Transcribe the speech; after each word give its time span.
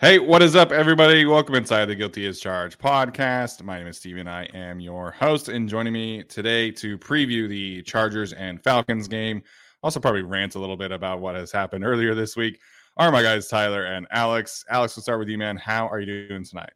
Hey, 0.00 0.20
what 0.20 0.42
is 0.42 0.54
up, 0.54 0.70
everybody? 0.70 1.26
Welcome 1.26 1.56
inside 1.56 1.86
the 1.86 1.94
Guilty 1.96 2.24
as 2.28 2.38
Charged 2.38 2.78
podcast. 2.78 3.64
My 3.64 3.78
name 3.78 3.88
is 3.88 3.96
Steven. 3.96 4.28
And 4.28 4.30
I 4.30 4.44
am 4.54 4.78
your 4.78 5.10
host, 5.10 5.48
and 5.48 5.68
joining 5.68 5.92
me 5.92 6.22
today 6.22 6.70
to 6.70 6.96
preview 6.96 7.48
the 7.48 7.82
Chargers 7.82 8.32
and 8.32 8.62
Falcons 8.62 9.08
game, 9.08 9.42
also 9.82 9.98
probably 9.98 10.22
rant 10.22 10.54
a 10.54 10.60
little 10.60 10.76
bit 10.76 10.92
about 10.92 11.18
what 11.18 11.34
has 11.34 11.50
happened 11.50 11.84
earlier 11.84 12.14
this 12.14 12.36
week, 12.36 12.60
are 12.96 13.10
my 13.10 13.22
guys 13.22 13.48
Tyler 13.48 13.86
and 13.86 14.06
Alex. 14.12 14.64
Alex, 14.70 14.96
we'll 14.96 15.02
start 15.02 15.18
with 15.18 15.28
you, 15.28 15.36
man. 15.36 15.56
How 15.56 15.88
are 15.88 15.98
you 15.98 16.28
doing 16.28 16.44
tonight? 16.44 16.70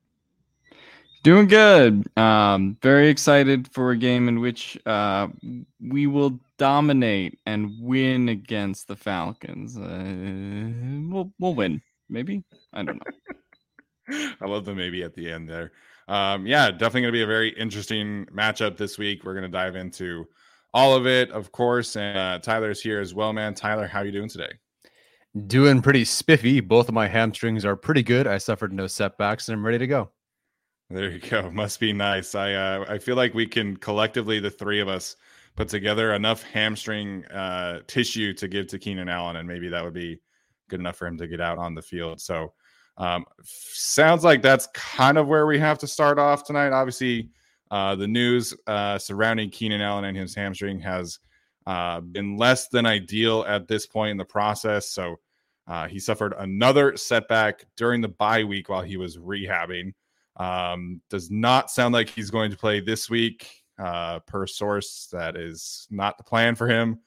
Doing 1.22 1.47
good. 1.47 2.04
Um, 2.19 2.77
very 2.83 3.09
excited 3.09 3.69
for 3.72 3.93
a 3.93 3.97
game 3.97 4.27
in 4.27 4.41
which 4.41 4.77
uh, 4.84 5.28
we 5.81 6.09
will 6.09 6.41
dominate 6.59 7.39
and 7.47 7.71
win 7.81 8.31
against 8.31 8.89
the 8.89 8.97
Falcons. 8.97 9.78
Uh, 9.78 11.12
we'll 11.12 11.33
we'll 11.39 11.54
win 11.54 11.81
maybe. 12.12 12.44
I 12.72 12.82
don't 12.82 12.96
know. 12.96 14.28
I 14.40 14.46
love 14.46 14.64
the 14.64 14.74
maybe 14.74 15.02
at 15.02 15.14
the 15.14 15.30
end 15.30 15.48
there. 15.48 15.72
Um, 16.08 16.46
yeah, 16.46 16.70
definitely 16.70 17.02
going 17.02 17.12
to 17.12 17.18
be 17.18 17.22
a 17.22 17.26
very 17.26 17.50
interesting 17.50 18.26
matchup 18.26 18.76
this 18.76 18.98
week. 18.98 19.24
We're 19.24 19.34
going 19.34 19.50
to 19.50 19.56
dive 19.56 19.76
into 19.76 20.26
all 20.74 20.94
of 20.94 21.06
it, 21.06 21.30
of 21.30 21.52
course. 21.52 21.96
And 21.96 22.18
uh, 22.18 22.38
Tyler's 22.40 22.80
here 22.80 23.00
as 23.00 23.14
well, 23.14 23.32
man. 23.32 23.54
Tyler, 23.54 23.86
how 23.86 24.00
are 24.00 24.04
you 24.04 24.12
doing 24.12 24.28
today? 24.28 24.52
Doing 25.46 25.80
pretty 25.80 26.04
spiffy. 26.04 26.60
Both 26.60 26.88
of 26.88 26.94
my 26.94 27.08
hamstrings 27.08 27.64
are 27.64 27.76
pretty 27.76 28.02
good. 28.02 28.26
I 28.26 28.38
suffered 28.38 28.72
no 28.72 28.86
setbacks, 28.86 29.48
and 29.48 29.56
I'm 29.56 29.64
ready 29.64 29.78
to 29.78 29.86
go. 29.86 30.10
There 30.90 31.10
you 31.10 31.20
go. 31.20 31.50
Must 31.50 31.80
be 31.80 31.94
nice. 31.94 32.34
I 32.34 32.52
uh, 32.52 32.84
I 32.86 32.98
feel 32.98 33.16
like 33.16 33.32
we 33.32 33.46
can 33.46 33.78
collectively, 33.78 34.40
the 34.40 34.50
three 34.50 34.80
of 34.80 34.88
us, 34.88 35.16
put 35.56 35.68
together 35.68 36.12
enough 36.12 36.42
hamstring 36.42 37.24
uh, 37.26 37.80
tissue 37.86 38.34
to 38.34 38.48
give 38.48 38.66
to 38.68 38.78
Keenan 38.78 39.08
Allen, 39.08 39.36
and 39.36 39.48
maybe 39.48 39.68
that 39.68 39.82
would 39.82 39.94
be 39.94 40.20
good 40.72 40.81
enough 40.81 40.97
for 40.97 41.06
him 41.06 41.19
to 41.19 41.28
get 41.28 41.41
out 41.41 41.59
on 41.59 41.75
the 41.75 41.83
field. 41.83 42.19
So 42.19 42.55
um, 42.97 43.27
sounds 43.44 44.25
like 44.25 44.41
that's 44.41 44.66
kind 44.72 45.19
of 45.19 45.28
where 45.28 45.47
we 45.47 45.59
have 45.59 45.78
to 45.78 45.87
start 45.87 46.19
off 46.19 46.44
tonight. 46.44 46.72
Obviously, 46.72 47.28
uh, 47.71 47.94
the 47.94 48.09
news 48.09 48.55
uh, 48.66 48.99
surrounding 48.99 49.50
Keenan 49.50 49.83
Allen 49.83 50.06
and 50.06 50.16
his 50.16 50.34
hamstring 50.34 50.81
has 50.81 51.19
uh, 51.66 52.00
been 52.00 52.38
less 52.38 52.69
than 52.69 52.87
ideal 52.87 53.44
at 53.47 53.69
this 53.69 53.87
point 53.87 54.12
in 54.12 54.16
the 54.16 54.25
process. 54.25 54.88
So 54.88 55.21
uh, 55.69 55.88
he 55.88 55.99
suffered 55.99 56.34
another 56.38 56.97
setback 56.97 57.66
during 57.77 58.00
the 58.00 58.09
bye 58.09 58.44
week 58.44 58.71
while 58.71 58.83
he 58.83 58.97
was 58.97 59.19
rehabbing. 59.19 59.93
Um, 60.37 61.03
does 61.10 61.31
not 61.31 61.71
sound 61.71 61.93
like 61.93 62.09
he's 62.09 62.31
going 62.31 62.50
to 62.50 62.56
play 62.56 62.81
this 62.81 63.10
week, 63.10 63.47
uh, 63.78 64.21
per 64.21 64.47
source. 64.47 65.09
That 65.12 65.37
is 65.37 65.87
not 65.91 66.16
the 66.16 66.25
plan 66.25 66.54
for 66.54 66.66
him. 66.66 66.99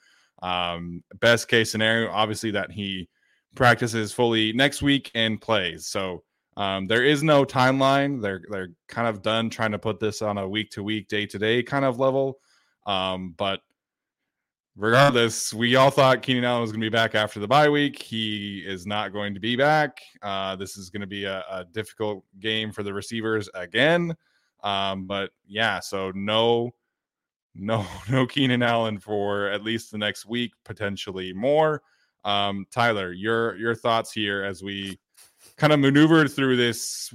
Um, 0.41 1.03
best 1.19 1.47
case 1.47 1.71
scenario, 1.71 2.11
obviously, 2.11 2.51
that 2.51 2.71
he 2.71 3.09
practices 3.55 4.11
fully 4.11 4.53
next 4.53 4.81
week 4.81 5.11
and 5.15 5.41
plays. 5.41 5.87
So 5.87 6.23
um, 6.57 6.85
there 6.85 7.03
is 7.03 7.23
no 7.23 7.45
timeline. 7.45 8.21
They're 8.21 8.41
they're 8.49 8.69
kind 8.87 9.07
of 9.07 9.21
done 9.21 9.49
trying 9.49 9.71
to 9.71 9.79
put 9.79 9.99
this 9.99 10.21
on 10.21 10.37
a 10.37 10.47
week 10.47 10.71
to 10.71 10.83
week, 10.83 11.07
day 11.07 11.25
to 11.25 11.37
day 11.37 11.63
kind 11.63 11.85
of 11.85 11.99
level. 11.99 12.39
Um, 12.85 13.33
but 13.37 13.61
regardless, 14.75 15.53
we 15.53 15.75
all 15.75 15.89
thought 15.89 16.21
Keenan 16.21 16.43
Allen 16.43 16.61
was 16.61 16.71
going 16.71 16.81
to 16.81 16.85
be 16.85 16.95
back 16.95 17.15
after 17.15 17.39
the 17.39 17.47
bye 17.47 17.69
week. 17.69 18.01
He 18.01 18.59
is 18.65 18.85
not 18.85 19.11
going 19.11 19.33
to 19.33 19.39
be 19.39 19.55
back. 19.55 19.99
Uh, 20.21 20.55
this 20.55 20.77
is 20.77 20.89
going 20.89 21.01
to 21.01 21.07
be 21.07 21.25
a, 21.25 21.43
a, 21.49 21.65
difficult 21.65 22.23
game 22.39 22.71
for 22.71 22.83
the 22.83 22.93
receivers 22.93 23.49
again. 23.53 24.15
Um, 24.63 25.05
but 25.05 25.31
yeah, 25.47 25.79
so 25.79 26.11
no, 26.15 26.71
no, 27.53 27.85
no 28.09 28.27
Keenan 28.27 28.63
Allen 28.63 28.99
for 28.99 29.47
at 29.47 29.63
least 29.63 29.91
the 29.91 29.97
next 29.97 30.25
week, 30.25 30.51
potentially 30.63 31.33
more. 31.33 31.81
Um, 32.25 32.65
Tyler, 32.71 33.13
your 33.13 33.55
your 33.55 33.75
thoughts 33.75 34.11
here 34.11 34.43
as 34.43 34.63
we 34.63 34.99
kind 35.57 35.71
of 35.71 35.79
maneuvered 35.79 36.31
through 36.31 36.57
this 36.57 37.13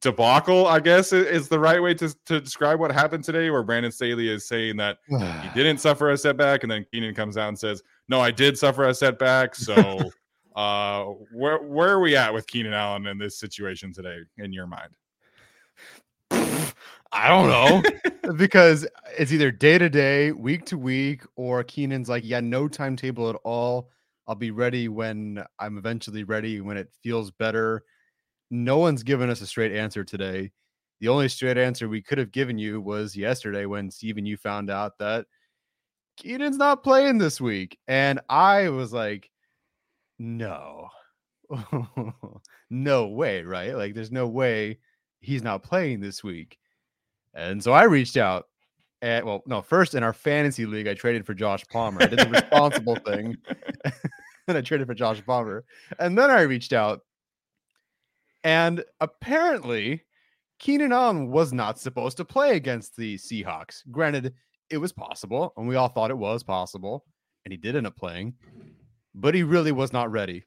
debacle, 0.00 0.66
I 0.66 0.80
guess 0.80 1.12
is 1.12 1.48
the 1.48 1.58
right 1.58 1.82
way 1.82 1.94
to, 1.94 2.14
to 2.26 2.40
describe 2.40 2.80
what 2.80 2.90
happened 2.90 3.24
today, 3.24 3.50
where 3.50 3.62
Brandon 3.62 3.92
Staley 3.92 4.28
is 4.28 4.46
saying 4.46 4.76
that 4.76 4.98
he 5.08 5.48
didn't 5.54 5.78
suffer 5.78 6.10
a 6.10 6.18
setback, 6.18 6.64
and 6.64 6.70
then 6.70 6.84
Keenan 6.90 7.14
comes 7.14 7.36
out 7.36 7.48
and 7.48 7.58
says, 7.58 7.82
No, 8.08 8.20
I 8.20 8.30
did 8.30 8.58
suffer 8.58 8.88
a 8.88 8.94
setback. 8.94 9.54
So 9.54 10.00
uh 10.56 11.04
where 11.32 11.58
where 11.62 11.90
are 11.90 12.00
we 12.00 12.16
at 12.16 12.34
with 12.34 12.46
Keenan 12.48 12.72
Allen 12.72 13.06
in 13.06 13.18
this 13.18 13.38
situation 13.38 13.92
today, 13.92 14.18
in 14.38 14.52
your 14.52 14.66
mind? 14.66 14.90
I 17.12 17.28
don't 17.28 17.48
know 17.48 18.32
because 18.36 18.86
it's 19.18 19.32
either 19.32 19.50
day 19.50 19.78
to 19.78 19.88
day, 19.88 20.32
week 20.32 20.64
to 20.66 20.78
week, 20.78 21.22
or 21.36 21.64
Keenan's 21.64 22.08
like, 22.08 22.24
yeah, 22.24 22.40
no 22.40 22.68
timetable 22.68 23.28
at 23.28 23.36
all. 23.42 23.90
I'll 24.30 24.36
be 24.36 24.52
ready 24.52 24.86
when 24.86 25.42
I'm 25.58 25.76
eventually 25.76 26.22
ready, 26.22 26.60
when 26.60 26.76
it 26.76 26.88
feels 27.02 27.32
better. 27.32 27.82
No 28.48 28.78
one's 28.78 29.02
given 29.02 29.28
us 29.28 29.40
a 29.40 29.46
straight 29.46 29.72
answer 29.72 30.04
today. 30.04 30.52
The 31.00 31.08
only 31.08 31.28
straight 31.28 31.58
answer 31.58 31.88
we 31.88 32.00
could 32.00 32.18
have 32.18 32.30
given 32.30 32.56
you 32.56 32.80
was 32.80 33.16
yesterday 33.16 33.66
when 33.66 33.90
Steven, 33.90 34.24
you 34.24 34.36
found 34.36 34.70
out 34.70 34.98
that 34.98 35.26
Keenan's 36.16 36.58
not 36.58 36.84
playing 36.84 37.18
this 37.18 37.40
week. 37.40 37.76
And 37.88 38.20
I 38.28 38.68
was 38.68 38.92
like, 38.92 39.28
no, 40.20 40.90
no 42.70 43.08
way, 43.08 43.42
right? 43.42 43.74
Like, 43.74 43.94
there's 43.94 44.12
no 44.12 44.28
way 44.28 44.78
he's 45.18 45.42
not 45.42 45.64
playing 45.64 45.98
this 45.98 46.22
week. 46.22 46.56
And 47.34 47.60
so 47.60 47.72
I 47.72 47.82
reached 47.82 48.16
out. 48.16 48.46
And 49.02 49.26
well, 49.26 49.42
no, 49.46 49.60
first 49.60 49.94
in 49.94 50.04
our 50.04 50.12
fantasy 50.12 50.66
league, 50.66 50.86
I 50.86 50.94
traded 50.94 51.26
for 51.26 51.34
Josh 51.34 51.64
Palmer. 51.68 52.02
I 52.02 52.06
did 52.06 52.20
the 52.20 52.28
responsible 52.28 52.96
thing. 52.96 53.36
and 54.50 54.58
I 54.58 54.62
traded 54.62 54.86
for 54.86 54.94
Josh 54.94 55.24
Palmer. 55.24 55.64
And 55.98 56.16
then 56.18 56.30
I 56.30 56.42
reached 56.42 56.72
out. 56.72 57.00
And 58.44 58.84
apparently, 59.00 60.04
Keenan 60.58 60.92
Allen 60.92 61.30
was 61.30 61.52
not 61.52 61.78
supposed 61.78 62.18
to 62.18 62.24
play 62.24 62.56
against 62.56 62.96
the 62.96 63.16
Seahawks. 63.16 63.82
Granted, 63.90 64.34
it 64.68 64.78
was 64.78 64.92
possible, 64.92 65.52
and 65.56 65.66
we 65.66 65.76
all 65.76 65.88
thought 65.88 66.10
it 66.10 66.18
was 66.18 66.42
possible, 66.42 67.04
and 67.44 67.52
he 67.52 67.58
did 67.58 67.76
end 67.76 67.86
up 67.86 67.96
playing, 67.96 68.34
but 69.14 69.34
he 69.34 69.42
really 69.42 69.72
was 69.72 69.92
not 69.92 70.12
ready. 70.12 70.44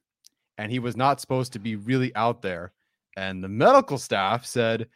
And 0.58 0.72
he 0.72 0.80
was 0.80 0.96
not 0.96 1.20
supposed 1.20 1.52
to 1.54 1.60
be 1.60 1.76
really 1.76 2.16
out 2.16 2.42
there. 2.42 2.74
And 3.18 3.44
the 3.44 3.50
medical 3.50 3.98
staff 3.98 4.46
said, 4.46 4.88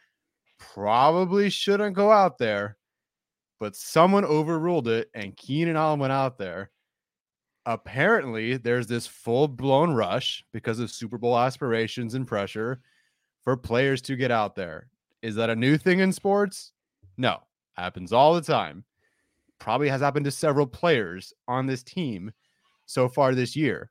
probably 0.58 1.50
shouldn't 1.50 1.94
go 1.94 2.10
out 2.10 2.38
there, 2.38 2.76
but 3.60 3.76
someone 3.76 4.24
overruled 4.24 4.88
it, 4.88 5.10
and 5.14 5.36
Keenan 5.36 5.76
Allen 5.76 6.00
went 6.00 6.12
out 6.12 6.38
there. 6.38 6.70
Apparently, 7.68 8.56
there's 8.56 8.86
this 8.86 9.06
full 9.06 9.46
blown 9.46 9.92
rush 9.92 10.42
because 10.54 10.78
of 10.78 10.90
Super 10.90 11.18
Bowl 11.18 11.38
aspirations 11.38 12.14
and 12.14 12.26
pressure 12.26 12.80
for 13.44 13.58
players 13.58 14.00
to 14.02 14.16
get 14.16 14.30
out 14.30 14.54
there. 14.54 14.88
Is 15.20 15.34
that 15.34 15.50
a 15.50 15.54
new 15.54 15.76
thing 15.76 15.98
in 16.00 16.10
sports? 16.10 16.72
No, 17.18 17.42
happens 17.76 18.10
all 18.10 18.32
the 18.32 18.40
time. 18.40 18.84
Probably 19.58 19.90
has 19.90 20.00
happened 20.00 20.24
to 20.24 20.30
several 20.30 20.66
players 20.66 21.34
on 21.46 21.66
this 21.66 21.82
team 21.82 22.32
so 22.86 23.06
far 23.06 23.34
this 23.34 23.54
year. 23.54 23.90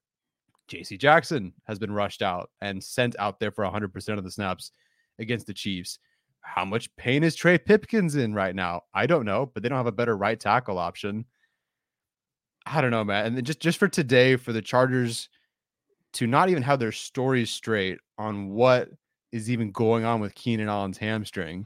JC 0.67 0.97
Jackson 0.97 1.53
has 1.67 1.77
been 1.77 1.91
rushed 1.91 2.23
out 2.23 2.49
and 2.61 2.83
sent 2.83 3.15
out 3.19 3.39
there 3.39 3.51
for 3.51 3.63
100% 3.63 4.17
of 4.17 4.23
the 4.23 4.31
snaps 4.31 4.71
against 5.19 5.45
the 5.45 5.53
Chiefs. 5.53 5.99
How 6.41 6.65
much 6.65 6.95
pain 6.95 7.23
is 7.23 7.35
Trey 7.35 7.59
Pipkins 7.59 8.15
in 8.15 8.33
right 8.33 8.55
now? 8.55 8.85
I 8.95 9.05
don't 9.05 9.25
know, 9.25 9.51
but 9.53 9.61
they 9.61 9.69
don't 9.69 9.77
have 9.77 9.85
a 9.85 9.91
better 9.91 10.17
right 10.17 10.39
tackle 10.39 10.79
option. 10.79 11.25
I 12.69 12.81
don't 12.81 12.91
know, 12.91 13.03
man. 13.03 13.25
And 13.37 13.45
just 13.45 13.59
just 13.59 13.77
for 13.77 13.87
today, 13.87 14.35
for 14.35 14.53
the 14.53 14.61
Chargers 14.61 15.29
to 16.13 16.27
not 16.27 16.49
even 16.49 16.63
have 16.63 16.79
their 16.79 16.91
stories 16.91 17.49
straight 17.49 17.99
on 18.17 18.49
what 18.49 18.89
is 19.31 19.49
even 19.49 19.71
going 19.71 20.05
on 20.05 20.19
with 20.19 20.35
Keenan 20.35 20.69
Allen's 20.69 20.97
hamstring, 20.97 21.65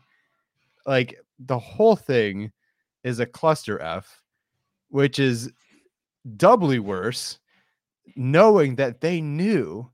like 0.86 1.20
the 1.40 1.60
whole 1.60 1.96
thing 1.96 2.52
is 3.04 3.20
a 3.20 3.26
cluster 3.26 3.80
F, 3.82 4.22
which 4.90 5.20
is 5.20 5.52
doubly 6.38 6.80
worse, 6.80 7.40
knowing 8.16 8.76
that 8.76 9.02
they 9.02 9.22
knew 9.22 9.90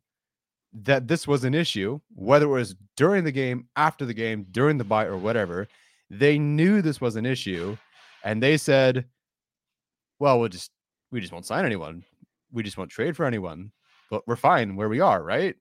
that 0.74 1.08
this 1.08 1.28
was 1.28 1.44
an 1.44 1.54
issue, 1.54 2.00
whether 2.14 2.46
it 2.46 2.50
was 2.50 2.76
during 2.96 3.24
the 3.24 3.32
game, 3.32 3.68
after 3.76 4.06
the 4.06 4.14
game, 4.14 4.46
during 4.52 4.78
the 4.78 4.84
bye, 4.84 5.06
or 5.06 5.18
whatever. 5.18 5.68
They 6.10 6.38
knew 6.38 6.82
this 6.82 7.02
was 7.02 7.16
an 7.16 7.26
issue, 7.26 7.78
and 8.24 8.42
they 8.42 8.58
said, 8.58 9.06
"Well, 10.20 10.40
we'll 10.40 10.50
just 10.50 10.72
we 11.12 11.20
just 11.22 11.34
won't 11.34 11.46
sign 11.46 11.66
anyone. 11.66 12.04
We 12.52 12.64
just 12.64 12.78
won't 12.78 12.92
trade 12.92 13.16
for 13.16 13.26
anyone. 13.26 13.72
But 14.10 14.28
we're 14.28 14.36
fine 14.36 14.76
where 14.76 14.90
we 14.90 15.00
are, 15.00 15.22
right?" 15.24 15.56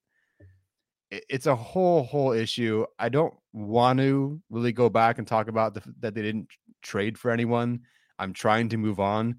It's 1.10 1.46
a 1.46 1.54
whole 1.56 2.02
whole 2.04 2.32
issue. 2.32 2.84
I 2.98 3.08
don't 3.08 3.34
want 3.52 3.98
to 4.00 4.40
really 4.50 4.72
go 4.72 4.88
back 4.88 5.18
and 5.18 5.26
talk 5.26 5.48
about 5.48 5.74
the, 5.74 5.82
that 6.00 6.14
they 6.14 6.22
didn't 6.22 6.48
trade 6.82 7.16
for 7.18 7.30
anyone. 7.30 7.80
I'm 8.18 8.32
trying 8.32 8.68
to 8.70 8.76
move 8.76 8.98
on, 8.98 9.36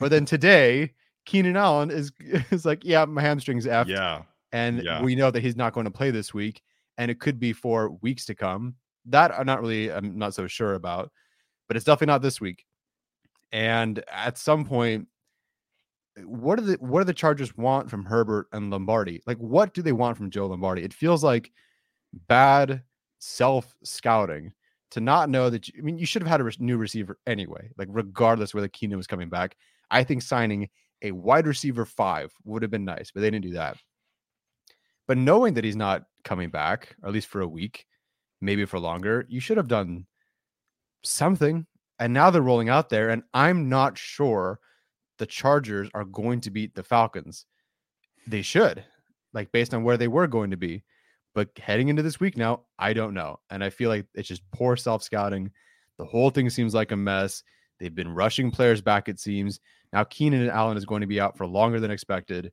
but 0.00 0.10
then 0.10 0.24
today, 0.24 0.92
Keenan 1.24 1.56
Allen 1.56 1.90
is 1.90 2.12
is 2.50 2.64
like, 2.64 2.84
"Yeah, 2.84 3.04
my 3.04 3.22
hamstring's 3.22 3.66
f." 3.66 3.88
Yeah 3.88 4.22
and 4.52 4.82
Yeah. 4.82 5.02
we 5.02 5.14
know 5.14 5.30
that 5.30 5.42
he's 5.42 5.56
not 5.56 5.72
going 5.72 5.84
to 5.84 5.90
play 5.90 6.10
this 6.10 6.32
week, 6.32 6.62
and 6.96 7.10
it 7.10 7.20
could 7.20 7.38
be 7.38 7.52
for 7.52 7.90
weeks 8.00 8.24
to 8.26 8.34
come. 8.34 8.76
That 9.06 9.32
I'm 9.32 9.46
not 9.46 9.60
really, 9.60 9.90
I'm 9.90 10.18
not 10.18 10.34
so 10.34 10.46
sure 10.46 10.74
about, 10.74 11.10
but 11.66 11.76
it's 11.76 11.84
definitely 11.84 12.12
not 12.12 12.22
this 12.22 12.40
week. 12.40 12.64
And 13.52 14.02
at 14.08 14.36
some 14.36 14.64
point, 14.64 15.08
what 16.24 16.58
do 16.58 16.64
the 16.64 16.74
what 16.80 17.00
do 17.00 17.04
the 17.04 17.14
Chargers 17.14 17.56
want 17.56 17.90
from 17.90 18.04
Herbert 18.04 18.48
and 18.52 18.70
Lombardi? 18.70 19.22
Like, 19.26 19.38
what 19.38 19.74
do 19.74 19.82
they 19.82 19.92
want 19.92 20.16
from 20.16 20.30
Joe 20.30 20.46
Lombardi? 20.46 20.82
It 20.82 20.92
feels 20.92 21.22
like 21.22 21.52
bad 22.26 22.82
self 23.18 23.74
scouting 23.84 24.52
to 24.90 25.00
not 25.00 25.28
know 25.28 25.50
that. 25.50 25.68
You, 25.68 25.74
I 25.78 25.82
mean, 25.82 25.98
you 25.98 26.06
should 26.06 26.22
have 26.22 26.30
had 26.30 26.40
a 26.40 26.44
re- 26.44 26.52
new 26.58 26.76
receiver 26.76 27.18
anyway. 27.26 27.70
Like, 27.76 27.88
regardless 27.90 28.54
whether 28.54 28.68
Keenan 28.68 28.96
was 28.96 29.06
coming 29.06 29.28
back, 29.28 29.56
I 29.90 30.04
think 30.04 30.22
signing 30.22 30.68
a 31.02 31.12
wide 31.12 31.46
receiver 31.46 31.84
five 31.84 32.32
would 32.44 32.62
have 32.62 32.70
been 32.70 32.84
nice, 32.84 33.10
but 33.10 33.20
they 33.20 33.30
didn't 33.30 33.44
do 33.44 33.54
that. 33.54 33.76
But 35.06 35.18
knowing 35.18 35.54
that 35.54 35.64
he's 35.64 35.76
not 35.76 36.04
coming 36.24 36.50
back, 36.50 36.96
or 37.02 37.08
at 37.08 37.14
least 37.14 37.28
for 37.28 37.40
a 37.40 37.48
week, 37.48 37.86
maybe 38.40 38.64
for 38.64 38.78
longer, 38.78 39.24
you 39.28 39.40
should 39.40 39.56
have 39.56 39.68
done 39.68 40.06
something. 41.02 41.66
And 42.00 42.12
now 42.12 42.30
they're 42.30 42.42
rolling 42.42 42.68
out 42.68 42.90
there, 42.90 43.08
and 43.10 43.22
I'm 43.34 43.68
not 43.68 43.98
sure 43.98 44.60
the 45.18 45.26
Chargers 45.26 45.88
are 45.94 46.04
going 46.04 46.40
to 46.42 46.50
beat 46.50 46.74
the 46.74 46.82
Falcons. 46.82 47.46
They 48.26 48.42
should, 48.42 48.84
like 49.32 49.52
based 49.52 49.74
on 49.74 49.84
where 49.84 49.96
they 49.96 50.08
were 50.08 50.26
going 50.26 50.50
to 50.50 50.56
be. 50.56 50.84
But 51.34 51.50
heading 51.58 51.88
into 51.88 52.02
this 52.02 52.20
week 52.20 52.36
now, 52.36 52.62
I 52.78 52.92
don't 52.92 53.14
know. 53.14 53.38
And 53.50 53.62
I 53.62 53.70
feel 53.70 53.90
like 53.90 54.06
it's 54.14 54.28
just 54.28 54.42
poor 54.52 54.76
self 54.76 55.02
scouting. 55.02 55.50
The 55.98 56.04
whole 56.04 56.30
thing 56.30 56.50
seems 56.50 56.74
like 56.74 56.92
a 56.92 56.96
mess. 56.96 57.42
They've 57.78 57.94
been 57.94 58.14
rushing 58.14 58.50
players 58.50 58.80
back, 58.80 59.08
it 59.08 59.20
seems. 59.20 59.60
Now 59.92 60.04
Keenan 60.04 60.42
and 60.42 60.50
Allen 60.50 60.76
is 60.76 60.84
going 60.84 61.00
to 61.00 61.06
be 61.06 61.20
out 61.20 61.36
for 61.36 61.46
longer 61.46 61.80
than 61.80 61.90
expected 61.90 62.52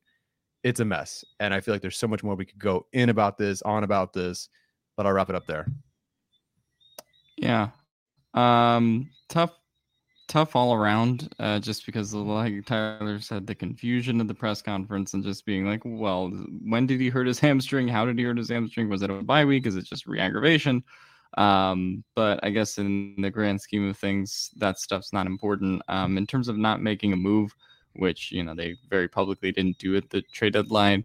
it's 0.66 0.80
a 0.80 0.84
mess. 0.84 1.24
And 1.38 1.54
I 1.54 1.60
feel 1.60 1.72
like 1.72 1.80
there's 1.80 1.96
so 1.96 2.08
much 2.08 2.24
more 2.24 2.34
we 2.34 2.44
could 2.44 2.58
go 2.58 2.86
in 2.92 3.08
about 3.08 3.38
this, 3.38 3.62
on 3.62 3.84
about 3.84 4.12
this, 4.12 4.48
but 4.96 5.06
I'll 5.06 5.12
wrap 5.12 5.30
it 5.30 5.36
up 5.36 5.46
there. 5.46 5.64
Yeah. 7.36 7.68
Um 8.34 9.10
tough 9.28 9.52
tough 10.28 10.56
all 10.56 10.74
around 10.74 11.28
uh 11.38 11.58
just 11.58 11.86
because 11.86 12.12
like 12.12 12.64
Tyler 12.66 13.20
said 13.20 13.46
the 13.46 13.54
confusion 13.54 14.20
of 14.20 14.28
the 14.28 14.34
press 14.34 14.60
conference 14.60 15.14
and 15.14 15.22
just 15.22 15.46
being 15.46 15.66
like 15.66 15.82
well 15.84 16.28
when 16.64 16.86
did 16.86 17.00
he 17.00 17.08
hurt 17.08 17.26
his 17.26 17.38
hamstring? 17.46 17.88
How 17.88 18.04
did 18.04 18.18
he 18.18 18.24
hurt 18.24 18.38
his 18.38 18.48
hamstring? 18.48 18.88
Was 18.88 19.02
it 19.02 19.10
a 19.10 19.22
bye 19.22 19.44
week? 19.44 19.66
Is 19.66 19.76
it 19.76 19.84
just 19.84 20.06
re-aggravation? 20.06 20.82
Um 21.36 22.04
but 22.14 22.40
I 22.42 22.50
guess 22.50 22.78
in 22.78 23.14
the 23.20 23.30
grand 23.30 23.60
scheme 23.60 23.88
of 23.88 23.96
things 23.96 24.50
that 24.56 24.78
stuff's 24.78 25.12
not 25.12 25.26
important. 25.26 25.82
Um 25.88 26.18
in 26.18 26.26
terms 26.26 26.48
of 26.48 26.56
not 26.56 26.82
making 26.82 27.12
a 27.12 27.16
move 27.16 27.54
which 27.94 28.32
you 28.32 28.42
know 28.42 28.54
they 28.54 28.76
very 28.90 29.08
publicly 29.08 29.52
didn't 29.52 29.78
do 29.78 29.96
at 29.96 30.10
the 30.10 30.22
trade 30.22 30.52
deadline 30.52 31.04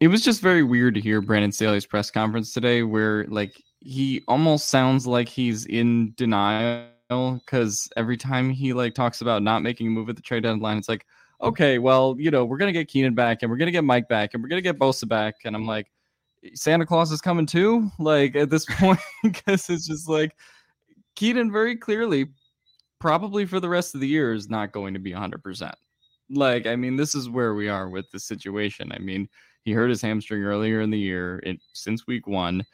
it 0.00 0.08
was 0.08 0.22
just 0.22 0.40
very 0.42 0.62
weird 0.62 0.94
to 0.94 1.00
hear 1.00 1.20
Brandon 1.20 1.52
Staley's 1.52 1.86
press 1.86 2.10
conference 2.10 2.52
today 2.52 2.82
where 2.82 3.24
like 3.28 3.62
he 3.80 4.22
almost 4.28 4.68
sounds 4.68 5.06
like 5.06 5.28
he's 5.28 5.66
in 5.66 6.12
denial 6.16 6.86
because 7.08 7.88
every 7.96 8.16
time 8.16 8.50
he 8.50 8.72
like 8.72 8.94
talks 8.94 9.20
about 9.20 9.42
not 9.42 9.62
making 9.62 9.88
a 9.88 9.90
move 9.90 10.08
at 10.08 10.16
the 10.16 10.22
trade 10.22 10.42
deadline, 10.42 10.78
it's 10.78 10.88
like, 10.88 11.06
okay, 11.42 11.78
well, 11.78 12.16
you 12.18 12.30
know, 12.30 12.44
we're 12.44 12.56
gonna 12.56 12.72
get 12.72 12.88
Keenan 12.88 13.14
back 13.14 13.42
and 13.42 13.50
we're 13.50 13.56
gonna 13.56 13.70
get 13.70 13.84
Mike 13.84 14.08
back 14.08 14.34
and 14.34 14.42
we're 14.42 14.48
gonna 14.48 14.62
get 14.62 14.78
Bosa 14.78 15.08
back, 15.08 15.36
and 15.44 15.54
I'm 15.54 15.66
like, 15.66 15.90
Santa 16.54 16.86
Claus 16.86 17.12
is 17.12 17.20
coming 17.20 17.46
too, 17.46 17.90
like 17.98 18.36
at 18.36 18.50
this 18.50 18.64
point, 18.68 19.00
because 19.22 19.68
it's 19.70 19.86
just 19.86 20.08
like 20.08 20.34
Keenan 21.14 21.52
very 21.52 21.76
clearly, 21.76 22.26
probably 22.98 23.46
for 23.46 23.60
the 23.60 23.68
rest 23.68 23.94
of 23.94 24.00
the 24.00 24.08
year, 24.08 24.32
is 24.32 24.48
not 24.48 24.72
going 24.72 24.94
to 24.94 25.00
be 25.00 25.12
100. 25.12 25.42
percent 25.42 25.74
Like, 26.30 26.66
I 26.66 26.76
mean, 26.76 26.96
this 26.96 27.14
is 27.14 27.28
where 27.28 27.54
we 27.54 27.68
are 27.68 27.88
with 27.88 28.10
the 28.10 28.20
situation. 28.20 28.92
I 28.92 28.98
mean, 28.98 29.28
he 29.64 29.72
hurt 29.72 29.90
his 29.90 30.02
hamstring 30.02 30.42
earlier 30.42 30.80
in 30.80 30.90
the 30.90 30.98
year, 30.98 31.40
it, 31.44 31.58
since 31.72 32.06
week 32.06 32.26
one, 32.26 32.64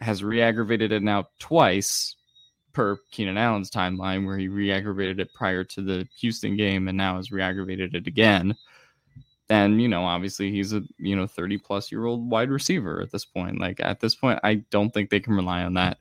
has 0.00 0.24
re-aggravated 0.24 0.92
it 0.92 1.02
now 1.02 1.24
twice 1.38 2.16
per 2.74 2.98
Keenan 3.10 3.38
Allen's 3.38 3.70
timeline, 3.70 4.26
where 4.26 4.36
he 4.36 4.48
re-aggravated 4.48 5.20
it 5.20 5.32
prior 5.32 5.64
to 5.64 5.80
the 5.80 6.06
Houston 6.18 6.56
game 6.56 6.88
and 6.88 6.98
now 6.98 7.16
has 7.16 7.32
re-aggravated 7.32 7.94
it 7.94 8.06
again. 8.06 8.54
And 9.48 9.80
you 9.80 9.88
know, 9.88 10.04
obviously, 10.04 10.50
he's 10.50 10.72
a 10.72 10.82
you 10.98 11.16
know 11.16 11.26
30 11.26 11.58
plus 11.58 11.90
year 11.92 12.04
old 12.04 12.28
wide 12.28 12.50
receiver 12.50 13.00
at 13.00 13.10
this 13.10 13.24
point. 13.24 13.60
Like 13.60 13.80
at 13.80 14.00
this 14.00 14.14
point, 14.14 14.40
I 14.42 14.56
don't 14.70 14.90
think 14.92 15.08
they 15.08 15.20
can 15.20 15.34
rely 15.34 15.62
on 15.62 15.74
that. 15.74 15.98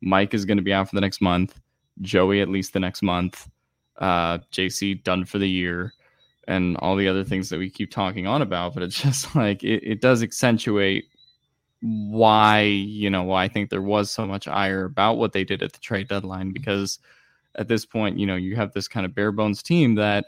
Mike 0.00 0.34
is 0.34 0.44
going 0.44 0.58
to 0.58 0.62
be 0.62 0.72
out 0.72 0.88
for 0.88 0.94
the 0.94 1.00
next 1.00 1.20
month. 1.20 1.60
Joey 2.00 2.40
at 2.40 2.48
least 2.48 2.72
the 2.72 2.80
next 2.80 3.02
month. 3.02 3.48
Uh, 3.98 4.38
JC 4.52 5.02
done 5.02 5.24
for 5.24 5.38
the 5.38 5.48
year, 5.48 5.92
and 6.48 6.76
all 6.78 6.96
the 6.96 7.08
other 7.08 7.24
things 7.24 7.48
that 7.48 7.58
we 7.58 7.70
keep 7.70 7.90
talking 7.90 8.26
on 8.26 8.42
about. 8.42 8.74
But 8.74 8.82
it's 8.82 9.00
just 9.02 9.34
like 9.34 9.62
it, 9.64 9.82
it 9.82 10.00
does 10.00 10.22
accentuate 10.22 11.06
why 11.82 12.60
you 12.60 13.10
know 13.10 13.24
why 13.24 13.44
I 13.44 13.48
think 13.48 13.68
there 13.68 13.82
was 13.82 14.10
so 14.10 14.26
much 14.26 14.46
ire 14.46 14.84
about 14.84 15.18
what 15.18 15.32
they 15.32 15.44
did 15.44 15.62
at 15.62 15.72
the 15.72 15.80
trade 15.80 16.08
deadline 16.08 16.52
because 16.52 16.98
at 17.56 17.68
this 17.68 17.84
point 17.84 18.18
you 18.18 18.26
know 18.26 18.36
you 18.36 18.56
have 18.56 18.72
this 18.72 18.88
kind 18.88 19.04
of 19.04 19.14
bare 19.14 19.32
bones 19.32 19.62
team 19.62 19.94
that 19.96 20.26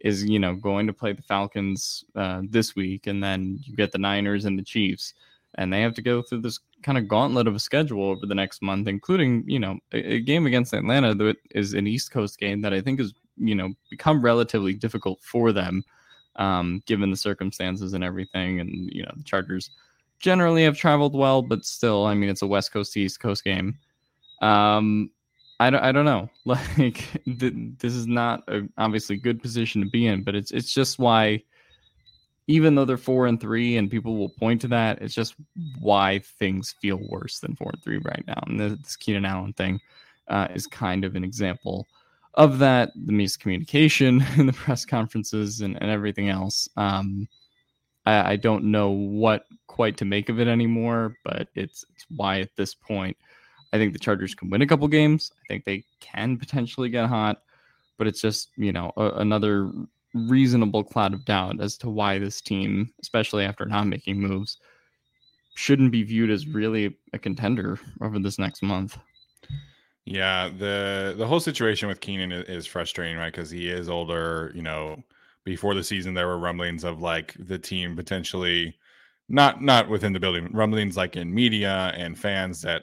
is 0.00 0.24
you 0.24 0.38
know 0.38 0.54
going 0.54 0.86
to 0.86 0.92
play 0.92 1.12
the 1.12 1.22
Falcons 1.22 2.04
uh, 2.14 2.42
this 2.48 2.76
week 2.76 3.06
and 3.06 3.22
then 3.22 3.58
you 3.64 3.74
get 3.74 3.92
the 3.92 3.98
Niners 3.98 4.44
and 4.44 4.58
the 4.58 4.62
Chiefs 4.62 5.14
and 5.56 5.72
they 5.72 5.82
have 5.82 5.94
to 5.94 6.02
go 6.02 6.22
through 6.22 6.40
this 6.40 6.60
kind 6.82 6.96
of 6.96 7.08
gauntlet 7.08 7.46
of 7.46 7.54
a 7.54 7.60
schedule 7.60 8.10
over 8.10 8.26
the 8.26 8.34
next 8.34 8.62
month 8.62 8.86
including 8.86 9.44
you 9.46 9.58
know 9.58 9.78
a, 9.92 10.14
a 10.14 10.20
game 10.20 10.46
against 10.46 10.72
Atlanta 10.72 11.14
that 11.14 11.36
is 11.50 11.74
an 11.74 11.86
East 11.86 12.12
Coast 12.12 12.38
game 12.38 12.60
that 12.62 12.72
I 12.72 12.80
think 12.80 13.00
is 13.00 13.12
you 13.36 13.54
know 13.56 13.72
become 13.90 14.22
relatively 14.22 14.72
difficult 14.72 15.20
for 15.20 15.52
them 15.52 15.84
um, 16.36 16.82
given 16.86 17.10
the 17.10 17.16
circumstances 17.16 17.92
and 17.94 18.04
everything. 18.04 18.60
And 18.60 18.90
you 18.92 19.02
know, 19.02 19.12
the 19.16 19.24
Chargers 19.24 19.70
generally 20.22 20.62
have 20.64 20.78
traveled 20.78 21.14
well, 21.14 21.42
but 21.42 21.66
still, 21.66 22.06
I 22.06 22.14
mean, 22.14 22.30
it's 22.30 22.42
a 22.42 22.46
West 22.46 22.72
Coast 22.72 22.94
to 22.94 23.00
East 23.00 23.20
Coast 23.20 23.44
game. 23.44 23.76
Um, 24.40 25.10
I 25.60 25.68
don't, 25.68 25.82
I 25.82 25.92
don't 25.92 26.06
know. 26.06 26.30
Like, 26.44 27.04
th- 27.24 27.54
this 27.78 27.94
is 27.94 28.06
not 28.06 28.42
a 28.48 28.62
obviously 28.78 29.16
good 29.16 29.42
position 29.42 29.82
to 29.82 29.90
be 29.90 30.06
in, 30.06 30.22
but 30.22 30.34
it's 30.34 30.50
it's 30.52 30.72
just 30.72 30.98
why, 30.98 31.42
even 32.46 32.74
though 32.74 32.84
they're 32.84 32.96
four 32.96 33.26
and 33.26 33.40
three, 33.40 33.76
and 33.76 33.90
people 33.90 34.16
will 34.16 34.30
point 34.30 34.60
to 34.62 34.68
that, 34.68 35.02
it's 35.02 35.14
just 35.14 35.34
why 35.78 36.20
things 36.38 36.74
feel 36.80 37.00
worse 37.08 37.40
than 37.40 37.56
four 37.56 37.70
and 37.72 37.82
three 37.82 37.98
right 37.98 38.24
now. 38.26 38.42
And 38.46 38.58
this 38.58 38.96
Keenan 38.96 39.24
Allen 39.24 39.52
thing 39.52 39.80
uh, 40.28 40.48
is 40.54 40.66
kind 40.66 41.04
of 41.04 41.16
an 41.16 41.24
example 41.24 41.86
of 42.34 42.58
that. 42.60 42.90
The 42.94 43.12
miscommunication 43.12 44.24
in 44.38 44.46
the 44.46 44.52
press 44.52 44.84
conferences 44.84 45.60
and, 45.60 45.80
and 45.80 45.90
everything 45.90 46.28
else. 46.28 46.68
Um, 46.76 47.28
I, 48.06 48.32
I 48.32 48.36
don't 48.36 48.64
know 48.64 48.90
what 48.90 49.46
quite 49.66 49.96
to 49.98 50.04
make 50.04 50.28
of 50.28 50.40
it 50.40 50.48
anymore, 50.48 51.16
but 51.24 51.48
it's, 51.54 51.84
it's 51.94 52.06
why 52.14 52.40
at 52.40 52.54
this 52.56 52.74
point 52.74 53.16
I 53.72 53.78
think 53.78 53.92
the 53.92 53.98
Chargers 53.98 54.34
can 54.34 54.50
win 54.50 54.62
a 54.62 54.66
couple 54.66 54.86
games. 54.88 55.32
I 55.32 55.42
think 55.48 55.64
they 55.64 55.84
can 56.00 56.36
potentially 56.36 56.88
get 56.88 57.08
hot, 57.08 57.42
but 57.96 58.06
it's 58.06 58.20
just, 58.20 58.50
you 58.56 58.72
know, 58.72 58.92
a, 58.96 59.10
another 59.16 59.72
reasonable 60.14 60.84
cloud 60.84 61.14
of 61.14 61.24
doubt 61.24 61.60
as 61.60 61.76
to 61.78 61.88
why 61.88 62.18
this 62.18 62.40
team, 62.40 62.92
especially 63.00 63.44
after 63.44 63.64
not 63.64 63.86
making 63.86 64.20
moves, 64.20 64.58
shouldn't 65.54 65.92
be 65.92 66.02
viewed 66.02 66.30
as 66.30 66.46
really 66.46 66.96
a 67.12 67.18
contender 67.18 67.78
over 68.00 68.18
this 68.18 68.38
next 68.38 68.62
month. 68.62 68.98
Yeah, 70.04 70.48
the 70.48 71.14
the 71.16 71.26
whole 71.26 71.40
situation 71.40 71.88
with 71.88 72.00
Keenan 72.00 72.32
is, 72.32 72.48
is 72.48 72.66
frustrating, 72.66 73.16
right? 73.16 73.32
Because 73.32 73.50
he 73.50 73.68
is 73.68 73.88
older. 73.88 74.50
You 74.54 74.62
know, 74.62 75.02
before 75.44 75.74
the 75.74 75.84
season, 75.84 76.14
there 76.14 76.26
were 76.26 76.38
rumblings 76.38 76.84
of 76.84 77.00
like 77.00 77.34
the 77.38 77.58
team 77.58 77.96
potentially 77.96 78.76
not 79.28 79.62
not 79.62 79.88
within 79.88 80.12
the 80.12 80.20
building, 80.20 80.48
rumblings 80.52 80.96
like 80.96 81.16
in 81.16 81.32
media 81.32 81.92
and 81.96 82.18
fans 82.18 82.62
that 82.62 82.82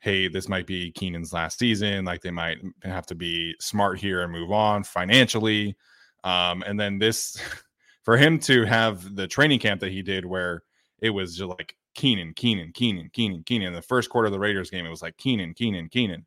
hey, 0.00 0.28
this 0.28 0.48
might 0.48 0.66
be 0.66 0.92
Keenan's 0.92 1.32
last 1.32 1.58
season. 1.58 2.04
Like 2.04 2.20
they 2.20 2.30
might 2.30 2.58
have 2.84 3.06
to 3.06 3.14
be 3.14 3.54
smart 3.60 3.98
here 3.98 4.22
and 4.22 4.30
move 4.30 4.52
on 4.52 4.84
financially. 4.84 5.76
Um, 6.22 6.62
and 6.62 6.78
then 6.78 6.98
this 6.98 7.36
for 8.04 8.16
him 8.16 8.38
to 8.40 8.64
have 8.64 9.16
the 9.16 9.26
training 9.26 9.58
camp 9.58 9.80
that 9.80 9.92
he 9.92 10.02
did 10.02 10.24
where 10.24 10.62
it 11.00 11.10
was 11.10 11.36
just 11.36 11.48
like 11.48 11.76
Keenan, 11.94 12.34
Keenan, 12.34 12.72
Keenan, 12.72 13.10
Keenan, 13.12 13.42
Keenan. 13.42 13.72
The 13.72 13.82
first 13.82 14.10
quarter 14.10 14.26
of 14.26 14.32
the 14.32 14.38
Raiders 14.38 14.70
game, 14.70 14.86
it 14.86 14.90
was 14.90 15.02
like 15.02 15.16
Keenan, 15.16 15.54
Keenan, 15.54 15.88
Keenan. 15.88 16.26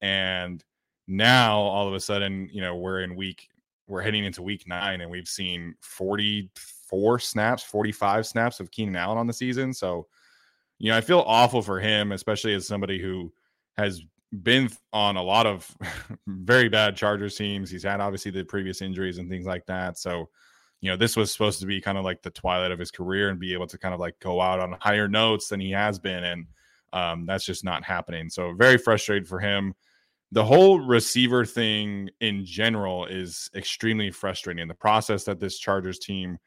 And 0.00 0.64
now 1.06 1.58
all 1.58 1.88
of 1.88 1.94
a 1.94 2.00
sudden, 2.00 2.48
you 2.52 2.60
know, 2.60 2.76
we're 2.76 3.00
in 3.00 3.16
week, 3.16 3.48
we're 3.88 4.02
heading 4.02 4.24
into 4.24 4.42
week 4.42 4.68
nine 4.68 5.00
and 5.00 5.10
we've 5.10 5.28
seen 5.28 5.74
44 5.80 7.18
snaps, 7.18 7.62
45 7.62 8.26
snaps 8.26 8.60
of 8.60 8.70
Keenan 8.70 8.96
Allen 8.96 9.18
on 9.18 9.26
the 9.26 9.32
season. 9.32 9.72
So, 9.72 10.06
you 10.78 10.90
know, 10.90 10.96
I 10.96 11.00
feel 11.00 11.24
awful 11.26 11.62
for 11.62 11.80
him, 11.80 12.12
especially 12.12 12.54
as 12.54 12.66
somebody 12.66 13.00
who 13.00 13.32
has 13.76 14.02
been 14.42 14.70
on 14.92 15.16
a 15.16 15.22
lot 15.22 15.46
of 15.46 15.74
very 16.26 16.68
bad 16.68 16.96
Chargers 16.96 17.36
teams. 17.36 17.70
He's 17.70 17.82
had 17.82 18.00
obviously 18.00 18.30
the 18.30 18.44
previous 18.44 18.82
injuries 18.82 19.18
and 19.18 19.28
things 19.28 19.46
like 19.46 19.64
that. 19.66 19.98
So, 19.98 20.28
you 20.80 20.90
know, 20.90 20.96
this 20.96 21.16
was 21.16 21.32
supposed 21.32 21.60
to 21.60 21.66
be 21.66 21.80
kind 21.80 21.98
of 21.98 22.04
like 22.04 22.22
the 22.22 22.30
twilight 22.30 22.70
of 22.70 22.78
his 22.78 22.90
career 22.90 23.30
and 23.30 23.40
be 23.40 23.54
able 23.54 23.66
to 23.68 23.78
kind 23.78 23.94
of 23.94 24.00
like 24.00 24.20
go 24.20 24.40
out 24.40 24.60
on 24.60 24.76
higher 24.80 25.08
notes 25.08 25.48
than 25.48 25.60
he 25.60 25.70
has 25.72 25.98
been. 25.98 26.24
And 26.24 26.46
um, 26.92 27.26
that's 27.26 27.44
just 27.44 27.64
not 27.64 27.84
happening. 27.84 28.28
So, 28.28 28.52
very 28.52 28.76
frustrated 28.76 29.26
for 29.26 29.40
him. 29.40 29.74
The 30.32 30.44
whole 30.44 30.80
receiver 30.80 31.44
thing 31.44 32.10
in 32.20 32.44
general 32.44 33.06
is 33.06 33.50
extremely 33.54 34.10
frustrating. 34.10 34.68
The 34.68 34.74
process 34.74 35.24
that 35.24 35.40
this 35.40 35.58
Chargers 35.58 35.98
team 35.98 36.38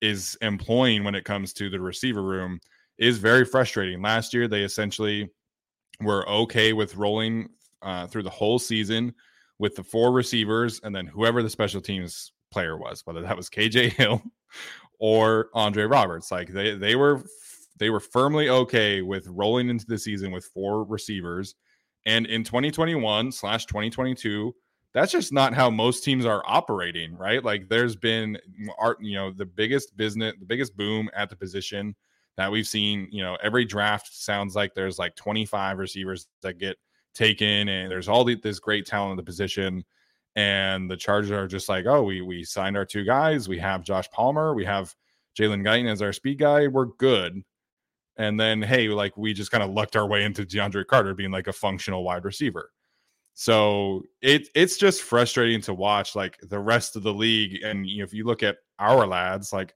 is 0.00 0.36
employing 0.40 1.02
when 1.02 1.16
it 1.16 1.24
comes 1.24 1.52
to 1.54 1.68
the 1.68 1.80
receiver 1.80 2.22
room 2.22 2.60
is 2.98 3.18
very 3.18 3.44
frustrating. 3.44 4.00
Last 4.00 4.32
year, 4.32 4.46
they 4.46 4.62
essentially 4.62 5.28
were 6.00 6.28
okay 6.28 6.72
with 6.72 6.96
rolling 6.96 7.48
uh, 7.82 8.06
through 8.06 8.22
the 8.22 8.30
whole 8.30 8.58
season 8.58 9.12
with 9.58 9.74
the 9.74 9.82
four 9.82 10.12
receivers 10.12 10.80
and 10.84 10.94
then 10.94 11.06
whoever 11.06 11.42
the 11.42 11.50
special 11.50 11.80
teams 11.80 12.32
player 12.50 12.76
was, 12.76 13.04
whether 13.04 13.20
that 13.22 13.36
was 13.36 13.50
KJ 13.50 13.92
Hill 13.92 14.22
or 14.98 15.48
Andre 15.54 15.84
Roberts. 15.84 16.30
Like 16.30 16.52
they 16.52 16.76
they 16.76 16.96
were 16.96 17.22
they 17.78 17.90
were 17.90 18.00
firmly 18.00 18.48
okay 18.48 19.02
with 19.02 19.26
rolling 19.28 19.68
into 19.68 19.86
the 19.86 19.98
season 19.98 20.30
with 20.30 20.44
four 20.46 20.84
receivers. 20.84 21.54
And 22.06 22.26
in 22.26 22.44
2021 22.44 23.32
slash 23.32 23.66
2022, 23.66 24.54
that's 24.94 25.12
just 25.12 25.32
not 25.32 25.54
how 25.54 25.70
most 25.70 26.02
teams 26.02 26.24
are 26.24 26.42
operating, 26.46 27.16
right? 27.16 27.44
Like 27.44 27.68
there's 27.68 27.96
been 27.96 28.38
mm, 28.60 28.68
art, 28.78 28.98
you 29.00 29.14
know, 29.14 29.30
the 29.30 29.46
biggest 29.46 29.96
business, 29.96 30.34
the 30.38 30.46
biggest 30.46 30.76
boom 30.76 31.10
at 31.14 31.30
the 31.30 31.36
position 31.36 31.94
that 32.36 32.50
we've 32.50 32.66
seen. 32.66 33.08
You 33.10 33.22
know, 33.22 33.36
every 33.42 33.64
draft 33.64 34.08
sounds 34.12 34.56
like 34.56 34.74
there's 34.74 34.98
like 34.98 35.14
25 35.16 35.78
receivers 35.78 36.26
that 36.42 36.58
get 36.58 36.76
taken, 37.14 37.68
and 37.68 37.90
there's 37.90 38.08
all 38.08 38.24
the, 38.24 38.36
this 38.36 38.60
great 38.60 38.86
talent 38.86 39.12
in 39.12 39.16
the 39.16 39.22
position. 39.22 39.84
And 40.36 40.90
the 40.90 40.96
Chargers 40.96 41.32
are 41.32 41.48
just 41.48 41.68
like, 41.68 41.86
oh, 41.86 42.02
we 42.02 42.20
we 42.20 42.44
signed 42.44 42.76
our 42.76 42.84
two 42.84 43.04
guys. 43.04 43.48
We 43.48 43.58
have 43.58 43.84
Josh 43.84 44.08
Palmer. 44.10 44.54
We 44.54 44.64
have 44.64 44.94
Jalen 45.38 45.62
Guyton 45.62 45.90
as 45.90 46.00
our 46.00 46.12
speed 46.12 46.38
guy. 46.38 46.68
We're 46.68 46.86
good. 46.86 47.42
And 48.18 48.38
then, 48.38 48.60
hey, 48.60 48.88
like 48.88 49.16
we 49.16 49.32
just 49.32 49.50
kind 49.50 49.62
of 49.62 49.70
lucked 49.70 49.96
our 49.96 50.06
way 50.06 50.24
into 50.24 50.44
DeAndre 50.44 50.86
Carter 50.86 51.14
being 51.14 51.30
like 51.30 51.46
a 51.46 51.52
functional 51.52 52.04
wide 52.04 52.24
receiver. 52.24 52.72
So 53.34 54.02
it 54.20 54.48
it's 54.56 54.76
just 54.76 55.02
frustrating 55.02 55.60
to 55.62 55.72
watch 55.72 56.16
like 56.16 56.36
the 56.42 56.58
rest 56.58 56.96
of 56.96 57.04
the 57.04 57.14
league. 57.14 57.62
And 57.62 57.86
you 57.86 57.98
know, 57.98 58.04
if 58.04 58.12
you 58.12 58.24
look 58.24 58.42
at 58.42 58.56
Ourlads, 58.80 59.52
like 59.52 59.74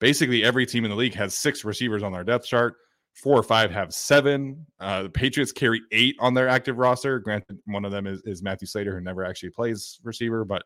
basically 0.00 0.42
every 0.42 0.64
team 0.64 0.84
in 0.84 0.90
the 0.90 0.96
league 0.96 1.14
has 1.14 1.34
six 1.34 1.64
receivers 1.64 2.02
on 2.02 2.12
their 2.12 2.24
depth 2.24 2.46
chart. 2.46 2.76
Four 3.12 3.38
or 3.38 3.42
five 3.42 3.70
have 3.70 3.92
seven. 3.92 4.64
Uh, 4.80 5.02
the 5.02 5.10
Patriots 5.10 5.52
carry 5.52 5.82
eight 5.92 6.16
on 6.18 6.32
their 6.32 6.48
active 6.48 6.78
roster. 6.78 7.18
Granted, 7.18 7.58
one 7.66 7.84
of 7.84 7.92
them 7.92 8.06
is, 8.06 8.22
is 8.24 8.42
Matthew 8.42 8.66
Slater, 8.66 8.94
who 8.94 9.02
never 9.02 9.22
actually 9.22 9.50
plays 9.50 10.00
receiver, 10.02 10.46
but 10.46 10.64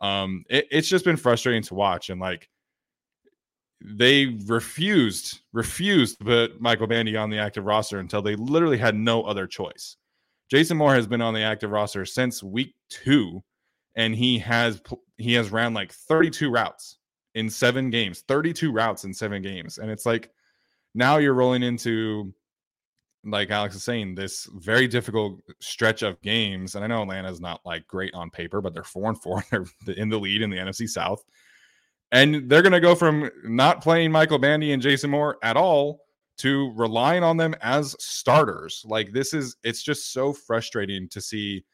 um, 0.00 0.44
it, 0.50 0.66
it's 0.72 0.88
just 0.88 1.04
been 1.04 1.16
frustrating 1.16 1.62
to 1.62 1.74
watch. 1.74 2.10
And 2.10 2.20
like 2.20 2.50
they 3.80 4.38
refused, 4.46 5.40
refused 5.52 6.18
to 6.18 6.24
put 6.24 6.60
Michael 6.60 6.86
Bandy 6.86 7.16
on 7.16 7.30
the 7.30 7.38
active 7.38 7.64
roster 7.64 7.98
until 7.98 8.22
they 8.22 8.36
literally 8.36 8.78
had 8.78 8.94
no 8.94 9.22
other 9.22 9.46
choice. 9.46 9.96
Jason 10.50 10.76
Moore 10.76 10.94
has 10.94 11.06
been 11.06 11.22
on 11.22 11.34
the 11.34 11.42
active 11.42 11.70
roster 11.70 12.04
since 12.04 12.42
week 12.42 12.74
two, 12.88 13.42
and 13.96 14.14
he 14.14 14.38
has 14.38 14.80
he 15.16 15.32
has 15.34 15.50
ran 15.50 15.74
like 15.74 15.92
32 15.92 16.50
routes 16.50 16.98
in 17.34 17.50
seven 17.50 17.90
games, 17.90 18.22
32 18.28 18.72
routes 18.72 19.04
in 19.04 19.12
seven 19.12 19.42
games. 19.42 19.78
And 19.78 19.90
it's 19.90 20.06
like 20.06 20.30
now 20.94 21.18
you're 21.18 21.34
rolling 21.34 21.62
into, 21.62 22.32
like 23.24 23.50
Alex 23.50 23.74
is 23.74 23.82
saying, 23.82 24.14
this 24.14 24.48
very 24.54 24.86
difficult 24.86 25.40
stretch 25.60 26.02
of 26.02 26.20
games. 26.22 26.74
And 26.74 26.84
I 26.84 26.88
know 26.88 27.02
Atlanta's 27.02 27.40
not 27.40 27.60
like 27.64 27.86
great 27.86 28.14
on 28.14 28.30
paper, 28.30 28.60
but 28.60 28.72
they're 28.72 28.84
four 28.84 29.08
and 29.08 29.20
four. 29.20 29.44
They're 29.50 29.66
in 29.96 30.08
the 30.08 30.18
lead 30.18 30.42
in 30.42 30.50
the 30.50 30.56
NFC 30.56 30.88
South. 30.88 31.22
And 32.12 32.48
they're 32.48 32.62
going 32.62 32.72
to 32.72 32.80
go 32.80 32.94
from 32.94 33.30
not 33.44 33.82
playing 33.82 34.12
Michael 34.12 34.38
Bandy 34.38 34.72
and 34.72 34.80
Jason 34.80 35.10
Moore 35.10 35.38
at 35.42 35.56
all 35.56 36.00
to 36.38 36.72
relying 36.76 37.22
on 37.22 37.36
them 37.36 37.54
as 37.62 37.96
starters. 37.98 38.84
Like 38.86 39.12
this 39.12 39.34
is, 39.34 39.56
it's 39.64 39.82
just 39.82 40.12
so 40.12 40.32
frustrating 40.32 41.08
to 41.08 41.20
see 41.20 41.64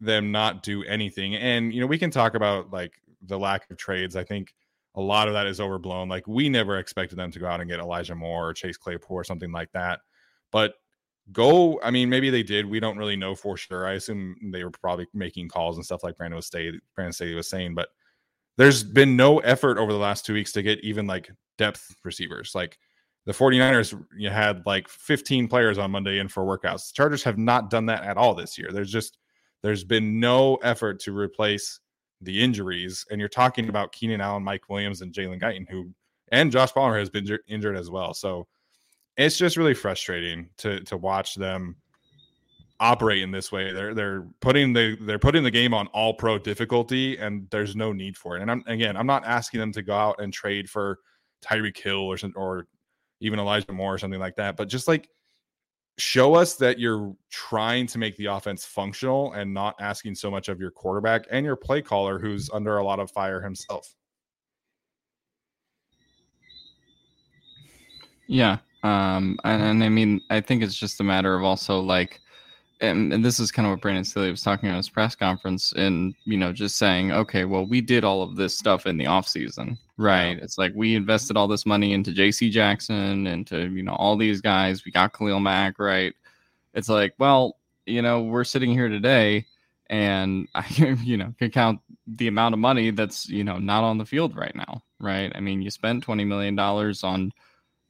them 0.00 0.30
not 0.30 0.62
do 0.62 0.84
anything. 0.84 1.36
And, 1.36 1.72
you 1.72 1.80
know, 1.80 1.86
we 1.86 1.98
can 1.98 2.10
talk 2.10 2.34
about 2.34 2.70
like 2.70 3.00
the 3.22 3.38
lack 3.38 3.70
of 3.70 3.76
trades. 3.78 4.14
I 4.14 4.24
think 4.24 4.52
a 4.94 5.00
lot 5.00 5.28
of 5.28 5.34
that 5.34 5.46
is 5.46 5.60
overblown. 5.60 6.08
Like 6.08 6.26
we 6.26 6.48
never 6.48 6.78
expected 6.78 7.16
them 7.16 7.30
to 7.30 7.38
go 7.38 7.46
out 7.46 7.60
and 7.60 7.70
get 7.70 7.80
Elijah 7.80 8.14
Moore 8.14 8.48
or 8.48 8.54
Chase 8.54 8.76
Claypool 8.76 9.16
or 9.16 9.24
something 9.24 9.52
like 9.52 9.72
that. 9.72 10.00
But 10.50 10.74
go, 11.32 11.80
I 11.82 11.90
mean, 11.90 12.08
maybe 12.08 12.30
they 12.30 12.42
did. 12.42 12.66
We 12.66 12.80
don't 12.80 12.98
really 12.98 13.16
know 13.16 13.34
for 13.34 13.56
sure. 13.56 13.86
I 13.86 13.94
assume 13.94 14.36
they 14.52 14.64
were 14.64 14.70
probably 14.70 15.06
making 15.14 15.48
calls 15.48 15.76
and 15.76 15.84
stuff 15.84 16.04
like 16.04 16.16
Brandon 16.16 16.36
was 16.36 16.46
saying, 16.46 16.78
Brandon 16.94 17.36
was 17.36 17.48
saying, 17.48 17.74
but 17.74 17.88
there's 18.56 18.82
been 18.82 19.16
no 19.16 19.38
effort 19.38 19.78
over 19.78 19.92
the 19.92 19.98
last 19.98 20.24
two 20.24 20.34
weeks 20.34 20.52
to 20.52 20.62
get 20.62 20.82
even 20.82 21.06
like 21.06 21.30
depth 21.58 21.94
receivers. 22.04 22.52
Like 22.54 22.78
the 23.26 23.32
49ers 23.32 24.00
you 24.16 24.30
had 24.30 24.64
like 24.66 24.88
15 24.88 25.48
players 25.48 25.78
on 25.78 25.90
Monday 25.90 26.18
in 26.18 26.28
for 26.28 26.44
workouts. 26.44 26.88
The 26.88 26.94
Chargers 26.94 27.22
have 27.24 27.38
not 27.38 27.70
done 27.70 27.86
that 27.86 28.04
at 28.04 28.16
all 28.16 28.34
this 28.34 28.56
year. 28.56 28.70
There's 28.72 28.90
just 28.90 29.18
there's 29.62 29.84
been 29.84 30.20
no 30.20 30.56
effort 30.56 31.00
to 31.00 31.16
replace 31.16 31.80
the 32.20 32.42
injuries, 32.42 33.04
and 33.10 33.20
you're 33.20 33.28
talking 33.28 33.68
about 33.68 33.92
Keenan 33.92 34.20
Allen, 34.20 34.42
Mike 34.42 34.68
Williams, 34.68 35.02
and 35.02 35.12
Jalen 35.12 35.40
Guyton, 35.40 35.68
who 35.68 35.90
and 36.32 36.52
Josh 36.52 36.72
Palmer 36.72 36.98
has 36.98 37.10
been 37.10 37.38
injured 37.48 37.76
as 37.76 37.90
well. 37.90 38.14
So 38.14 38.46
it's 39.16 39.38
just 39.38 39.56
really 39.56 39.74
frustrating 39.74 40.48
to 40.58 40.80
to 40.84 40.96
watch 40.96 41.34
them 41.34 41.76
Operate 42.78 43.22
in 43.22 43.30
this 43.30 43.50
way. 43.50 43.72
They're 43.72 43.94
they're 43.94 44.26
putting 44.40 44.72
the 44.72 44.96
they're 45.00 45.18
putting 45.18 45.42
the 45.42 45.50
game 45.50 45.72
on 45.72 45.86
all 45.88 46.12
pro 46.12 46.38
difficulty, 46.38 47.16
and 47.16 47.48
there's 47.50 47.74
no 47.74 47.92
need 47.92 48.16
for 48.16 48.36
it. 48.36 48.42
And 48.42 48.50
I'm 48.50 48.62
again, 48.66 48.96
I'm 48.96 49.06
not 49.06 49.24
asking 49.24 49.60
them 49.60 49.72
to 49.72 49.82
go 49.82 49.94
out 49.94 50.20
and 50.20 50.32
trade 50.32 50.68
for 50.68 50.98
Tyreek 51.42 51.78
Hill 51.78 52.00
or 52.00 52.18
or 52.34 52.66
even 53.20 53.38
Elijah 53.38 53.72
Moore 53.72 53.94
or 53.94 53.98
something 53.98 54.20
like 54.20 54.36
that, 54.36 54.56
but 54.56 54.68
just 54.68 54.88
like 54.88 55.08
show 55.98 56.34
us 56.34 56.54
that 56.56 56.78
you're 56.78 57.14
trying 57.30 57.86
to 57.86 57.98
make 57.98 58.16
the 58.16 58.26
offense 58.26 58.64
functional 58.64 59.32
and 59.32 59.52
not 59.52 59.74
asking 59.80 60.14
so 60.14 60.30
much 60.30 60.48
of 60.48 60.60
your 60.60 60.70
quarterback 60.70 61.26
and 61.30 61.46
your 61.46 61.56
play 61.56 61.80
caller 61.80 62.18
who's 62.18 62.50
under 62.50 62.78
a 62.78 62.84
lot 62.84 63.00
of 63.00 63.10
fire 63.10 63.40
himself. 63.40 63.94
Yeah. 68.26 68.58
Um 68.82 69.38
and, 69.44 69.62
and 69.62 69.84
I 69.84 69.88
mean 69.88 70.20
I 70.28 70.40
think 70.40 70.62
it's 70.62 70.76
just 70.76 71.00
a 71.00 71.04
matter 71.04 71.34
of 71.34 71.44
also 71.44 71.80
like 71.80 72.20
and, 72.80 73.12
and 73.12 73.24
this 73.24 73.40
is 73.40 73.50
kind 73.50 73.66
of 73.66 73.72
what 73.72 73.80
Brandon 73.80 74.04
Staley 74.04 74.30
was 74.30 74.42
talking 74.42 74.68
about 74.68 74.76
his 74.76 74.88
press 74.88 75.14
conference 75.14 75.72
and, 75.72 76.14
you 76.24 76.36
know, 76.36 76.52
just 76.52 76.76
saying, 76.76 77.10
okay, 77.12 77.44
well, 77.44 77.64
we 77.64 77.80
did 77.80 78.04
all 78.04 78.22
of 78.22 78.36
this 78.36 78.56
stuff 78.56 78.86
in 78.86 78.98
the 78.98 79.06
off 79.06 79.26
season, 79.26 79.78
right? 79.96 80.36
Yeah. 80.36 80.44
It's 80.44 80.58
like 80.58 80.72
we 80.74 80.94
invested 80.94 81.36
all 81.36 81.48
this 81.48 81.64
money 81.64 81.94
into 81.94 82.10
JC 82.10 82.50
Jackson, 82.50 83.26
into, 83.26 83.70
you 83.70 83.82
know, 83.82 83.94
all 83.94 84.16
these 84.16 84.40
guys. 84.40 84.84
We 84.84 84.92
got 84.92 85.16
Khalil 85.16 85.40
Mack, 85.40 85.78
right? 85.78 86.14
It's 86.74 86.88
like, 86.88 87.14
well, 87.18 87.56
you 87.86 88.02
know, 88.02 88.22
we're 88.22 88.44
sitting 88.44 88.70
here 88.70 88.88
today 88.88 89.46
and 89.88 90.46
I, 90.54 90.66
you 91.02 91.16
know, 91.16 91.32
can 91.38 91.50
count 91.50 91.80
the 92.06 92.28
amount 92.28 92.54
of 92.54 92.58
money 92.58 92.90
that's, 92.90 93.28
you 93.28 93.44
know, 93.44 93.58
not 93.58 93.84
on 93.84 93.96
the 93.96 94.04
field 94.04 94.36
right 94.36 94.54
now, 94.54 94.82
right? 95.00 95.32
I 95.34 95.40
mean, 95.40 95.62
you 95.62 95.70
spent 95.70 96.06
$20 96.06 96.26
million 96.26 96.58
on, 96.58 97.32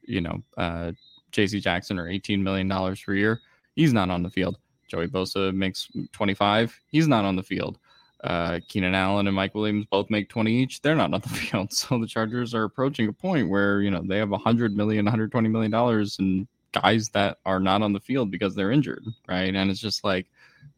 you 0.03 0.21
know, 0.21 0.43
uh, 0.57 0.93
JC 1.33 1.61
Jackson 1.61 1.99
or 1.99 2.07
$18 2.07 2.41
million 2.41 2.69
per 2.69 3.15
year. 3.15 3.41
He's 3.75 3.93
not 3.93 4.11
on 4.11 4.23
the 4.23 4.31
field. 4.31 4.59
Joey 4.89 5.09
Bosa 5.09 5.55
makes 5.55 5.89
25. 6.13 6.81
He's 6.89 7.09
not 7.09 7.25
on 7.25 7.37
the 7.37 7.43
field. 7.43 7.79
Uh, 8.25 8.61
Keenan 8.69 8.95
Allen 8.95 9.27
and 9.27 9.37
Mike 9.37 9.55
Williams 9.55 9.87
both 9.91 10.11
make 10.11 10.29
20 10.29 10.53
each. 10.53 10.81
They're 10.81 10.95
not 10.95 11.13
on 11.13 11.21
the 11.21 11.29
field. 11.29 11.73
So 11.73 11.99
the 11.99 12.07
Chargers 12.07 12.55
are 12.55 12.65
approaching 12.65 13.09
a 13.09 13.13
point 13.13 13.49
where, 13.49 13.83
you 13.83 13.91
know, 13.91 14.03
they 14.05 14.19
have 14.19 14.31
100 14.31 14.77
million, 14.77 15.05
120 15.05 15.49
million 15.49 15.71
dollars 15.71 16.17
in 16.19 16.49
guys 16.73 17.09
that 17.11 17.39
are 17.47 17.61
not 17.61 17.83
on 17.83 17.93
the 17.93 18.01
field 18.01 18.31
because 18.31 18.55
they're 18.55 18.73
injured, 18.73 19.05
right? 19.29 19.55
And 19.55 19.71
it's 19.71 19.81
just 19.81 20.05
like 20.05 20.27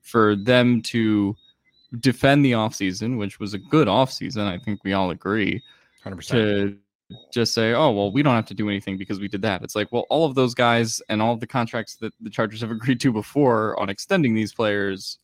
for 0.03 0.37
them 0.37 0.83
to 0.83 1.37
defend 2.01 2.45
the 2.45 2.53
offseason, 2.53 3.19
which 3.19 3.41
was 3.41 3.55
a 3.55 3.59
good 3.59 3.89
offseason, 3.89 4.47
I 4.47 4.59
think 4.59 4.85
we 4.85 4.93
all 4.93 5.11
agree. 5.11 5.63
100%. 6.05 6.29
To 6.29 6.77
just 7.33 7.55
say, 7.55 7.73
oh, 7.73 7.91
well, 7.91 8.13
we 8.13 8.23
don't 8.23 8.35
have 8.35 8.47
to 8.47 8.55
do 8.55 8.69
anything 8.69 8.99
because 8.99 9.21
we 9.21 9.29
did 9.29 9.43
that. 9.43 9.63
It's 9.63 9.75
like, 9.75 9.91
well, 9.91 10.07
all 10.11 10.27
of 10.27 10.35
those 10.35 10.55
guys 10.55 11.01
and 11.09 11.23
all 11.23 11.33
of 11.33 11.41
the 11.41 11.47
contracts 11.47 11.97
that 11.97 12.13
the 12.21 12.31
Chargers 12.31 12.61
have 12.61 12.71
agreed 12.79 13.01
to 13.01 13.13
before 13.13 13.79
on 13.81 13.89
extending 13.89 14.35
these 14.35 14.53
players, 14.53 15.19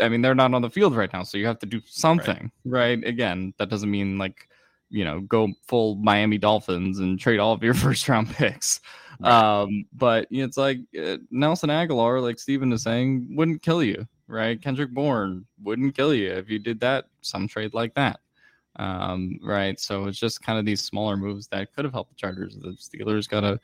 I 0.00 0.08
mean, 0.08 0.20
they're 0.22 0.34
not 0.34 0.52
on 0.52 0.62
the 0.62 0.70
field 0.70 0.96
right 0.96 1.12
now. 1.12 1.22
So 1.22 1.38
you 1.38 1.46
have 1.46 1.58
to 1.60 1.66
do 1.66 1.80
something, 1.86 2.50
right? 2.64 2.98
right? 2.98 3.04
Again, 3.04 3.54
that 3.58 3.68
doesn't 3.68 3.90
mean 3.90 4.18
like, 4.18 4.48
you 4.90 5.04
know, 5.04 5.20
go 5.20 5.48
full 5.66 5.94
Miami 5.96 6.36
Dolphins 6.36 6.98
and 6.98 7.18
trade 7.18 7.38
all 7.38 7.52
of 7.52 7.62
your 7.62 7.74
first 7.74 8.08
round 8.08 8.28
picks. 8.30 8.80
Right. 9.20 9.32
Um, 9.32 9.84
but 9.92 10.26
it's 10.30 10.56
like 10.56 10.78
uh, 11.00 11.18
Nelson 11.30 11.70
Agholor, 11.70 12.20
like 12.20 12.38
Steven 12.38 12.72
is 12.72 12.82
saying, 12.82 13.28
wouldn't 13.36 13.62
kill 13.62 13.82
you, 13.82 14.06
right? 14.26 14.60
Kendrick 14.60 14.90
Bourne 14.90 15.46
wouldn't 15.62 15.94
kill 15.94 16.12
you 16.12 16.32
if 16.32 16.50
you 16.50 16.58
did 16.58 16.80
that, 16.80 17.06
some 17.20 17.46
trade 17.46 17.72
like 17.72 17.94
that 17.94 18.20
um, 18.76 19.38
right? 19.42 19.78
So 19.78 20.06
it's 20.06 20.18
just 20.18 20.42
kind 20.42 20.58
of 20.58 20.64
these 20.64 20.82
smaller 20.82 21.16
moves 21.16 21.48
that 21.48 21.74
could 21.74 21.84
have 21.84 21.92
helped 21.92 22.10
the 22.10 22.16
Chargers. 22.16 22.56
The 22.56 22.70
Steelers 22.70 23.28
got 23.28 23.44
a 23.44 23.60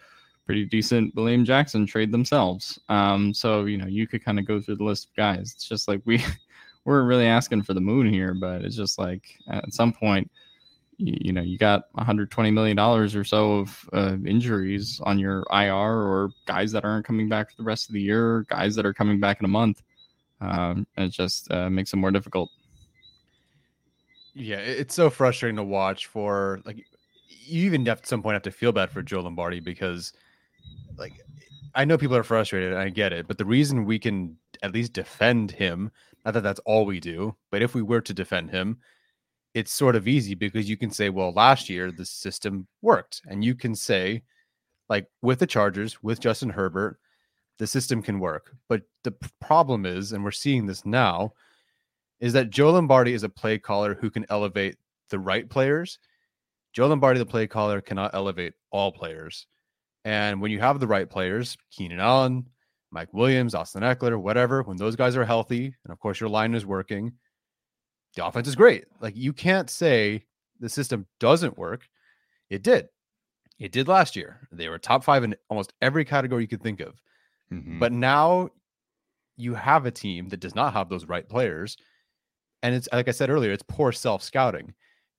pretty 0.46 0.64
decent 0.64 1.14
William 1.14 1.44
Jackson 1.44 1.86
trade 1.86 2.10
themselves. 2.10 2.78
Um, 2.88 3.34
so 3.34 3.66
you 3.66 3.76
know 3.76 3.86
you 3.86 4.06
could 4.06 4.24
kind 4.24 4.38
of 4.38 4.46
go 4.46 4.60
through 4.60 4.76
the 4.76 4.84
list 4.84 5.06
of 5.06 5.14
guys. 5.14 5.52
It's 5.54 5.68
just 5.68 5.88
like 5.88 6.00
we 6.04 6.24
we're 6.84 7.04
really 7.04 7.26
asking 7.26 7.62
for 7.62 7.74
the 7.74 7.80
moon 7.80 8.12
here, 8.12 8.34
but 8.34 8.62
it's 8.62 8.76
just 8.76 8.98
like 8.98 9.22
at 9.50 9.72
some 9.72 9.92
point. 9.92 10.30
You, 11.00 11.16
you 11.20 11.32
know, 11.32 11.42
you 11.42 11.58
got 11.58 11.84
120 11.92 12.50
million 12.50 12.76
dollars 12.76 13.14
or 13.14 13.22
so 13.22 13.58
of 13.58 13.88
uh, 13.92 14.16
injuries 14.26 15.00
on 15.04 15.16
your 15.16 15.44
IR, 15.52 15.70
or 15.70 16.30
guys 16.44 16.72
that 16.72 16.84
aren't 16.84 17.06
coming 17.06 17.28
back 17.28 17.50
for 17.50 17.56
the 17.56 17.62
rest 17.62 17.88
of 17.88 17.92
the 17.92 18.00
year, 18.00 18.44
guys 18.48 18.74
that 18.74 18.84
are 18.84 18.92
coming 18.92 19.20
back 19.20 19.38
in 19.38 19.44
a 19.44 19.48
month. 19.48 19.80
Um, 20.40 20.88
it 20.96 21.10
just 21.10 21.52
uh, 21.52 21.70
makes 21.70 21.92
it 21.92 21.98
more 21.98 22.10
difficult. 22.10 22.50
Yeah, 24.38 24.58
it's 24.58 24.94
so 24.94 25.10
frustrating 25.10 25.56
to 25.56 25.64
watch 25.64 26.06
for 26.06 26.60
like 26.64 26.86
you 27.26 27.66
even 27.66 27.86
at 27.88 28.06
some 28.06 28.22
point 28.22 28.34
have 28.34 28.42
to 28.42 28.52
feel 28.52 28.70
bad 28.70 28.88
for 28.88 29.02
Joe 29.02 29.20
Lombardi 29.20 29.58
because 29.58 30.12
like 30.96 31.12
I 31.74 31.84
know 31.84 31.98
people 31.98 32.16
are 32.16 32.22
frustrated 32.22 32.72
and 32.72 32.80
I 32.80 32.88
get 32.88 33.12
it, 33.12 33.26
but 33.26 33.36
the 33.36 33.44
reason 33.44 33.84
we 33.84 33.98
can 33.98 34.36
at 34.62 34.72
least 34.72 34.92
defend 34.92 35.50
him, 35.50 35.90
not 36.24 36.34
that 36.34 36.44
that's 36.44 36.60
all 36.60 36.86
we 36.86 37.00
do, 37.00 37.34
but 37.50 37.62
if 37.62 37.74
we 37.74 37.82
were 37.82 38.00
to 38.00 38.14
defend 38.14 38.50
him, 38.50 38.78
it's 39.54 39.72
sort 39.72 39.96
of 39.96 40.06
easy 40.06 40.34
because 40.36 40.68
you 40.70 40.76
can 40.76 40.90
say, 40.90 41.08
well, 41.08 41.32
last 41.32 41.68
year 41.68 41.90
the 41.90 42.04
system 42.04 42.68
worked. 42.80 43.22
And 43.28 43.44
you 43.44 43.56
can 43.56 43.74
say, 43.74 44.22
like 44.88 45.06
with 45.20 45.40
the 45.40 45.46
Chargers, 45.48 46.00
with 46.00 46.20
Justin 46.20 46.50
Herbert, 46.50 47.00
the 47.58 47.66
system 47.66 48.02
can 48.02 48.20
work. 48.20 48.54
But 48.68 48.82
the 49.02 49.14
problem 49.40 49.84
is, 49.84 50.12
and 50.12 50.22
we're 50.22 50.30
seeing 50.30 50.66
this 50.66 50.86
now, 50.86 51.32
is 52.20 52.32
that 52.32 52.50
Joe 52.50 52.72
Lombardi 52.72 53.12
is 53.12 53.22
a 53.22 53.28
play 53.28 53.58
caller 53.58 53.94
who 53.94 54.10
can 54.10 54.26
elevate 54.30 54.76
the 55.10 55.18
right 55.18 55.48
players. 55.48 55.98
Joe 56.72 56.88
Lombardi, 56.88 57.18
the 57.18 57.26
play 57.26 57.46
caller, 57.46 57.80
cannot 57.80 58.14
elevate 58.14 58.54
all 58.70 58.92
players. 58.92 59.46
And 60.04 60.40
when 60.40 60.50
you 60.50 60.60
have 60.60 60.80
the 60.80 60.86
right 60.86 61.08
players, 61.08 61.56
Keenan 61.70 62.00
Allen, 62.00 62.46
Mike 62.90 63.12
Williams, 63.12 63.54
Austin 63.54 63.82
Ekeler, 63.82 64.20
whatever, 64.20 64.62
when 64.62 64.76
those 64.76 64.96
guys 64.96 65.16
are 65.16 65.24
healthy, 65.24 65.74
and 65.84 65.92
of 65.92 65.98
course 65.98 66.20
your 66.20 66.28
line 66.28 66.54
is 66.54 66.64
working, 66.64 67.12
the 68.14 68.24
offense 68.24 68.48
is 68.48 68.56
great. 68.56 68.84
Like 69.00 69.16
you 69.16 69.32
can't 69.32 69.68
say 69.68 70.24
the 70.60 70.68
system 70.68 71.06
doesn't 71.20 71.58
work. 71.58 71.88
It 72.50 72.62
did. 72.62 72.88
It 73.58 73.72
did 73.72 73.88
last 73.88 74.16
year. 74.16 74.48
They 74.52 74.68
were 74.68 74.78
top 74.78 75.04
five 75.04 75.24
in 75.24 75.34
almost 75.50 75.72
every 75.82 76.04
category 76.04 76.42
you 76.42 76.48
could 76.48 76.62
think 76.62 76.80
of. 76.80 76.94
Mm-hmm. 77.52 77.78
But 77.78 77.92
now 77.92 78.50
you 79.36 79.54
have 79.54 79.86
a 79.86 79.90
team 79.90 80.28
that 80.28 80.40
does 80.40 80.54
not 80.54 80.72
have 80.72 80.88
those 80.88 81.06
right 81.06 81.28
players 81.28 81.76
and 82.62 82.74
it's 82.74 82.88
like 82.92 83.08
I 83.08 83.12
said 83.12 83.30
earlier, 83.30 83.52
it's 83.52 83.64
poor 83.68 83.92
self 83.92 84.22
scouting. 84.22 84.74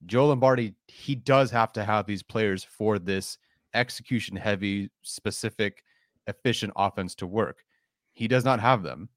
Joe 0.06 0.28
Lombardi, 0.28 0.74
he 0.88 1.14
does 1.14 1.50
have 1.50 1.72
to 1.72 1.84
have 1.84 2.06
these 2.06 2.22
players 2.22 2.64
for 2.64 2.98
this 2.98 3.38
execution 3.74 4.36
heavy, 4.36 4.90
specific, 5.02 5.82
efficient 6.26 6.72
offense 6.76 7.14
to 7.16 7.26
work. 7.26 7.64
He 8.12 8.28
does 8.28 8.44
not 8.44 8.60
have 8.60 8.82
them. 8.82 9.08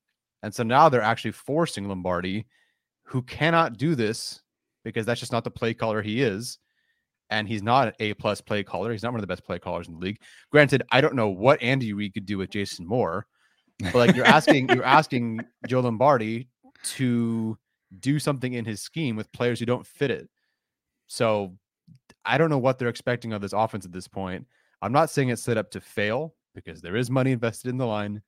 And 0.42 0.54
so 0.54 0.64
now 0.64 0.90
they're 0.90 1.02
actually 1.02 1.32
forcing 1.32 1.88
Lombardi, 1.88 2.46
who 3.04 3.22
cannot 3.24 3.78
do 3.78 3.96
this 3.96 4.42
because 4.84 5.06
that's 5.06 5.20
just 5.20 5.32
not 5.32 5.44
the 5.44 5.52
play 5.52 5.74
caller 5.74 6.02
he 6.02 6.22
is. 6.22 6.60
And 7.30 7.48
he's 7.48 7.64
not 7.64 7.88
an 7.88 7.94
A 8.00 8.14
plus 8.14 8.42
play 8.42 8.64
caller. 8.64 8.92
He's 8.92 9.02
not 9.02 9.14
one 9.14 9.20
of 9.20 9.24
the 9.24 9.28
best 9.28 9.46
play 9.46 9.58
callers 9.58 9.88
in 9.88 9.96
the 9.96 10.00
league. 10.00 10.20
Granted, 10.52 10.84
I 10.92 11.02
don't 11.02 11.16
know 11.16 11.30
what 11.30 11.62
Andy 11.64 11.94
Reid 11.94 12.14
could 12.14 12.26
do 12.26 12.38
with 12.38 12.52
Jason 12.52 12.86
Moore, 12.86 13.26
but 13.80 13.96
like 13.96 14.16
you're 14.16 14.26
asking, 14.26 14.70
you're 14.70 14.84
asking 14.84 15.40
Joe 15.66 15.80
Lombardi 15.80 16.50
to 16.84 17.58
do 18.00 18.20
something 18.20 18.54
in 18.54 18.66
his 18.66 18.82
scheme 18.82 19.16
with 19.16 19.32
players 19.32 19.60
who 19.60 19.66
don't 19.66 19.86
fit 19.86 20.12
it. 20.12 20.30
So 21.08 21.56
I 22.26 22.38
don't 22.38 22.50
know 22.50 22.58
what 22.58 22.80
they're 22.80 22.90
expecting 22.90 23.34
of 23.34 23.42
this 23.42 23.54
offense 23.54 23.86
at 23.86 23.92
this 23.92 24.08
point. 24.08 24.48
I'm 24.82 24.92
not 24.92 25.10
saying 25.10 25.30
it's 25.30 25.42
set 25.42 25.58
up 25.58 25.72
to 25.72 25.82
fail 25.82 26.36
because 26.56 26.82
there 26.82 26.96
is 26.96 27.10
money 27.10 27.32
invested 27.32 27.70
in 27.70 27.78
the 27.78 27.86
line. 27.86 28.22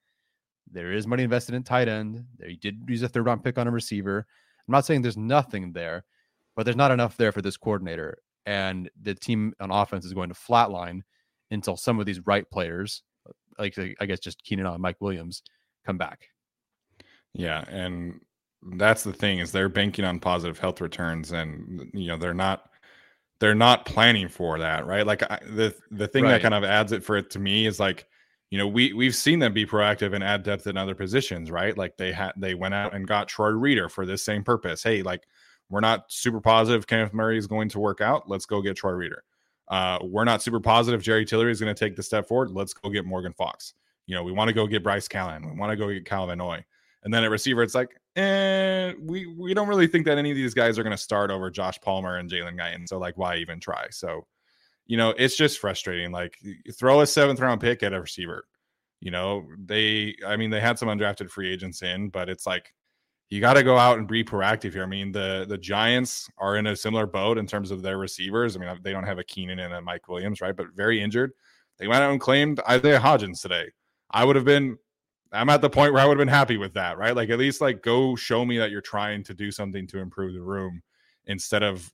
There 0.71 0.91
is 0.91 1.07
money 1.07 1.23
invested 1.23 1.55
in 1.55 1.63
tight 1.63 1.87
end. 1.87 2.25
They 2.39 2.53
did 2.55 2.79
use 2.87 3.03
a 3.03 3.09
third 3.09 3.25
round 3.25 3.43
pick 3.43 3.57
on 3.57 3.67
a 3.67 3.71
receiver. 3.71 4.25
I'm 4.67 4.71
not 4.71 4.85
saying 4.85 5.01
there's 5.01 5.17
nothing 5.17 5.73
there, 5.73 6.05
but 6.55 6.63
there's 6.63 6.75
not 6.75 6.91
enough 6.91 7.17
there 7.17 7.31
for 7.31 7.41
this 7.41 7.57
coordinator. 7.57 8.17
And 8.45 8.89
the 9.01 9.15
team 9.15 9.53
on 9.59 9.71
offense 9.71 10.05
is 10.05 10.13
going 10.13 10.29
to 10.29 10.35
flatline 10.35 11.01
until 11.51 11.77
some 11.77 11.99
of 11.99 12.05
these 12.05 12.25
right 12.25 12.49
players, 12.49 13.03
like 13.59 13.77
I 13.99 14.05
guess 14.05 14.19
just 14.19 14.43
Keenan 14.43 14.65
and 14.65 14.81
Mike 14.81 14.97
Williams, 14.99 15.43
come 15.85 15.97
back. 15.97 16.29
Yeah, 17.33 17.63
and 17.67 18.19
that's 18.65 19.03
the 19.03 19.13
thing 19.13 19.39
is 19.39 19.51
they're 19.51 19.69
banking 19.69 20.05
on 20.05 20.19
positive 20.19 20.57
health 20.57 20.81
returns 20.81 21.31
and 21.31 21.89
you 21.93 22.07
know 22.07 22.17
they're 22.17 22.33
not 22.33 22.69
they're 23.39 23.55
not 23.55 23.85
planning 23.85 24.27
for 24.27 24.57
that 24.59 24.85
right? 24.85 25.05
Like 25.05 25.23
I, 25.23 25.39
the 25.45 25.75
the 25.91 26.07
thing 26.07 26.23
right. 26.23 26.31
that 26.31 26.41
kind 26.41 26.53
of 26.53 26.63
adds 26.63 26.91
it 26.91 27.03
for 27.03 27.17
it 27.17 27.29
to 27.31 27.39
me 27.39 27.67
is 27.67 27.79
like 27.79 28.07
you 28.49 28.57
know 28.57 28.67
we 28.67 28.93
we've 28.93 29.15
seen 29.15 29.39
them 29.39 29.53
be 29.53 29.65
proactive 29.65 30.13
and 30.13 30.23
add 30.23 30.43
depth 30.43 30.67
in 30.67 30.77
other 30.77 30.95
positions 30.95 31.51
right? 31.51 31.77
Like 31.77 31.97
they 31.97 32.11
had 32.11 32.31
they 32.37 32.55
went 32.55 32.73
out 32.73 32.95
and 32.95 33.07
got 33.07 33.27
Troy 33.27 33.49
Reeder 33.49 33.87
for 33.87 34.05
this 34.05 34.23
same 34.23 34.43
purpose. 34.43 34.81
Hey 34.81 35.03
like 35.03 35.27
we're 35.69 35.81
not 35.81 36.05
super 36.11 36.41
positive 36.41 36.87
Kenneth 36.87 37.13
Murray 37.13 37.37
is 37.37 37.47
going 37.47 37.69
to 37.69 37.79
work 37.79 38.01
out. 38.01 38.27
Let's 38.27 38.45
go 38.45 38.61
get 38.61 38.77
Troy 38.77 38.91
Reeder 38.91 39.23
uh 39.67 39.97
we're 40.03 40.25
not 40.25 40.43
super 40.43 40.59
positive 40.59 41.01
Jerry 41.01 41.25
Tillery 41.25 41.51
is 41.51 41.59
going 41.59 41.73
to 41.73 41.79
take 41.79 41.95
the 41.95 42.03
step 42.03 42.27
forward. 42.27 42.51
Let's 42.51 42.73
go 42.73 42.89
get 42.89 43.05
Morgan 43.05 43.33
Fox. 43.33 43.73
You 44.07 44.15
know 44.15 44.23
we 44.23 44.31
want 44.31 44.47
to 44.47 44.53
go 44.53 44.65
get 44.65 44.83
Bryce 44.83 45.07
Callahan. 45.07 45.47
We 45.47 45.59
want 45.59 45.71
to 45.71 45.75
go 45.75 45.91
get 45.91 46.05
calvin 46.05 46.39
Noy 46.39 46.63
and 47.05 47.13
then 47.13 47.23
at 47.23 47.29
receiver, 47.29 47.61
it's 47.61 47.75
like, 47.75 47.95
eh, 48.15 48.93
we 48.99 49.27
we 49.27 49.53
don't 49.53 49.67
really 49.67 49.87
think 49.87 50.05
that 50.07 50.17
any 50.17 50.31
of 50.31 50.35
these 50.35 50.55
guys 50.55 50.77
are 50.77 50.83
going 50.83 50.91
to 50.91 50.97
start 50.97 51.29
over 51.29 51.51
Josh 51.51 51.79
Palmer 51.79 52.17
and 52.17 52.29
Jalen 52.29 52.57
Guyton. 52.59 52.89
So 52.89 52.97
like, 52.97 53.15
why 53.15 53.37
even 53.37 53.59
try? 53.59 53.85
So, 53.91 54.25
you 54.87 54.97
know, 54.97 55.11
it's 55.11 55.37
just 55.37 55.59
frustrating. 55.59 56.11
Like, 56.11 56.35
throw 56.73 57.01
a 57.01 57.07
seventh 57.07 57.39
round 57.39 57.61
pick 57.61 57.83
at 57.83 57.93
a 57.93 58.01
receiver. 58.01 58.45
You 59.01 59.11
know, 59.11 59.45
they, 59.59 60.15
I 60.25 60.35
mean, 60.35 60.49
they 60.49 60.59
had 60.59 60.79
some 60.79 60.87
undrafted 60.89 61.29
free 61.29 61.51
agents 61.53 61.83
in, 61.83 62.09
but 62.09 62.27
it's 62.27 62.47
like 62.47 62.73
you 63.29 63.39
got 63.39 63.53
to 63.53 63.63
go 63.63 63.77
out 63.77 63.99
and 63.99 64.07
be 64.07 64.23
proactive 64.23 64.73
here. 64.73 64.83
I 64.83 64.87
mean, 64.87 65.11
the 65.11 65.45
the 65.47 65.59
Giants 65.59 66.27
are 66.39 66.57
in 66.57 66.65
a 66.65 66.75
similar 66.75 67.05
boat 67.05 67.37
in 67.37 67.45
terms 67.45 67.69
of 67.69 67.83
their 67.83 67.99
receivers. 67.99 68.55
I 68.55 68.59
mean, 68.59 68.79
they 68.81 68.91
don't 68.91 69.03
have 69.03 69.19
a 69.19 69.23
Keenan 69.23 69.59
and 69.59 69.75
a 69.75 69.81
Mike 69.81 70.07
Williams, 70.07 70.41
right? 70.41 70.55
But 70.55 70.67
very 70.75 71.03
injured. 71.03 71.33
They 71.77 71.87
went 71.87 72.01
out 72.01 72.11
and 72.11 72.19
claimed 72.19 72.61
Isaiah 72.67 72.99
Hodgins 72.99 73.41
today. 73.41 73.69
I 74.09 74.23
would 74.23 74.35
have 74.35 74.45
been 74.45 74.77
I'm 75.31 75.49
at 75.49 75.61
the 75.61 75.69
point 75.69 75.93
where 75.93 76.01
I 76.01 76.05
would 76.05 76.17
have 76.17 76.25
been 76.25 76.33
happy 76.33 76.57
with 76.57 76.73
that, 76.73 76.97
right? 76.97 77.15
Like 77.15 77.29
at 77.29 77.39
least 77.39 77.61
like 77.61 77.81
go 77.81 78.15
show 78.15 78.45
me 78.45 78.57
that 78.57 78.71
you're 78.71 78.81
trying 78.81 79.23
to 79.23 79.33
do 79.33 79.51
something 79.51 79.87
to 79.87 79.99
improve 79.99 80.33
the 80.33 80.41
room 80.41 80.81
instead 81.25 81.63
of 81.63 81.91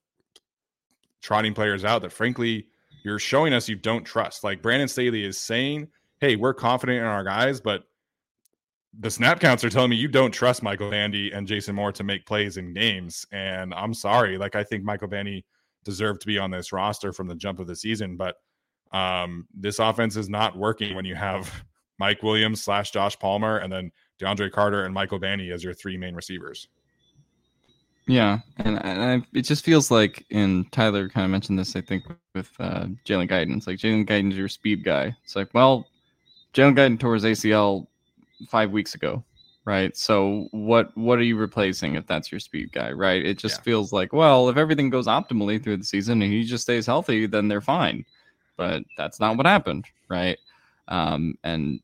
trotting 1.22 1.54
players 1.54 1.86
out 1.86 2.02
that 2.02 2.12
frankly 2.12 2.68
you're 3.04 3.20
showing 3.20 3.54
us 3.54 3.70
you 3.70 3.76
don't 3.76 4.04
trust. 4.04 4.44
Like 4.44 4.62
Brandon 4.62 4.88
Staley 4.88 5.24
is 5.24 5.40
saying, 5.40 5.88
"Hey, 6.20 6.36
we're 6.36 6.54
confident 6.54 7.00
in 7.00 7.06
our 7.06 7.24
guys," 7.24 7.60
but 7.60 7.84
the 9.00 9.10
snap 9.10 9.40
counts 9.40 9.64
are 9.64 9.70
telling 9.70 9.90
me 9.90 9.96
you 9.96 10.08
don't 10.08 10.32
trust 10.32 10.62
Michael 10.62 10.92
Bandy 10.92 11.32
and 11.32 11.48
Jason 11.48 11.76
Moore 11.76 11.94
to 11.94 12.04
make 12.04 12.26
plays 12.26 12.58
in 12.58 12.74
games. 12.74 13.26
And 13.32 13.74
I'm 13.74 13.94
sorry, 13.94 14.38
like 14.38 14.56
I 14.56 14.64
think 14.64 14.84
Michael 14.84 15.08
Bandy 15.08 15.46
deserved 15.84 16.22
to 16.22 16.28
be 16.28 16.38
on 16.38 16.52
this 16.52 16.72
roster 16.72 17.14
from 17.14 17.28
the 17.28 17.36
jump 17.36 17.60
of 17.60 17.68
the 17.68 17.76
season, 17.76 18.18
but 18.18 18.36
um, 18.92 19.48
this 19.54 19.80
offense 19.80 20.18
is 20.18 20.30
not 20.30 20.58
working 20.58 20.96
when 20.96 21.06
you 21.06 21.16
have 21.16 21.64
Mike 22.02 22.24
Williams 22.24 22.64
slash 22.64 22.90
Josh 22.90 23.18
Palmer 23.20 23.60
and 23.60 23.72
then 23.72 23.92
DeAndre 24.20 24.52
Carter 24.52 24.86
and 24.86 24.94
Michael 24.94 25.20
Bandy 25.20 25.52
as 25.52 25.64
your 25.64 25.76
three 25.76 25.98
main 25.98 26.16
receivers. 26.16 26.68
Yeah, 28.08 28.40
and, 28.58 28.84
and 28.84 29.24
I, 29.24 29.38
it 29.38 29.44
just 29.44 29.64
feels 29.64 29.92
like, 29.92 30.26
and 30.32 30.70
Tyler 30.72 31.10
kind 31.10 31.26
of 31.26 31.30
mentioned 31.30 31.60
this, 31.60 31.76
I 31.76 31.82
think, 31.82 32.06
with 32.34 32.50
uh, 32.60 32.86
Jalen 33.06 33.30
Guyton. 33.30 33.56
It's 33.56 33.68
like 33.68 33.78
Jalen 33.78 34.10
Guyton's 34.10 34.36
your 34.36 34.50
speed 34.50 34.84
guy. 34.84 35.16
It's 35.24 35.36
like, 35.36 35.54
well, 35.54 35.88
Jalen 36.56 36.76
Guyton 36.76 37.00
tore 37.00 37.14
his 37.14 37.24
ACL 37.24 37.86
five 38.50 38.72
weeks 38.72 38.96
ago, 38.96 39.24
right? 39.66 39.96
So 39.96 40.48
what 40.50 40.98
what 40.98 41.20
are 41.20 41.24
you 41.24 41.38
replacing 41.38 41.94
if 41.94 42.08
that's 42.08 42.32
your 42.32 42.40
speed 42.40 42.72
guy, 42.72 42.92
right? 42.92 43.24
It 43.24 43.38
just 43.38 43.60
yeah. 43.60 43.64
feels 43.64 43.94
like, 43.94 44.12
well, 44.12 44.50
if 44.50 44.58
everything 44.58 44.90
goes 44.90 45.06
optimally 45.06 45.62
through 45.64 45.78
the 45.78 45.84
season 45.84 46.24
and 46.24 46.34
he 46.34 46.44
just 46.44 46.64
stays 46.64 46.88
healthy, 46.88 47.28
then 47.28 47.48
they're 47.48 47.62
fine. 47.62 48.04
But 48.58 48.82
that's 48.98 49.20
not 49.20 49.38
what 49.38 49.46
happened, 49.46 49.86
right? 50.10 50.40
Um, 50.88 51.36
and 51.44 51.80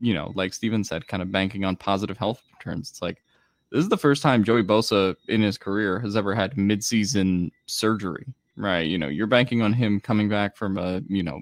you 0.00 0.14
know, 0.14 0.32
like 0.34 0.54
Steven 0.54 0.84
said, 0.84 1.06
kind 1.06 1.22
of 1.22 1.32
banking 1.32 1.64
on 1.64 1.76
positive 1.76 2.18
health 2.18 2.42
returns. 2.52 2.90
It's 2.90 3.02
like 3.02 3.22
this 3.70 3.82
is 3.82 3.88
the 3.88 3.96
first 3.96 4.22
time 4.22 4.44
Joey 4.44 4.62
Bosa 4.62 5.16
in 5.28 5.42
his 5.42 5.58
career 5.58 5.98
has 6.00 6.16
ever 6.16 6.34
had 6.34 6.54
midseason 6.54 7.50
surgery, 7.66 8.26
right? 8.56 8.86
You 8.86 8.98
know, 8.98 9.08
you're 9.08 9.26
banking 9.26 9.62
on 9.62 9.72
him 9.72 10.00
coming 10.00 10.28
back 10.28 10.56
from 10.56 10.78
a, 10.78 11.02
you 11.08 11.22
know, 11.22 11.40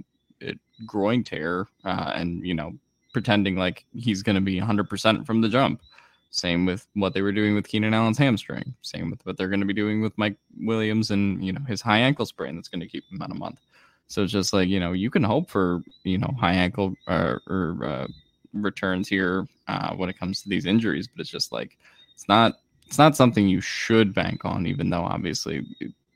groin 0.86 1.22
tear 1.22 1.66
uh, 1.84 2.12
and, 2.14 2.44
you 2.46 2.54
know, 2.54 2.72
pretending 3.12 3.56
like 3.56 3.84
he's 3.94 4.22
going 4.22 4.36
to 4.36 4.40
be 4.40 4.58
100% 4.58 5.26
from 5.26 5.40
the 5.40 5.48
jump. 5.48 5.82
Same 6.30 6.64
with 6.64 6.86
what 6.94 7.12
they 7.12 7.20
were 7.20 7.32
doing 7.32 7.54
with 7.54 7.68
Keenan 7.68 7.92
Allen's 7.92 8.16
hamstring. 8.16 8.74
Same 8.80 9.10
with 9.10 9.20
what 9.26 9.36
they're 9.36 9.48
going 9.48 9.60
to 9.60 9.66
be 9.66 9.74
doing 9.74 10.00
with 10.00 10.16
Mike 10.16 10.36
Williams 10.58 11.10
and, 11.10 11.44
you 11.44 11.52
know, 11.52 11.60
his 11.68 11.82
high 11.82 11.98
ankle 11.98 12.24
sprain 12.24 12.56
that's 12.56 12.68
going 12.68 12.80
to 12.80 12.88
keep 12.88 13.04
him 13.12 13.20
out 13.20 13.30
a 13.30 13.34
month. 13.34 13.60
So 14.08 14.22
it's 14.22 14.32
just 14.32 14.54
like, 14.54 14.68
you 14.68 14.80
know, 14.80 14.92
you 14.92 15.10
can 15.10 15.22
hope 15.22 15.50
for, 15.50 15.82
you 16.04 16.18
know, 16.18 16.34
high 16.40 16.54
ankle 16.54 16.94
uh, 17.06 17.36
or 17.46 17.76
uh, 17.84 18.06
returns 18.52 19.08
here 19.08 19.46
uh, 19.68 19.94
when 19.94 20.08
it 20.08 20.18
comes 20.18 20.42
to 20.42 20.48
these 20.48 20.66
injuries, 20.66 21.08
but 21.08 21.20
it's 21.20 21.30
just 21.30 21.52
like, 21.52 21.76
it's 22.14 22.28
not 22.28 22.54
it's 22.86 22.98
not 22.98 23.16
something 23.16 23.48
you 23.48 23.60
should 23.60 24.12
bank 24.12 24.44
on, 24.44 24.66
even 24.66 24.90
though 24.90 25.02
obviously 25.02 25.66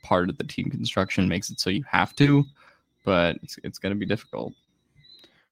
part 0.02 0.28
of 0.28 0.36
the 0.36 0.44
team 0.44 0.70
construction 0.70 1.26
makes 1.26 1.50
it 1.50 1.58
so 1.58 1.70
you 1.70 1.82
have 1.90 2.14
to, 2.16 2.44
but 3.04 3.36
it's, 3.42 3.58
it's 3.64 3.78
going 3.78 3.94
to 3.94 3.98
be 3.98 4.04
difficult. 4.04 4.52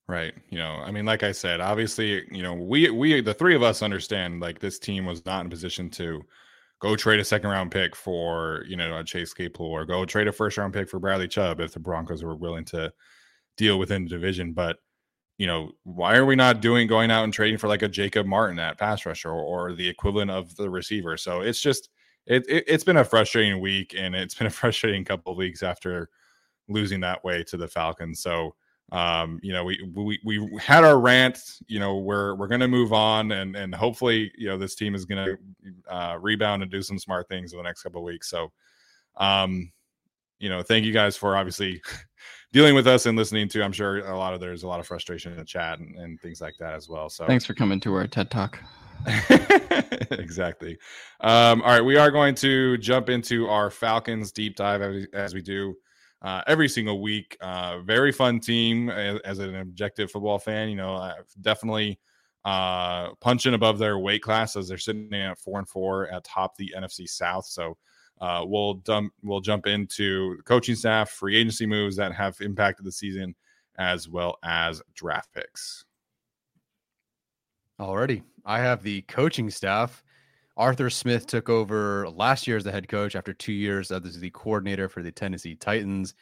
Right. 0.06 0.34
You 0.50 0.58
know, 0.58 0.82
I 0.84 0.90
mean, 0.90 1.06
like 1.06 1.22
I 1.22 1.32
said, 1.32 1.62
obviously, 1.62 2.26
you 2.30 2.42
know, 2.42 2.52
we 2.52 2.90
we 2.90 3.22
the 3.22 3.32
three 3.32 3.54
of 3.54 3.62
us 3.62 3.82
understand 3.82 4.40
like 4.40 4.58
this 4.58 4.78
team 4.78 5.06
was 5.06 5.24
not 5.24 5.40
in 5.40 5.46
a 5.46 5.50
position 5.50 5.88
to 5.90 6.22
go 6.78 6.94
trade 6.94 7.20
a 7.20 7.24
second 7.24 7.48
round 7.48 7.70
pick 7.70 7.96
for, 7.96 8.64
you 8.68 8.76
know, 8.76 8.98
a 8.98 9.04
Chase 9.04 9.32
Claypool 9.32 9.66
or 9.66 9.86
go 9.86 10.04
trade 10.04 10.28
a 10.28 10.32
first 10.32 10.58
round 10.58 10.74
pick 10.74 10.90
for 10.90 10.98
Bradley 10.98 11.26
Chubb 11.26 11.58
if 11.60 11.72
the 11.72 11.80
Broncos 11.80 12.22
were 12.22 12.36
willing 12.36 12.66
to 12.66 12.92
deal 13.56 13.78
within 13.78 14.04
the 14.04 14.10
division. 14.10 14.52
But, 14.52 14.76
you 15.38 15.46
know, 15.46 15.72
why 15.82 16.16
are 16.16 16.24
we 16.24 16.36
not 16.36 16.60
doing 16.60 16.86
going 16.86 17.10
out 17.10 17.24
and 17.24 17.32
trading 17.32 17.58
for 17.58 17.68
like 17.68 17.82
a 17.82 17.88
Jacob 17.88 18.26
Martin 18.26 18.58
at 18.58 18.78
pass 18.78 19.04
rusher 19.04 19.30
or, 19.30 19.70
or 19.70 19.72
the 19.72 19.88
equivalent 19.88 20.30
of 20.30 20.54
the 20.56 20.70
receiver? 20.70 21.16
So 21.16 21.40
it's 21.40 21.60
just 21.60 21.90
it, 22.26 22.44
it 22.48 22.68
has 22.70 22.84
been 22.84 22.96
a 22.96 23.04
frustrating 23.04 23.60
week 23.60 23.94
and 23.96 24.14
it's 24.14 24.34
been 24.34 24.46
a 24.46 24.50
frustrating 24.62 25.04
couple 25.04 25.32
of 25.32 25.38
weeks 25.38 25.62
after 25.62 26.08
losing 26.68 27.00
that 27.00 27.24
way 27.24 27.42
to 27.44 27.56
the 27.56 27.68
Falcons. 27.68 28.20
So 28.20 28.54
um 28.92 29.40
you 29.42 29.52
know 29.52 29.64
we 29.64 29.80
we 29.94 30.20
we 30.22 30.48
had 30.60 30.84
our 30.84 31.00
rant 31.00 31.58
you 31.66 31.80
know 31.80 31.96
we're 31.96 32.34
we're 32.34 32.46
to 32.60 32.68
move 32.68 32.92
on 32.92 33.32
and 33.32 33.56
and 33.56 33.74
hopefully 33.74 34.30
you 34.36 34.46
know 34.46 34.58
this 34.58 34.74
team 34.74 34.94
is 34.94 35.06
to 35.24 35.38
uh 35.88 36.18
rebound 36.20 36.62
and 36.62 36.70
do 36.70 36.82
some 36.82 36.98
smart 36.98 37.26
things 37.28 37.52
in 37.52 37.56
the 37.56 37.62
next 37.62 37.82
couple 37.82 38.00
of 38.00 38.04
weeks 38.04 38.28
so 38.28 38.52
um 39.16 39.72
you 40.38 40.50
know 40.50 40.62
thank 40.62 40.84
you 40.84 40.92
guys 40.92 41.16
for 41.16 41.36
obviously 41.36 41.80
dealing 42.54 42.74
with 42.74 42.86
us 42.86 43.04
and 43.04 43.18
listening 43.18 43.48
to 43.48 43.62
i'm 43.62 43.72
sure 43.72 43.98
a 44.06 44.16
lot 44.16 44.32
of 44.32 44.40
there's 44.40 44.62
a 44.62 44.66
lot 44.66 44.80
of 44.80 44.86
frustration 44.86 45.32
in 45.32 45.38
the 45.38 45.44
chat 45.44 45.80
and, 45.80 45.96
and 45.96 46.20
things 46.20 46.40
like 46.40 46.54
that 46.58 46.72
as 46.72 46.88
well 46.88 47.10
so 47.10 47.26
thanks 47.26 47.44
for 47.44 47.52
coming 47.52 47.80
to 47.80 47.92
our 47.92 48.06
ted 48.06 48.30
talk 48.30 48.58
exactly 50.12 50.78
um 51.20 51.60
all 51.62 51.72
right 51.72 51.84
we 51.84 51.96
are 51.96 52.10
going 52.10 52.34
to 52.34 52.78
jump 52.78 53.10
into 53.10 53.48
our 53.48 53.70
falcons 53.70 54.32
deep 54.32 54.56
dive 54.56 54.80
as, 54.80 55.06
as 55.12 55.34
we 55.34 55.42
do 55.42 55.74
uh, 56.22 56.40
every 56.46 56.70
single 56.70 57.02
week. 57.02 57.36
Uh, 57.42 57.80
very 57.80 58.10
fun 58.10 58.40
team 58.40 58.88
as, 58.88 59.20
as, 59.26 59.38
an 59.40 59.56
objective 59.56 60.10
football 60.10 60.38
fan. 60.38 60.70
You 60.70 60.76
know, 60.76 61.12
definitely 61.42 62.00
uh, 62.46 63.10
punching 63.20 63.52
above 63.52 63.78
their 63.78 63.98
weight 63.98 64.22
class 64.22 64.56
as 64.56 64.66
they're 64.66 64.78
sitting 64.78 65.12
at 65.12 65.38
four 65.38 65.58
and 65.58 65.68
four 65.68 66.08
at 66.08 66.24
top 66.24 66.56
the 66.56 66.72
NFC 66.74 67.06
South. 67.06 67.44
So 67.44 67.76
uh, 68.20 68.42
we'll 68.44 68.74
dump, 68.74 69.12
we'll 69.22 69.40
jump 69.40 69.66
into 69.66 70.38
coaching 70.44 70.74
staff, 70.74 71.10
free 71.10 71.36
agency 71.36 71.66
moves 71.66 71.96
that 71.96 72.12
have 72.12 72.40
impacted 72.40 72.86
the 72.86 72.92
season, 72.92 73.34
as 73.76 74.08
well 74.08 74.38
as 74.44 74.82
draft 74.94 75.32
picks. 75.34 75.84
Alrighty, 77.80 78.22
I 78.44 78.60
have 78.60 78.82
the 78.82 79.02
coaching 79.02 79.50
staff. 79.50 80.04
Arthur 80.56 80.88
Smith 80.88 81.26
took 81.26 81.48
over 81.48 82.08
last 82.08 82.46
year 82.46 82.56
as 82.56 82.62
the 82.62 82.70
head 82.70 82.88
coach 82.88 83.16
after 83.16 83.34
two 83.34 83.52
years 83.52 83.90
as 83.90 84.20
the 84.20 84.30
coordinator 84.30 84.88
for 84.88 85.02
the 85.02 85.10
Tennessee 85.10 85.56
Titans. 85.56 86.14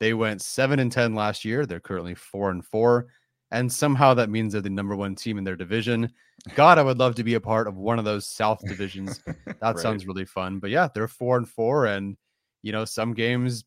They 0.00 0.14
went 0.14 0.42
seven 0.42 0.80
and 0.80 0.90
ten 0.90 1.14
last 1.14 1.44
year. 1.44 1.66
They're 1.66 1.78
currently 1.78 2.14
four 2.14 2.50
and 2.50 2.64
four, 2.64 3.06
and 3.50 3.72
somehow 3.72 4.14
that 4.14 4.30
means 4.30 4.52
they're 4.52 4.62
the 4.62 4.70
number 4.70 4.94
one 4.94 5.14
team 5.14 5.38
in 5.38 5.44
their 5.44 5.56
division. 5.56 6.12
God, 6.54 6.78
I 6.78 6.82
would 6.82 6.98
love 6.98 7.14
to 7.16 7.24
be 7.24 7.34
a 7.34 7.40
part 7.40 7.66
of 7.66 7.76
one 7.76 7.98
of 7.98 8.04
those 8.04 8.26
South 8.26 8.60
divisions. 8.66 9.22
That 9.60 9.74
right. 9.74 9.78
sounds 9.78 10.06
really 10.06 10.24
fun. 10.24 10.60
But 10.60 10.70
yeah, 10.70 10.86
they're 10.94 11.08
four 11.08 11.36
and 11.36 11.48
four, 11.48 11.86
and 11.86 12.16
you 12.62 12.70
know 12.70 12.84
some 12.84 13.12
games 13.12 13.64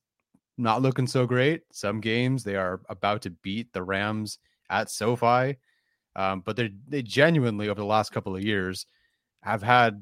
not 0.57 0.81
looking 0.81 1.05
so 1.05 1.25
great. 1.25 1.63
Some 1.73 1.99
games 1.99 2.45
they 2.45 2.55
are 2.55 2.79
about 2.87 3.23
to 3.23 3.29
beat 3.29 3.73
the 3.73 3.83
Rams 3.83 4.39
at 4.69 4.89
SoFi, 4.89 5.57
um, 6.15 6.41
but 6.45 6.55
they 6.55 6.71
they 6.87 7.01
genuinely 7.01 7.67
over 7.67 7.81
the 7.81 7.85
last 7.85 8.13
couple 8.13 8.33
of 8.37 8.43
years 8.43 8.85
have 9.43 9.61
had 9.61 10.01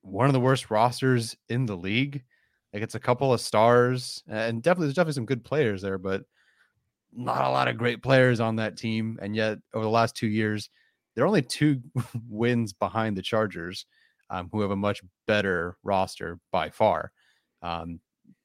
one 0.00 0.26
of 0.26 0.32
the 0.32 0.40
worst 0.40 0.72
rosters 0.72 1.36
in 1.48 1.66
the 1.66 1.76
league. 1.76 2.24
Like 2.74 2.82
it's 2.82 2.96
a 2.96 3.00
couple 3.00 3.32
of 3.32 3.40
stars, 3.40 4.24
and 4.28 4.60
definitely 4.60 4.88
there's 4.88 4.96
definitely 4.96 5.14
some 5.14 5.26
good 5.26 5.44
players 5.44 5.82
there, 5.82 5.98
but 5.98 6.24
not 7.12 7.44
a 7.44 7.50
lot 7.50 7.68
of 7.68 7.76
great 7.76 8.02
players 8.02 8.40
on 8.40 8.56
that 8.56 8.76
team. 8.76 9.18
And 9.20 9.36
yet, 9.36 9.58
over 9.74 9.84
the 9.84 9.90
last 9.90 10.16
two 10.16 10.28
years, 10.28 10.70
they're 11.14 11.26
only 11.26 11.42
two 11.42 11.80
wins 12.28 12.72
behind 12.72 13.16
the 13.16 13.22
Chargers, 13.22 13.86
um, 14.30 14.48
who 14.52 14.60
have 14.60 14.70
a 14.70 14.76
much 14.76 15.02
better 15.26 15.76
roster 15.82 16.38
by 16.50 16.70
far. 16.70 17.12
Um, 17.62 18.00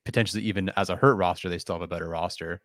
potentially, 0.06 0.44
even 0.44 0.72
as 0.78 0.90
a 0.90 0.96
hurt 0.96 1.16
roster, 1.16 1.50
they 1.50 1.58
still 1.58 1.76
have 1.76 1.82
a 1.82 1.88
better 1.88 2.10
roster. 2.10 2.62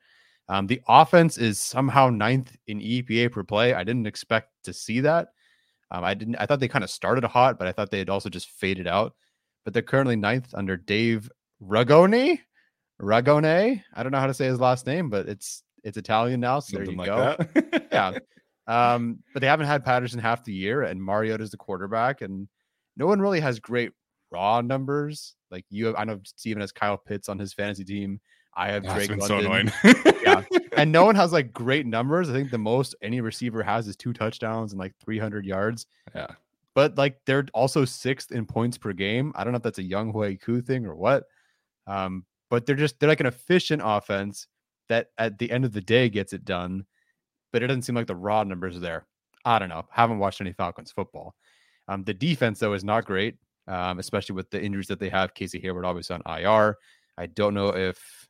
Um, 0.49 0.67
the 0.67 0.83
offense 0.89 1.39
is 1.39 1.61
somehow 1.61 2.11
ninth 2.11 2.57
in 2.67 2.81
EPA 2.81 3.33
per 3.33 3.45
play. 3.45 3.75
I 3.75 3.85
didn't 3.85 4.07
expect 4.07 4.51
to 4.65 4.73
see 4.73 5.01
that. 5.01 5.29
Um, 5.91 6.05
I 6.05 6.15
didn't. 6.15 6.37
I 6.37 6.47
thought 6.47 6.61
they 6.61 6.69
kind 6.69 6.85
of 6.85 6.91
started 6.91 7.25
hot, 7.25 7.59
but 7.59 7.69
I 7.69 7.73
thought 7.73 7.91
they 7.91 7.99
had 7.99 8.11
also 8.11 8.29
just 8.29 8.51
faded 8.51 8.87
out. 8.87 9.15
But 9.65 9.75
they're 9.75 9.83
currently 9.83 10.17
ninth 10.17 10.53
under 10.55 10.77
Dave 10.77 11.31
Ragone. 11.63 12.41
Ragone. 13.01 13.83
I 13.95 14.03
don't 14.03 14.13
know 14.13 14.19
how 14.19 14.27
to 14.27 14.35
say 14.35 14.47
his 14.47 14.61
last 14.61 14.87
name, 14.87 15.11
but 15.11 15.29
it's 15.29 15.63
it's 15.85 15.97
Italian 15.97 16.41
now. 16.41 16.61
So 16.61 16.77
Something 16.77 16.97
there 16.97 17.07
you 17.07 17.13
like 17.13 17.39
go. 17.55 17.83
yeah. 17.93 18.19
Um, 18.69 19.19
but 19.33 19.41
they 19.41 19.49
haven't 19.49 19.67
had 19.67 19.85
Patterson 19.85 20.21
half 20.21 20.45
the 20.45 20.53
year, 20.53 20.83
and 20.83 21.03
Mariota's 21.03 21.51
the 21.51 21.57
quarterback, 21.57 22.21
and 22.23 22.47
no 22.97 23.07
one 23.07 23.21
really 23.21 23.41
has 23.41 23.59
great 23.59 23.91
raw 24.31 24.61
numbers. 24.61 25.35
Like 25.51 25.65
you, 25.69 25.87
have, 25.87 25.97
I 25.99 26.05
know 26.05 26.21
Steven 26.25 26.61
has 26.61 26.71
Kyle 26.71 26.97
Pitts 26.97 27.29
on 27.29 27.41
his 27.41 27.53
fantasy 27.53 27.85
team. 27.85 28.21
I 28.55 28.71
have 28.71 28.85
Drake 28.85 29.11
London. 29.17 29.73
So 29.83 29.93
yeah, 30.23 30.45
and 30.77 30.93
no 30.93 31.05
one 31.05 31.17
has 31.17 31.33
like 31.33 31.53
great 31.53 31.87
numbers. 31.87 32.31
I 32.31 32.35
think 32.35 32.51
the 32.51 32.59
most 32.59 32.95
any 33.03 33.21
receiver 33.21 33.63
has 33.63 33.89
is 33.89 33.97
two 33.97 34.13
touchdowns 34.13 34.73
and 34.73 34.79
like 34.79 34.95
300 35.05 35.45
yards. 35.45 35.87
Yeah, 36.15 36.29
but 36.75 36.97
like 36.97 37.19
they're 37.27 37.47
also 37.55 37.85
sixth 37.85 38.31
in 38.31 38.47
points 38.47 38.79
per 38.79 38.93
game. 38.93 39.33
I 39.35 39.45
don't 39.45 39.53
know 39.53 39.57
if 39.57 39.63
that's 39.63 39.79
a 39.79 39.85
Younghoe 39.85 40.41
Koo 40.41 40.61
thing 40.61 40.87
or 40.87 40.95
what. 40.95 41.25
Um, 41.87 42.25
but 42.51 42.67
they're 42.67 42.77
just 42.77 43.01
they're 43.01 43.09
like 43.09 43.21
an 43.21 43.27
efficient 43.27 43.83
offense 43.85 44.47
that 44.89 45.09
at 45.19 45.39
the 45.39 45.51
end 45.51 45.65
of 45.65 45.73
the 45.73 45.81
day 45.81 46.09
gets 46.09 46.33
it 46.33 46.45
done. 46.45 46.85
But 47.53 47.63
it 47.63 47.67
doesn't 47.67 47.83
seem 47.83 47.95
like 47.95 48.07
the 48.07 48.17
raw 48.17 48.45
numbers 48.45 48.77
are 48.77 48.81
there. 48.81 49.07
I 49.45 49.59
don't 49.59 49.69
know. 49.69 49.87
Haven't 49.91 50.19
watched 50.19 50.41
any 50.41 50.53
Falcons 50.53 50.93
football. 50.93 51.35
Um, 51.89 52.05
the 52.05 52.15
defense 52.15 52.59
though 52.59 52.73
is 52.73 52.85
not 52.85 53.05
great, 53.05 53.37
um, 53.69 53.99
especially 53.99 54.37
with 54.37 54.51
the 54.51 54.63
injuries 54.63 54.87
that 54.87 55.01
they 55.01 55.09
have. 55.09 55.35
Casey 55.35 55.61
Hayward 55.61 55.85
obviously 55.85 56.17
on 56.17 56.39
IR. 56.39 56.77
I 57.19 57.27
don't 57.27 57.55
know 57.55 57.69
if 57.69 58.29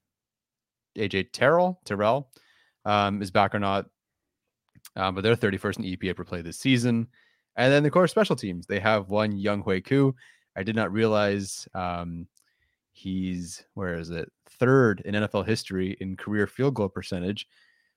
AJ 0.96 1.32
Terrell 1.32 1.80
Terrell 1.84 2.30
um, 2.84 3.22
is 3.22 3.30
back 3.30 3.54
or 3.54 3.60
not. 3.60 3.86
Um, 4.96 5.14
but 5.14 5.22
they're 5.22 5.36
31st 5.36 5.78
in 5.78 5.84
EPA 5.84 6.16
per 6.16 6.24
play 6.24 6.42
this 6.42 6.58
season. 6.58 7.08
And 7.56 7.72
then, 7.72 7.84
of 7.84 7.92
course, 7.92 8.10
special 8.10 8.36
teams. 8.36 8.66
They 8.66 8.80
have 8.80 9.10
one 9.10 9.32
Younghoe 9.32 9.84
Koo. 9.84 10.14
I 10.56 10.62
did 10.62 10.76
not 10.76 10.92
realize 10.92 11.66
um, 11.74 12.26
he's, 12.92 13.64
where 13.74 13.94
is 13.94 14.10
it? 14.10 14.30
Third 14.62 15.02
in 15.04 15.16
NFL 15.16 15.44
history 15.44 15.96
in 15.98 16.16
career 16.16 16.46
field 16.46 16.74
goal 16.74 16.88
percentage, 16.88 17.48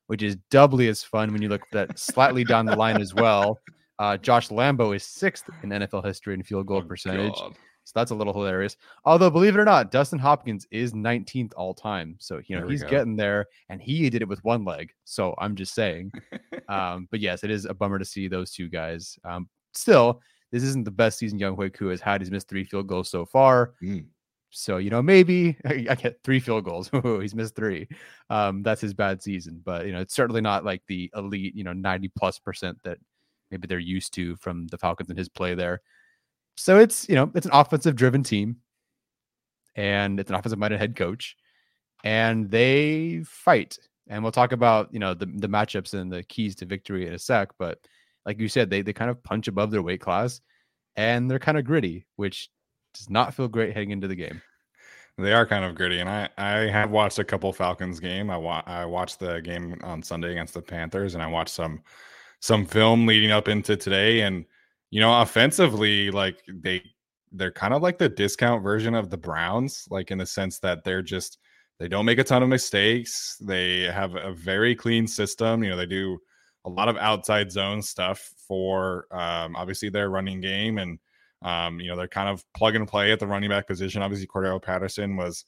which 0.07 0.23
is 0.23 0.35
doubly 0.49 0.87
as 0.87 1.03
fun 1.03 1.31
when 1.31 1.43
you 1.43 1.47
look 1.47 1.61
that 1.73 1.99
slightly 1.99 2.43
down 2.43 2.65
the 2.65 2.75
line 2.75 2.99
as 2.99 3.13
well. 3.13 3.59
Uh, 3.99 4.17
Josh 4.17 4.49
Lambo 4.49 4.95
is 4.95 5.03
sixth 5.03 5.47
in 5.61 5.69
NFL 5.69 6.03
history 6.03 6.33
in 6.33 6.41
field 6.41 6.65
goal 6.65 6.81
Oh, 6.83 6.87
percentage. 6.87 7.35
God. 7.35 7.53
So 7.83 7.91
that's 7.93 8.09
a 8.09 8.15
little 8.15 8.33
hilarious. 8.33 8.77
Although, 9.05 9.29
believe 9.29 9.55
it 9.55 9.59
or 9.59 9.63
not, 9.63 9.91
Dustin 9.91 10.17
Hopkins 10.17 10.65
is 10.71 10.93
19th 10.93 11.51
all 11.55 11.75
time. 11.75 12.15
So, 12.17 12.41
you 12.47 12.55
know, 12.55 12.63
There 12.63 12.71
he's 12.71 12.83
getting 12.83 13.15
there 13.15 13.45
and 13.69 13.79
he 13.79 14.09
did 14.09 14.23
it 14.23 14.27
with 14.27 14.43
one 14.43 14.65
leg. 14.65 14.91
So 15.03 15.35
I'm 15.37 15.55
just 15.55 15.75
saying. 15.75 16.11
um, 16.67 17.07
but 17.11 17.19
yes, 17.19 17.43
it 17.43 17.51
is 17.51 17.65
a 17.65 17.75
bummer 17.75 17.99
to 17.99 18.05
see 18.05 18.27
those 18.27 18.51
two 18.51 18.69
guys. 18.69 19.19
Um, 19.23 19.47
still, 19.75 20.19
this 20.51 20.63
isn't 20.63 20.83
the 20.85 20.89
best 20.89 21.19
season 21.19 21.37
Younghoe 21.37 21.73
Koo 21.73 21.89
has 21.89 22.01
had. 22.01 22.21
He's 22.21 22.31
missed 22.31 22.49
three 22.49 22.63
field 22.63 22.87
goals 22.87 23.07
so 23.07 23.23
far. 23.23 23.75
Mm. 23.83 24.05
So, 24.57 24.77
you 24.77 24.89
know, 24.89 25.01
maybe 25.01 25.57
I 25.65 25.95
get 25.95 26.19
three 26.23 26.39
field 26.39 26.63
goals. 26.63 26.89
He's 27.03 27.35
missed 27.35 27.55
three. 27.55 27.87
Um, 28.29 28.63
that's 28.63 28.81
his 28.81 28.93
bad 28.93 29.21
season. 29.21 29.61
But, 29.63 29.85
you 29.85 29.91
know, 29.91 29.99
it's 29.99 30.15
certainly 30.15 30.41
not 30.41 30.63
like 30.63 30.81
the 30.87 31.11
elite, 31.15 31.55
you 31.55 31.63
know, 31.63 31.73
90 31.73 32.09
plus 32.17 32.39
percent 32.39 32.77
that 32.83 32.97
maybe 33.51 33.67
they're 33.67 33.79
used 33.79 34.13
to 34.13 34.35
from 34.37 34.67
the 34.67 34.77
Falcons 34.77 35.09
and 35.09 35.19
his 35.19 35.29
play 35.29 35.55
there. 35.55 35.81
So 36.55 36.79
it's, 36.79 37.07
you 37.09 37.15
know, 37.15 37.29
it's 37.35 37.45
an 37.45 37.51
offensive 37.53 37.97
driven 37.97 38.23
team 38.23 38.57
and 39.75 40.19
it's 40.21 40.29
an 40.29 40.37
offensive 40.37 40.57
minded 40.57 40.79
head 40.79 40.95
coach 40.95 41.35
and 42.05 42.49
they 42.49 43.23
fight. 43.25 43.77
And 44.07 44.23
we'll 44.23 44.31
talk 44.31 44.53
about, 44.53 44.93
you 44.93 44.99
know, 44.99 45.13
the, 45.13 45.25
the 45.25 45.49
matchups 45.49 45.93
and 45.93 46.09
the 46.09 46.23
keys 46.23 46.55
to 46.57 46.65
victory 46.65 47.07
in 47.07 47.13
a 47.13 47.19
sec. 47.19 47.49
But 47.59 47.79
like 48.25 48.39
you 48.39 48.47
said, 48.47 48.69
they, 48.69 48.81
they 48.81 48.93
kind 48.93 49.11
of 49.11 49.21
punch 49.21 49.49
above 49.49 49.71
their 49.71 49.81
weight 49.81 49.99
class 49.99 50.39
and 50.95 51.29
they're 51.29 51.39
kind 51.39 51.57
of 51.57 51.65
gritty, 51.65 52.05
which 52.15 52.49
does 52.95 53.09
not 53.09 53.33
feel 53.33 53.47
great 53.47 53.73
heading 53.73 53.91
into 53.91 54.07
the 54.07 54.15
game. 54.15 54.41
They 55.17 55.33
are 55.33 55.45
kind 55.45 55.63
of 55.63 55.75
gritty, 55.75 55.99
and 55.99 56.09
I 56.09 56.29
I 56.37 56.67
have 56.67 56.91
watched 56.91 57.19
a 57.19 57.23
couple 57.23 57.53
Falcons 57.53 57.99
game. 57.99 58.29
I 58.29 58.37
wa- 58.37 58.63
I 58.65 58.85
watched 58.85 59.19
the 59.19 59.39
game 59.39 59.79
on 59.81 60.03
Sunday 60.03 60.31
against 60.31 60.53
the 60.53 60.61
Panthers, 60.61 61.13
and 61.13 61.23
I 61.23 61.27
watched 61.27 61.53
some 61.53 61.81
some 62.41 62.65
film 62.65 63.05
leading 63.05 63.31
up 63.31 63.47
into 63.47 63.77
today. 63.77 64.21
And 64.21 64.45
you 64.91 64.99
know, 64.99 65.21
offensively, 65.21 66.11
like 66.11 66.43
they 66.47 66.83
they're 67.31 67.51
kind 67.51 67.73
of 67.73 67.81
like 67.81 67.97
the 67.97 68.09
discount 68.09 68.61
version 68.61 68.93
of 68.93 69.09
the 69.09 69.17
Browns, 69.17 69.87
like 69.89 70.11
in 70.11 70.17
the 70.17 70.25
sense 70.25 70.59
that 70.59 70.83
they're 70.83 71.01
just 71.01 71.37
they 71.79 71.87
don't 71.87 72.05
make 72.05 72.19
a 72.19 72.23
ton 72.23 72.43
of 72.43 72.49
mistakes. 72.49 73.37
They 73.41 73.81
have 73.83 74.15
a 74.15 74.33
very 74.33 74.75
clean 74.75 75.07
system. 75.07 75.63
You 75.63 75.71
know, 75.71 75.77
they 75.77 75.85
do 75.85 76.19
a 76.65 76.69
lot 76.69 76.89
of 76.89 76.97
outside 76.97 77.51
zone 77.51 77.81
stuff 77.81 78.33
for 78.47 79.07
um, 79.11 79.55
obviously 79.55 79.89
their 79.89 80.09
running 80.09 80.41
game 80.41 80.77
and 80.77 80.99
um, 81.41 81.79
you 81.79 81.89
know, 81.89 81.95
they're 81.95 82.07
kind 82.07 82.29
of 82.29 82.43
plug 82.53 82.75
and 82.75 82.87
play 82.87 83.11
at 83.11 83.19
the 83.19 83.27
running 83.27 83.49
back 83.49 83.67
position. 83.67 84.01
Obviously, 84.01 84.27
Cordarrelle 84.27 84.61
Patterson 84.61 85.15
was 85.15 85.45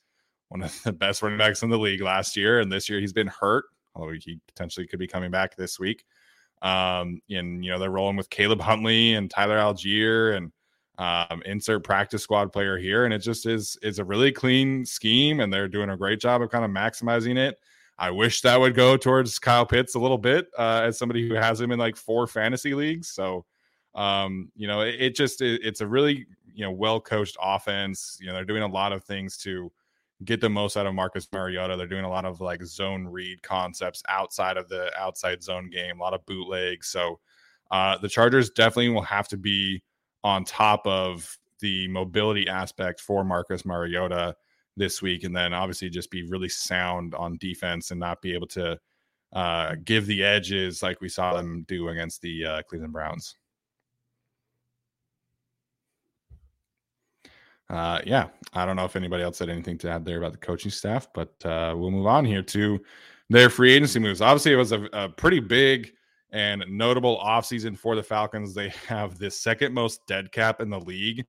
one 0.49 0.63
of 0.63 0.79
the 0.83 0.93
best 0.93 1.21
running 1.21 1.37
backs 1.37 1.63
in 1.63 1.69
the 1.69 1.77
league 1.77 2.01
last 2.01 2.35
year, 2.35 2.59
and 2.59 2.71
this 2.71 2.89
year 2.89 2.99
he's 2.99 3.13
been 3.13 3.27
hurt, 3.27 3.65
although 3.95 4.13
he 4.13 4.39
potentially 4.47 4.87
could 4.87 4.99
be 4.99 5.07
coming 5.07 5.31
back 5.31 5.55
this 5.55 5.79
week. 5.79 6.03
Um, 6.61 7.21
and 7.29 7.63
you 7.63 7.71
know, 7.71 7.79
they're 7.79 7.91
rolling 7.91 8.17
with 8.17 8.29
Caleb 8.29 8.61
Huntley 8.61 9.13
and 9.13 9.29
Tyler 9.29 9.59
Allgeier 9.59 10.35
and 10.35 10.51
um, 10.97 11.43
insert 11.45 11.83
practice 11.83 12.23
squad 12.23 12.51
player 12.51 12.77
here, 12.77 13.05
and 13.05 13.13
it 13.13 13.19
just 13.19 13.45
is 13.45 13.77
is 13.81 13.99
a 13.99 14.05
really 14.05 14.31
clean 14.31 14.85
scheme, 14.85 15.39
and 15.39 15.53
they're 15.53 15.67
doing 15.67 15.91
a 15.91 15.97
great 15.97 16.19
job 16.19 16.41
of 16.41 16.49
kind 16.49 16.65
of 16.65 16.71
maximizing 16.71 17.37
it. 17.37 17.57
I 17.99 18.11
wish 18.11 18.41
that 18.41 18.59
would 18.59 18.75
go 18.75 18.95
towards 18.95 19.39
Kyle 19.39 19.65
Pitts 19.65 19.95
a 19.95 19.99
little 19.99 20.19
bit 20.19 20.47
uh, 20.57 20.81
as 20.83 20.99
somebody 20.99 21.27
who 21.27 21.33
has 21.33 21.59
him 21.59 21.71
in 21.71 21.79
like 21.79 21.95
four 21.95 22.27
fantasy 22.27 22.75
leagues. 22.75 23.09
So 23.09 23.45
um 23.97 24.51
you 24.55 24.67
know 24.67 24.81
it, 24.81 24.95
it 24.99 25.15
just 25.15 25.41
it, 25.41 25.61
it's 25.63 25.81
a 25.81 25.87
really 25.87 26.25
you 26.53 26.63
know 26.63 26.71
well 26.71 26.99
coached 26.99 27.37
offense. 27.41 28.17
You 28.19 28.27
know 28.27 28.33
they're 28.33 28.45
doing 28.45 28.63
a 28.63 28.67
lot 28.67 28.91
of 28.93 29.03
things 29.03 29.37
to 29.39 29.71
get 30.25 30.41
the 30.41 30.49
most 30.49 30.77
out 30.77 30.87
of 30.87 30.95
marcus 30.95 31.27
mariota. 31.31 31.77
They're 31.77 31.87
doing 31.87 32.05
a 32.05 32.09
lot 32.09 32.25
of 32.25 32.41
like 32.41 32.63
zone 32.63 33.05
read 33.07 33.43
concepts 33.43 34.01
outside 34.09 34.57
of 34.57 34.67
the 34.69 34.91
outside 34.99 35.43
zone 35.43 35.69
game 35.69 35.99
a 35.99 36.01
lot 36.01 36.13
of 36.13 36.25
bootlegs. 36.25 36.87
So 36.87 37.19
uh 37.71 37.97
the 37.97 38.09
chargers 38.09 38.49
definitely 38.49 38.89
will 38.89 39.01
have 39.01 39.27
to 39.29 39.37
be 39.37 39.83
on 40.23 40.43
top 40.43 40.85
of 40.87 41.37
the 41.59 41.87
mobility 41.87 42.47
aspect 42.47 43.01
for 43.01 43.23
marcus 43.23 43.65
mariota 43.65 44.35
this 44.77 45.01
week 45.01 45.23
and 45.23 45.35
then 45.35 45.53
obviously 45.53 45.89
just 45.89 46.11
be 46.11 46.23
really 46.29 46.49
sound 46.49 47.13
on 47.15 47.37
defense 47.39 47.91
and 47.91 47.99
not 47.99 48.21
be 48.21 48.33
able 48.33 48.47
to 48.47 48.77
uh 49.33 49.75
give 49.83 50.05
the 50.05 50.23
edges 50.23 50.81
like 50.81 51.01
we 51.01 51.09
saw 51.09 51.33
them 51.33 51.65
do 51.67 51.89
against 51.89 52.21
the 52.21 52.45
uh, 52.45 52.61
cleveland 52.63 52.93
browns 52.93 53.35
uh, 57.69 57.99
yeah, 58.05 58.27
I 58.53 58.65
don't 58.65 58.75
know 58.75 58.85
if 58.85 58.95
anybody 58.95 59.23
else 59.23 59.39
had 59.39 59.49
anything 59.49 59.77
to 59.79 59.89
add 59.89 60.05
there 60.05 60.17
about 60.17 60.31
the 60.31 60.37
coaching 60.37 60.71
staff, 60.71 61.07
but 61.13 61.33
uh, 61.45 61.73
we'll 61.75 61.91
move 61.91 62.07
on 62.07 62.23
here 62.23 62.41
to 62.41 62.79
their 63.29 63.49
free 63.49 63.73
agency 63.73 63.99
moves. 63.99 64.21
Obviously, 64.21 64.53
it 64.53 64.57
was 64.57 64.71
a, 64.71 64.83
a 64.93 65.09
pretty 65.09 65.39
big 65.39 65.93
and 66.31 66.63
notable 66.69 67.19
offseason 67.19 67.77
for 67.77 67.95
the 67.95 68.03
Falcons. 68.03 68.53
They 68.53 68.69
have 68.87 69.17
the 69.17 69.29
second 69.29 69.73
most 69.73 70.05
dead 70.07 70.31
cap 70.31 70.61
in 70.61 70.69
the 70.69 70.79
league, 70.79 71.25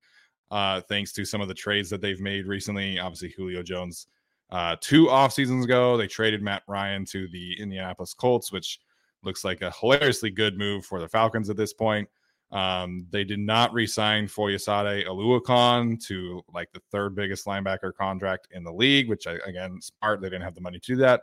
uh, 0.51 0.81
thanks 0.83 1.12
to 1.14 1.24
some 1.24 1.40
of 1.40 1.48
the 1.48 1.55
trades 1.55 1.90
that 1.90 2.01
they've 2.01 2.20
made 2.20 2.46
recently. 2.46 2.98
Obviously, 2.98 3.31
Julio 3.31 3.62
Jones 3.62 4.07
uh, 4.51 4.77
two 4.81 5.11
off 5.11 5.33
seasons 5.33 5.64
ago, 5.64 5.96
they 5.96 6.07
traded 6.07 6.42
Matt 6.42 6.62
Ryan 6.66 7.05
to 7.07 7.29
the 7.29 7.61
Indianapolis 7.61 8.14
Colts, 8.14 8.51
which 8.53 8.81
looks 9.22 9.44
like 9.44 9.62
a 9.62 9.72
hilariously 9.72 10.31
good 10.31 10.57
move 10.57 10.87
for 10.87 11.01
the 11.01 11.09
Falcons 11.09 11.51
at 11.51 11.57
this 11.57 11.72
point. 11.72 12.09
Um, 12.51 13.07
they 13.11 13.25
did 13.25 13.41
not 13.41 13.75
re-sign 13.75 14.27
Foyesade 14.27 15.07
Oluokun 15.07 16.03
to 16.07 16.43
like 16.55 16.73
the 16.73 16.81
third 16.91 17.15
biggest 17.15 17.47
linebacker 17.47 17.93
contract 17.95 18.49
in 18.53 18.65
the 18.65 18.73
league, 18.73 19.09
which 19.09 19.27
I, 19.27 19.35
again, 19.45 19.81
smart. 19.83 20.23
They 20.23 20.29
didn't 20.29 20.45
have 20.45 20.55
the 20.55 20.63
money 20.63 20.79
to 20.79 20.87
do 20.95 20.97
that. 20.97 21.23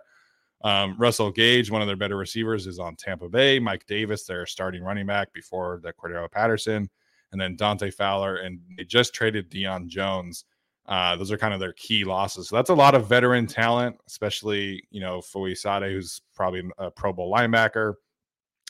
Um, 0.64 0.96
Russell 0.98 1.32
Gage, 1.32 1.70
one 1.70 1.82
of 1.82 1.88
their 1.88 1.96
better 1.96 2.18
receivers, 2.18 2.68
is 2.68 2.80
on 2.80 2.96
Tampa 2.96 3.28
Bay. 3.28 3.60
Mike 3.60 3.86
Davis, 3.88 4.26
their 4.26 4.46
starting 4.46 4.84
running 4.84 5.06
back 5.06 5.34
before 5.34 5.80
the 5.84 5.94
Cordarrelle 5.94 6.32
Patterson, 6.32 6.90
and 7.32 7.42
then 7.42 7.56
Dante 7.56 7.92
Fowler, 7.92 8.38
and 8.38 8.60
they 8.78 8.84
just 8.84 9.14
traded 9.14 9.50
Deion 9.50 9.88
Jones. 9.88 10.46
Uh, 10.88 11.16
those 11.16 11.32
are 11.32 11.38
kind 11.38 11.54
of 11.54 11.60
their 11.60 11.74
key 11.74 12.04
losses. 12.04 12.50
So 12.50 12.56
that's 12.56 12.70
a 12.70 12.76
lot 12.76 12.94
of 12.94 13.08
veteran 13.08 13.48
talent, 13.48 13.98
especially 14.08 14.84
you 14.92 15.02
know 15.02 15.20
Foyesade, 15.20 15.92
who's 15.92 16.22
probably 16.36 16.64
a 16.78 16.92
Pro 16.92 17.12
Bowl 17.12 17.34
linebacker. 17.34 17.96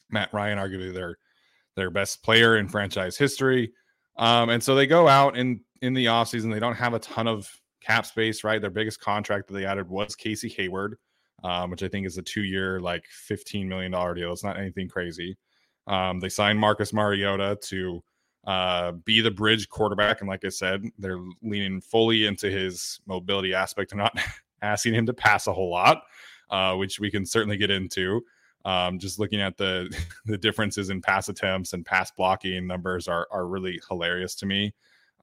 Matt 0.10 0.34
Ryan, 0.34 0.58
arguably 0.58 0.94
their 0.94 1.18
their 1.76 1.90
best 1.90 2.24
player 2.24 2.58
in 2.58 2.68
franchise 2.68 3.18
history. 3.18 3.74
Um, 4.18 4.50
and 4.50 4.64
so 4.64 4.76
they 4.76 4.88
go 4.88 5.08
out 5.08 5.38
in 5.38 5.62
in 5.82 5.94
the 5.94 6.06
offseason. 6.06 6.52
They 6.52 6.60
don't 6.60 6.76
have 6.76 6.94
a 6.94 7.00
ton 7.00 7.28
of 7.28 7.50
cap 7.82 8.06
space, 8.06 8.44
right? 8.44 8.62
Their 8.62 8.70
biggest 8.70 9.00
contract 9.00 9.48
that 9.48 9.54
they 9.54 9.66
added 9.66 9.90
was 9.90 10.16
Casey 10.16 10.50
Hayward, 10.50 10.98
um, 11.44 11.70
which 11.70 11.84
I 11.84 11.88
think 11.88 12.08
is 12.08 12.18
a 12.18 12.22
two 12.22 12.44
year, 12.44 12.80
like 12.80 13.06
$15 13.30 13.68
million 13.68 13.92
deal. 13.92 14.32
It's 14.32 14.44
not 14.44 14.58
anything 14.58 14.90
crazy. 14.90 15.38
Um, 15.88 16.20
they 16.20 16.30
signed 16.30 16.60
Marcus 16.60 16.94
Mariota 16.94 17.58
to 17.64 18.04
uh, 18.48 18.94
be 19.04 19.22
the 19.22 19.32
bridge 19.32 19.70
quarterback. 19.70 20.22
And 20.22 20.30
like 20.30 20.46
I 20.46 20.50
said, 20.50 20.84
they're 20.98 21.24
leaning 21.44 21.82
fully 21.82 22.26
into 22.26 22.50
his 22.50 23.00
mobility 23.06 23.54
aspect 23.54 23.92
and 23.92 24.00
not 24.00 24.18
asking 24.62 24.96
him 24.96 25.06
to 25.06 25.14
pass 25.14 25.48
a 25.48 25.54
whole 25.54 25.72
lot, 25.72 26.04
uh, 26.50 26.76
which 26.76 27.00
we 27.00 27.12
can 27.12 27.26
certainly 27.26 27.58
get 27.58 27.70
into. 27.72 28.22
Um, 28.66 28.98
just 29.00 29.20
looking 29.20 29.40
at 29.40 29.58
the 29.58 29.96
the 30.26 30.38
differences 30.38 30.90
in 30.90 31.02
pass 31.02 31.30
attempts 31.30 31.74
and 31.74 31.86
pass 31.86 32.12
blocking 32.12 32.68
numbers 32.68 33.08
are 33.08 33.28
are 33.32 33.48
really 33.48 33.80
hilarious 33.88 34.36
to 34.36 34.46
me 34.46 34.74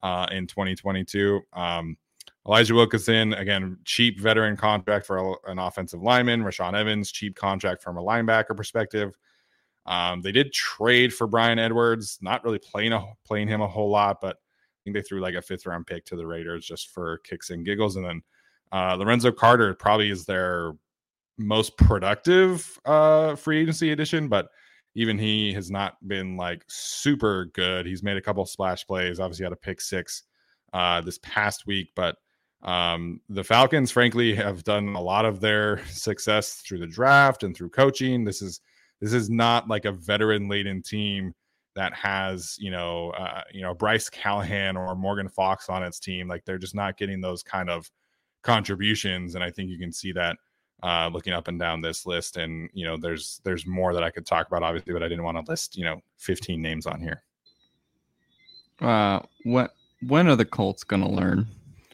uh, 0.01 0.27
in 0.31 0.47
2022. 0.47 1.41
Um, 1.53 1.97
Elijah 2.45 2.75
Wilkinson, 2.75 3.33
again, 3.33 3.77
cheap 3.85 4.19
veteran 4.19 4.57
contract 4.57 5.05
for 5.05 5.39
an 5.47 5.59
offensive 5.59 6.01
lineman. 6.01 6.43
Rashaan 6.43 6.73
Evans, 6.73 7.11
cheap 7.11 7.35
contract 7.35 7.81
from 7.81 7.97
a 7.97 8.03
linebacker 8.03 8.55
perspective. 8.55 9.17
Um, 9.85 10.21
they 10.21 10.31
did 10.31 10.51
trade 10.51 11.13
for 11.13 11.27
Bryan 11.27 11.59
Edwards, 11.59 12.19
not 12.21 12.43
really 12.43 12.59
playing 12.59 12.93
a, 12.93 13.01
playing 13.25 13.47
him 13.47 13.61
a 13.61 13.67
whole 13.67 13.89
lot, 13.89 14.19
but 14.21 14.37
I 14.37 14.79
think 14.83 14.95
they 14.95 15.01
threw 15.01 15.21
like 15.21 15.35
a 15.35 15.41
fifth 15.41 15.65
round 15.65 15.87
pick 15.87 16.05
to 16.05 16.15
the 16.15 16.27
Raiders 16.27 16.65
just 16.65 16.89
for 16.89 17.19
kicks 17.19 17.49
and 17.49 17.65
giggles. 17.65 17.95
And 17.95 18.05
then 18.05 18.21
uh, 18.73 18.95
Lorenzo 18.95 19.31
Carter 19.31 19.73
probably 19.73 20.09
is 20.09 20.25
their 20.25 20.73
most 21.37 21.77
productive 21.77 22.79
uh, 22.85 23.35
free 23.35 23.61
agency 23.61 23.91
edition, 23.91 24.27
but 24.27 24.47
even 24.95 25.17
he 25.17 25.53
has 25.53 25.71
not 25.71 25.95
been 26.07 26.37
like 26.37 26.63
super 26.67 27.45
good. 27.53 27.85
He's 27.85 28.03
made 28.03 28.17
a 28.17 28.21
couple 28.21 28.45
splash 28.45 28.85
plays, 28.85 29.19
obviously 29.19 29.43
had 29.43 29.53
a 29.53 29.57
pick 29.57 29.81
six 29.81 30.23
uh, 30.73 31.01
this 31.01 31.19
past 31.19 31.65
week, 31.65 31.89
but 31.95 32.15
um, 32.63 33.19
the 33.27 33.43
Falcons, 33.43 33.91
frankly, 33.91 34.33
have 34.35 34.63
done 34.63 34.95
a 34.95 35.01
lot 35.01 35.25
of 35.25 35.41
their 35.41 35.85
success 35.87 36.55
through 36.55 36.79
the 36.79 36.87
draft 36.87 37.43
and 37.43 37.55
through 37.55 37.69
coaching. 37.69 38.23
This 38.23 38.41
is 38.41 38.61
this 39.01 39.13
is 39.13 39.29
not 39.29 39.67
like 39.67 39.85
a 39.85 39.91
veteran 39.91 40.47
laden 40.47 40.81
team 40.81 41.33
that 41.75 41.93
has 41.93 42.55
you 42.59 42.71
know 42.71 43.09
uh, 43.11 43.41
you 43.51 43.61
know 43.61 43.73
Bryce 43.73 44.09
Callahan 44.09 44.77
or 44.77 44.95
Morgan 44.95 45.27
Fox 45.27 45.69
on 45.69 45.83
its 45.83 45.99
team. 45.99 46.27
Like 46.27 46.45
they're 46.45 46.57
just 46.57 46.75
not 46.75 46.97
getting 46.97 47.19
those 47.19 47.43
kind 47.43 47.69
of 47.69 47.91
contributions, 48.43 49.35
and 49.35 49.43
I 49.43 49.51
think 49.51 49.69
you 49.69 49.77
can 49.77 49.91
see 49.91 50.13
that 50.13 50.37
uh, 50.83 51.09
looking 51.11 51.33
up 51.33 51.47
and 51.47 51.57
down 51.57 51.81
this 51.81 52.05
list. 52.05 52.37
And 52.37 52.69
you 52.73 52.85
know, 52.85 52.97
there's 52.97 53.41
there's 53.43 53.65
more 53.65 53.93
that 53.93 54.03
I 54.03 54.11
could 54.11 54.25
talk 54.25 54.47
about, 54.47 54.63
obviously, 54.63 54.93
but 54.93 55.01
I 55.01 55.07
didn't 55.07 55.23
want 55.23 55.43
to 55.43 55.49
list 55.49 55.77
you 55.77 55.85
know 55.85 56.01
15 56.17 56.61
names 56.61 56.85
on 56.85 56.99
here. 56.99 57.23
Uh, 58.81 59.21
what 59.43 59.73
when 60.01 60.27
are 60.27 60.35
the 60.35 60.45
Colts 60.45 60.83
gonna 60.83 61.09
learn? 61.09 61.47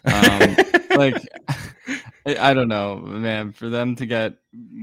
Um, 0.05 0.55
like 0.95 1.15
I, 2.25 2.49
I 2.49 2.53
don't 2.53 2.67
know, 2.67 2.97
man. 2.97 3.53
For 3.53 3.69
them 3.69 3.95
to 3.95 4.05
get 4.05 4.33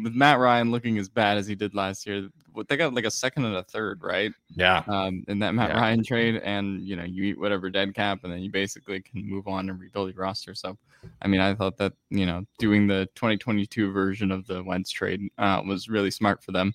with 0.04 0.14
Matt 0.14 0.38
Ryan 0.38 0.70
looking 0.70 0.98
as 0.98 1.08
bad 1.08 1.36
as 1.36 1.46
he 1.46 1.54
did 1.54 1.74
last 1.74 2.06
year, 2.06 2.28
they 2.68 2.76
got 2.76 2.94
like 2.94 3.04
a 3.04 3.10
second 3.10 3.44
and 3.44 3.56
a 3.56 3.62
third, 3.62 4.02
right? 4.02 4.32
Yeah. 4.54 4.82
Um, 4.86 5.24
in 5.28 5.38
that 5.40 5.54
Matt 5.54 5.70
Yeah. 5.70 5.80
Ryan 5.80 6.02
trade, 6.04 6.36
and 6.36 6.80
you 6.82 6.96
know, 6.96 7.04
you 7.04 7.24
eat 7.24 7.38
whatever 7.38 7.70
dead 7.70 7.94
cap, 7.94 8.20
and 8.24 8.32
then 8.32 8.40
you 8.40 8.50
basically 8.50 9.00
can 9.02 9.28
move 9.28 9.46
on 9.46 9.68
and 9.68 9.78
rebuild 9.78 10.14
your 10.14 10.22
roster. 10.22 10.54
So, 10.54 10.76
I 11.22 11.28
mean, 11.28 11.40
I 11.40 11.54
thought 11.54 11.76
that 11.78 11.92
you 12.10 12.26
know, 12.26 12.44
doing 12.58 12.86
the 12.86 13.08
2022 13.14 13.92
version 13.92 14.30
of 14.30 14.46
the 14.46 14.62
Wentz 14.64 14.90
trade 14.90 15.28
uh, 15.38 15.62
was 15.66 15.88
really 15.88 16.10
smart 16.10 16.42
for 16.42 16.52
them. 16.52 16.74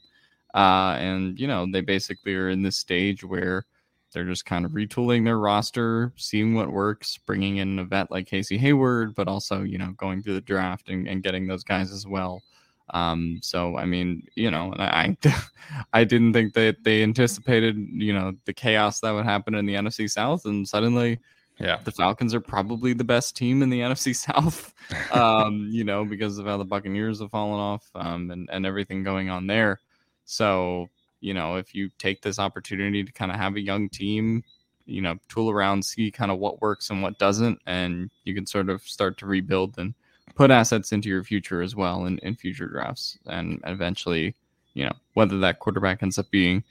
Uh, 0.54 0.96
and 1.00 1.40
you 1.40 1.48
know, 1.48 1.66
they 1.72 1.82
basically 1.82 2.36
are 2.36 2.50
in 2.50 2.62
this 2.62 2.78
stage 2.78 3.24
where 3.24 3.66
they're 4.14 4.26
just 4.26 4.46
kind 4.46 4.66
of 4.66 4.72
retooling 4.72 5.24
their 5.24 5.40
roster, 5.40 6.12
seeing 6.18 6.54
what 6.54 6.72
works, 6.72 7.18
bringing 7.26 7.58
in 7.58 7.80
a 7.80 7.86
vet 7.86 8.12
like 8.12 8.28
Casey 8.28 8.58
Hayward, 8.58 9.16
but 9.16 9.28
also 9.28 9.64
you 9.64 9.78
know, 9.78 9.94
going 9.98 10.22
through 10.22 10.34
the 10.34 10.42
draft 10.42 10.90
and, 10.90 11.08
and 11.08 11.24
getting 11.24 11.48
those 11.48 11.64
guys 11.64 11.92
as 11.92 12.06
well. 12.06 12.42
Um, 12.90 13.40
so 13.42 13.78
I 13.78 13.86
mean, 13.86 14.28
you 14.36 14.52
know, 14.52 14.74
I, 14.78 15.16
I 15.94 16.04
didn't 16.04 16.34
think 16.34 16.54
that 16.54 16.84
they 16.84 17.04
anticipated, 17.04 17.78
you 17.78 18.14
know, 18.14 18.34
the 18.46 18.54
chaos 18.54 19.00
that 19.02 19.12
would 19.12 19.26
happen 19.26 19.56
in 19.56 19.66
the 19.66 19.76
NFC 19.76 20.10
South, 20.10 20.46
and 20.46 20.68
suddenly 20.68 21.20
Yeah. 21.60 21.80
the 21.84 21.92
Falcons 21.92 22.34
are 22.34 22.42
probably 22.42 22.94
the 22.94 23.04
best 23.04 23.36
team 23.38 23.62
in 23.62 23.70
the 23.70 23.80
NFC 23.82 24.16
South. 24.28 24.74
Um, 25.12 25.68
you 25.72 25.84
know, 25.84 26.04
because 26.06 26.38
of 26.38 26.46
how 26.46 26.58
the 26.58 26.66
Buccaneers 26.66 27.20
have 27.22 27.32
fallen 27.32 27.60
off, 27.60 27.90
um, 27.96 28.32
and 28.32 28.50
and 28.52 28.66
everything 28.66 29.04
going 29.04 29.30
on 29.30 29.48
there. 29.48 29.80
So 30.26 30.90
you 31.22 31.34
know, 31.36 31.56
if 31.58 31.76
you 31.76 31.90
take 32.00 32.22
this 32.22 32.40
opportunity 32.40 33.04
to 33.04 33.12
kind 33.12 33.32
of 33.32 33.38
have 33.38 33.56
a 33.56 33.62
young 33.62 33.90
team, 33.90 34.44
you 34.86 35.02
know, 35.02 35.16
tool 35.30 35.52
around, 35.52 35.86
see 35.86 36.10
kind 36.12 36.32
of 36.32 36.40
what 36.40 36.62
works 36.62 36.90
and 36.90 37.04
what 37.04 37.20
doesn't, 37.20 37.60
and 37.68 38.10
you 38.24 38.34
can 38.34 38.46
sort 38.48 38.70
of 38.70 38.82
start 38.82 39.18
to 39.20 39.28
rebuild 39.28 39.78
and 39.78 39.94
put 40.36 40.52
assets 40.52 40.92
into 40.92 41.10
your 41.10 41.24
future 41.24 41.62
as 41.62 41.76
well 41.76 42.06
in, 42.06 42.18
in 42.20 42.36
future 42.36 42.68
drafts. 42.68 43.18
And 43.28 43.60
eventually, 43.66 44.36
you 44.74 44.86
know, 44.86 44.94
whether 45.14 45.38
that 45.40 45.60
quarterback 45.60 46.02
ends 46.04 46.18
up 46.18 46.30
being 46.32 46.64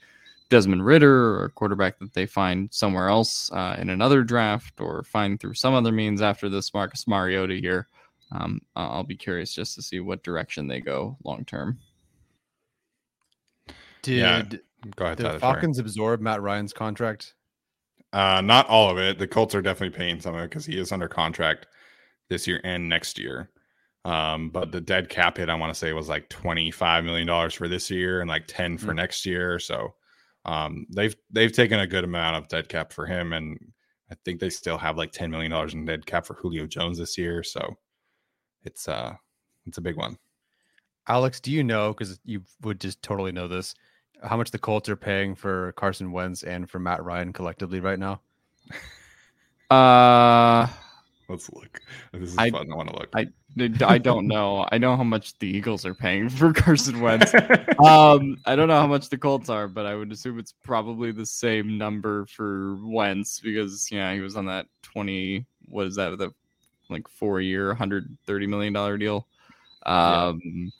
Desmond 0.49 0.85
Ridder 0.85 1.35
or 1.35 1.45
a 1.45 1.49
quarterback 1.49 1.97
that 1.99 2.13
they 2.13 2.25
find 2.25 2.67
somewhere 2.73 3.07
else 3.07 3.51
uh, 3.53 3.75
in 3.79 3.89
another 3.89 4.23
draft 4.23 4.81
or 4.81 5.03
find 5.03 5.39
through 5.39 5.53
some 5.53 5.73
other 5.73 5.91
means 5.91 6.21
after 6.21 6.49
this 6.49 6.73
Marcus 6.73 7.07
Mariota 7.07 7.53
year, 7.53 7.87
um, 8.31 8.61
I- 8.75 8.85
I'll 8.87 9.03
be 9.03 9.15
curious 9.15 9.53
just 9.53 9.75
to 9.75 9.81
see 9.81 9.99
what 9.99 10.23
direction 10.23 10.67
they 10.67 10.81
go 10.81 11.17
long 11.23 11.45
term. 11.45 11.79
Did 14.01 14.17
Yeah, 14.17 14.41
Go 14.95 15.05
ahead, 15.05 15.17
the 15.17 15.23
Tyler. 15.23 15.39
sorry. 15.39 15.53
Falcons 15.53 15.77
absorb 15.79 16.21
Matt 16.21 16.41
Ryan's 16.41 16.73
contract? 16.73 17.35
Uh, 18.13 18.41
not 18.41 18.67
all 18.67 18.89
of 18.89 18.97
it. 18.97 19.19
The 19.19 19.27
Colts 19.27 19.53
are 19.55 19.61
definitely 19.61 19.95
paying 19.95 20.19
some 20.19 20.35
of 20.35 20.41
it 20.41 20.49
because 20.49 20.65
he 20.65 20.77
is 20.77 20.91
under 20.91 21.07
contract 21.07 21.67
this 22.31 22.47
year 22.47 22.59
and 22.63 22.89
next 22.89 23.19
year. 23.19 23.51
Um, 24.03 24.49
but 24.49 24.71
the 24.71 24.81
dead 24.81 25.09
cap 25.09 25.37
hit, 25.37 25.47
I 25.49 25.53
want 25.53 25.71
to 25.71 25.77
say, 25.77 25.93
was 25.93 26.09
like 26.09 26.27
twenty 26.29 26.71
five 26.71 27.03
million 27.03 27.27
dollars 27.27 27.53
for 27.53 27.67
this 27.67 27.91
year 27.91 28.21
and 28.21 28.27
like 28.27 28.45
ten 28.47 28.79
for 28.79 28.93
Mm. 28.93 28.95
next 28.95 29.25
year. 29.27 29.59
So, 29.59 29.93
um, 30.45 30.87
they've 30.89 31.15
they've 31.29 31.51
taken 31.51 31.79
a 31.79 31.85
good 31.85 32.03
amount 32.03 32.37
of 32.37 32.47
dead 32.47 32.67
cap 32.67 32.91
for 32.91 33.05
him, 33.05 33.33
and 33.33 33.59
I 34.09 34.15
think 34.25 34.39
they 34.39 34.49
still 34.49 34.79
have 34.79 34.97
like 34.97 35.11
ten 35.11 35.29
million 35.29 35.51
dollars 35.51 35.75
in 35.75 35.85
dead 35.85 36.07
cap 36.07 36.25
for 36.25 36.33
Julio 36.33 36.65
Jones 36.65 36.97
this 36.97 37.15
year. 37.15 37.43
So, 37.43 37.77
it's 38.63 38.87
uh, 38.87 39.13
it's 39.67 39.77
a 39.77 39.81
big 39.81 39.97
one. 39.97 40.17
Alex, 41.07 41.39
do 41.39 41.51
you 41.51 41.63
know? 41.63 41.93
Because 41.93 42.19
you 42.25 42.41
would 42.61 42.79
just 42.81 43.03
totally 43.03 43.31
know 43.31 43.47
this. 43.47 43.75
How 44.23 44.37
much 44.37 44.49
the 44.49 44.57
Colts 44.59 44.89
are 44.89 44.95
paying 44.95 45.35
for 45.35 45.73
Carson 45.73 46.11
Wentz 46.11 46.41
and 46.43 46.67
for 46.69 46.79
Matt 46.79 47.03
Ryan 47.03 47.33
collectively 47.33 47.79
right 47.79 47.99
now? 47.99 48.21
Uh, 49.69 50.67
Let's 51.31 51.49
look. 51.53 51.79
This 52.11 52.31
is 52.31 52.37
I- 52.37 52.51
fun. 52.51 52.71
I 52.71 52.75
want 52.75 52.89
to 52.89 52.95
look. 52.95 53.09
I- 53.15 53.29
I 53.85 53.97
don't 53.97 54.27
know. 54.35 54.67
I 54.71 54.77
know 54.77 54.95
how 54.95 55.03
much 55.03 55.37
the 55.39 55.47
Eagles 55.47 55.85
are 55.85 55.93
paying 55.95 56.29
for 56.29 56.53
Carson 56.53 56.99
Wentz. 57.01 57.33
um, 57.83 58.37
I 58.45 58.55
don't 58.55 58.67
know 58.67 58.79
how 58.79 58.87
much 58.87 59.09
the 59.09 59.17
Colts 59.17 59.49
are, 59.49 59.67
but 59.67 59.85
I 59.85 59.95
would 59.95 60.11
assume 60.11 60.39
it's 60.39 60.53
probably 60.63 61.11
the 61.11 61.25
same 61.25 61.77
number 61.77 62.25
for 62.27 62.77
Wentz 62.83 63.39
because 63.39 63.89
yeah, 63.91 64.13
he 64.13 64.19
was 64.19 64.35
on 64.35 64.45
that 64.45 64.67
twenty. 64.83 65.45
What 65.67 65.87
is 65.87 65.95
that? 65.95 66.17
The 66.17 66.31
like 66.89 67.07
four 67.07 67.39
year, 67.41 67.73
hundred 67.73 68.17
thirty 68.25 68.47
million 68.47 68.73
dollar 68.73 68.97
deal. 68.97 69.27
Yeah. 69.85 70.25
Um, 70.27 70.71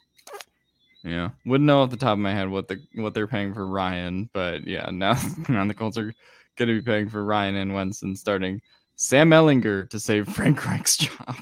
yeah. 1.04 1.30
wouldn't 1.46 1.66
know 1.66 1.82
off 1.82 1.90
the 1.90 1.98
top 1.98 2.14
of 2.14 2.20
my 2.20 2.34
head 2.34 2.50
what 2.50 2.68
the 2.68 2.80
what 2.96 3.14
they're 3.14 3.28
paying 3.28 3.54
for 3.54 3.66
Ryan, 3.66 4.30
but 4.34 4.68
yeah, 4.68 4.90
now 4.92 5.18
now 5.50 5.66
the 5.66 5.74
Colts 5.74 5.98
are 5.98 6.14
going 6.58 6.68
to 6.68 6.76
be 6.76 6.82
paying 6.82 7.10
for 7.10 7.24
Ryan 7.26 7.56
and 7.56 7.74
Wentz 7.74 8.04
and 8.04 8.18
starting 8.18 8.62
Sam 8.96 9.30
Ehlinger 9.32 9.90
to 9.90 10.00
save 10.00 10.28
Frank 10.34 10.66
Reich's 10.66 10.98
job. 10.98 11.36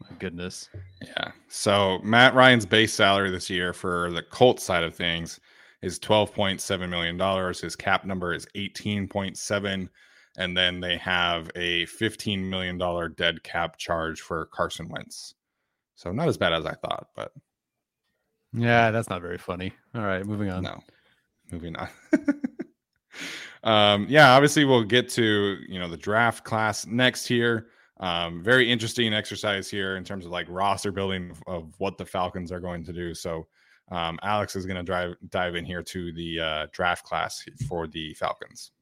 My 0.00 0.16
goodness. 0.18 0.68
Yeah. 1.02 1.32
So 1.48 1.98
Matt 2.02 2.34
Ryan's 2.34 2.66
base 2.66 2.92
salary 2.92 3.30
this 3.30 3.48
year 3.50 3.72
for 3.72 4.10
the 4.12 4.22
Colts 4.22 4.62
side 4.62 4.84
of 4.84 4.94
things 4.94 5.40
is 5.82 5.98
twelve 5.98 6.32
point 6.34 6.60
seven 6.60 6.90
million 6.90 7.16
dollars. 7.16 7.60
His 7.60 7.74
cap 7.76 8.04
number 8.04 8.32
is 8.34 8.46
eighteen 8.54 9.08
point 9.08 9.36
seven, 9.38 9.88
and 10.36 10.56
then 10.56 10.80
they 10.80 10.96
have 10.98 11.50
a 11.56 11.86
fifteen 11.86 12.48
million 12.48 12.78
dollar 12.78 13.08
dead 13.08 13.42
cap 13.42 13.76
charge 13.78 14.20
for 14.20 14.46
Carson 14.52 14.88
Wentz. 14.88 15.34
So 15.94 16.12
not 16.12 16.28
as 16.28 16.36
bad 16.36 16.52
as 16.52 16.66
I 16.66 16.74
thought, 16.74 17.08
but 17.16 17.32
Yeah, 18.52 18.90
that's 18.90 19.08
not 19.08 19.22
very 19.22 19.38
funny. 19.38 19.72
All 19.94 20.02
right, 20.04 20.24
moving 20.26 20.50
on. 20.50 20.62
no. 20.62 20.80
Moving 21.50 21.74
on. 21.76 21.88
um, 23.64 24.06
yeah, 24.08 24.34
obviously 24.34 24.64
we'll 24.64 24.84
get 24.84 25.08
to 25.10 25.58
you 25.68 25.78
know 25.78 25.88
the 25.88 25.96
draft 25.96 26.44
class 26.44 26.86
next 26.86 27.26
here. 27.26 27.68
Um, 27.98 28.42
very 28.42 28.70
interesting 28.70 29.14
exercise 29.14 29.70
here 29.70 29.96
in 29.96 30.04
terms 30.04 30.26
of 30.26 30.30
like 30.30 30.46
roster 30.50 30.92
building 30.92 31.30
of, 31.30 31.42
of 31.46 31.74
what 31.78 31.96
the 31.96 32.04
Falcons 32.04 32.52
are 32.52 32.60
going 32.60 32.84
to 32.84 32.92
do. 32.92 33.14
So 33.14 33.46
um, 33.90 34.18
Alex 34.22 34.56
is 34.56 34.66
going 34.66 34.76
to 34.76 34.82
drive 34.82 35.14
dive 35.30 35.54
in 35.54 35.64
here 35.64 35.82
to 35.82 36.12
the 36.12 36.40
uh, 36.40 36.66
draft 36.72 37.04
class 37.04 37.44
for 37.68 37.86
the 37.86 38.12
Falcons. 38.14 38.72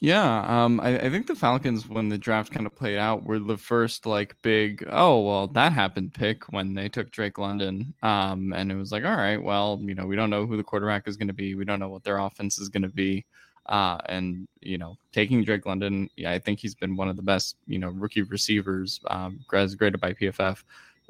Yeah, 0.00 0.44
um, 0.46 0.80
I, 0.80 0.98
I 0.98 1.10
think 1.10 1.26
the 1.26 1.34
Falcons, 1.34 1.88
when 1.88 2.10
the 2.10 2.18
draft 2.18 2.52
kind 2.52 2.66
of 2.66 2.76
played 2.76 2.98
out, 2.98 3.24
were 3.24 3.38
the 3.38 3.56
first 3.56 4.04
like 4.04 4.36
big, 4.42 4.86
oh 4.90 5.20
well, 5.22 5.46
that 5.48 5.72
happened 5.72 6.12
pick 6.12 6.44
when 6.52 6.74
they 6.74 6.90
took 6.90 7.10
Drake 7.10 7.38
London. 7.38 7.94
Um, 8.02 8.52
and 8.52 8.70
it 8.70 8.74
was 8.74 8.92
like, 8.92 9.04
all 9.04 9.16
right, 9.16 9.42
well, 9.42 9.80
you 9.82 9.94
know, 9.94 10.04
we 10.04 10.14
don't 10.14 10.28
know 10.28 10.46
who 10.46 10.58
the 10.58 10.62
quarterback 10.62 11.08
is 11.08 11.16
going 11.16 11.28
to 11.28 11.34
be, 11.34 11.54
we 11.54 11.64
don't 11.64 11.80
know 11.80 11.88
what 11.88 12.04
their 12.04 12.18
offense 12.18 12.58
is 12.58 12.68
going 12.68 12.82
to 12.82 12.88
be. 12.88 13.24
Uh, 13.66 13.98
and 14.06 14.46
you 14.60 14.76
know, 14.78 14.96
taking 15.12 15.42
Drake 15.44 15.66
London, 15.66 16.10
yeah, 16.16 16.32
I 16.32 16.38
think 16.38 16.60
he's 16.60 16.74
been 16.74 16.96
one 16.96 17.08
of 17.08 17.16
the 17.16 17.22
best, 17.22 17.56
you 17.66 17.78
know, 17.78 17.88
rookie 17.88 18.22
receivers, 18.22 19.00
um, 19.08 19.40
graded 19.48 20.00
by 20.00 20.12
PFF, 20.12 20.62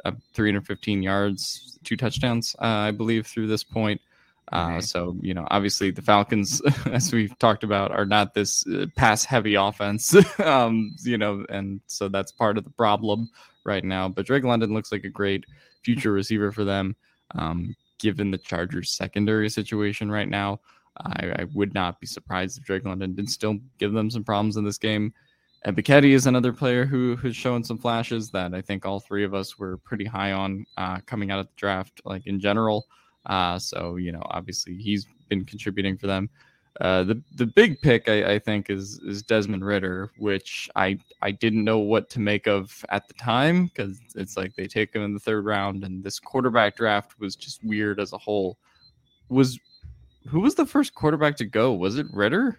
uh, 0.05 0.13
315 0.35 1.03
yards, 1.03 1.79
two 1.85 1.97
touchdowns, 1.97 2.55
uh, 2.61 2.65
I 2.65 2.91
believe, 2.93 3.27
through 3.27 3.49
this 3.49 3.65
point. 3.65 4.01
Uh, 4.53 4.69
Mhm. 4.77 4.85
so 4.85 5.17
you 5.23 5.33
know, 5.35 5.47
obviously 5.51 5.91
the 5.91 6.03
Falcons, 6.03 6.61
as 6.93 7.13
we've 7.13 7.37
talked 7.39 7.65
about, 7.65 7.91
are 7.91 8.05
not 8.05 8.35
this 8.35 8.67
uh, 8.67 8.87
pass-heavy 8.95 9.55
offense. 9.55 10.15
um, 10.39 10.95
you 11.03 11.19
know, 11.19 11.45
and 11.49 11.81
so 11.87 12.09
that's 12.09 12.31
part 12.31 12.59
of 12.59 12.65
the 12.65 12.71
problem 12.71 13.31
right 13.65 13.85
now. 13.85 14.09
But 14.09 14.27
Drake 14.27 14.45
London 14.45 14.75
looks 14.75 14.93
like 14.93 15.05
a 15.05 15.09
great 15.09 15.45
future 15.83 16.13
receiver 16.13 16.53
for 16.53 16.65
them. 16.65 16.95
Um, 17.35 17.75
given 17.99 18.31
the 18.31 18.39
Chargers' 18.39 18.91
secondary 18.93 19.49
situation 19.49 20.11
right 20.11 20.29
now, 20.29 20.61
I, 20.99 21.35
I 21.41 21.47
would 21.55 21.75
not 21.75 22.01
be 22.01 22.07
surprised 22.07 22.59
if 22.59 22.65
Drake 22.65 22.85
London 22.85 23.15
did 23.15 23.29
still 23.29 23.59
give 23.79 23.93
them 23.93 24.11
some 24.11 24.25
problems 24.25 24.57
in 24.57 24.65
this 24.65 24.79
game. 24.79 25.13
And 25.65 25.89
is 25.89 26.27
another 26.27 26.53
player 26.53 26.85
who 26.85 27.17
who's 27.17 27.35
shown 27.37 27.65
some 27.65 27.79
flashes 27.79 28.31
that 28.33 28.53
I 28.53 28.61
think 28.61 28.85
all 28.85 29.01
three 29.01 29.25
of 29.25 29.33
us 29.33 29.59
were 29.59 29.79
pretty 29.79 30.05
high 30.05 30.33
on 30.33 30.67
uh, 30.77 30.99
coming 31.07 31.31
out 31.31 31.39
of 31.39 31.47
the 31.47 31.53
draft, 31.57 32.03
like 32.05 32.27
in 32.27 32.39
general. 32.39 32.87
Uh, 33.25 33.59
so 33.59 33.97
you 33.97 34.13
know, 34.13 34.23
obviously 34.27 34.77
he's 34.77 35.07
been 35.31 35.45
contributing 35.45 35.97
for 35.97 36.07
them. 36.07 36.29
Uh, 36.81 37.05
the 37.05 37.23
the 37.37 37.47
big 37.47 37.81
pick 37.81 38.09
I, 38.09 38.35
I 38.35 38.39
think 38.39 38.69
is 38.69 39.01
is 39.07 39.23
Desmond 39.23 39.65
Ridder, 39.65 40.11
which 40.19 40.69
I 40.77 40.99
I 41.23 41.31
didn't 41.31 41.65
know 41.65 41.79
what 41.79 42.11
to 42.11 42.21
make 42.21 42.47
of 42.47 42.85
at 42.91 43.09
the 43.09 43.15
time 43.15 43.67
because 43.67 44.01
it's 44.17 44.37
like 44.37 44.55
they 44.57 44.67
take 44.67 44.95
him 44.95 45.03
in 45.03 45.15
the 45.15 45.21
third 45.21 45.47
round, 45.47 45.85
and 45.85 46.05
this 46.05 46.19
quarterback 46.19 46.77
draft 46.77 47.19
was 47.19 47.37
just 47.37 47.65
weird 47.65 48.01
as 48.01 48.13
a 48.13 48.19
whole. 48.19 48.59
Was 49.29 49.59
who 50.27 50.41
was 50.41 50.55
the 50.55 50.67
first 50.67 50.95
quarterback 50.95 51.37
to 51.37 51.45
go? 51.45 51.73
Was 51.73 51.99
it 51.99 52.07
Ridder? 52.13 52.59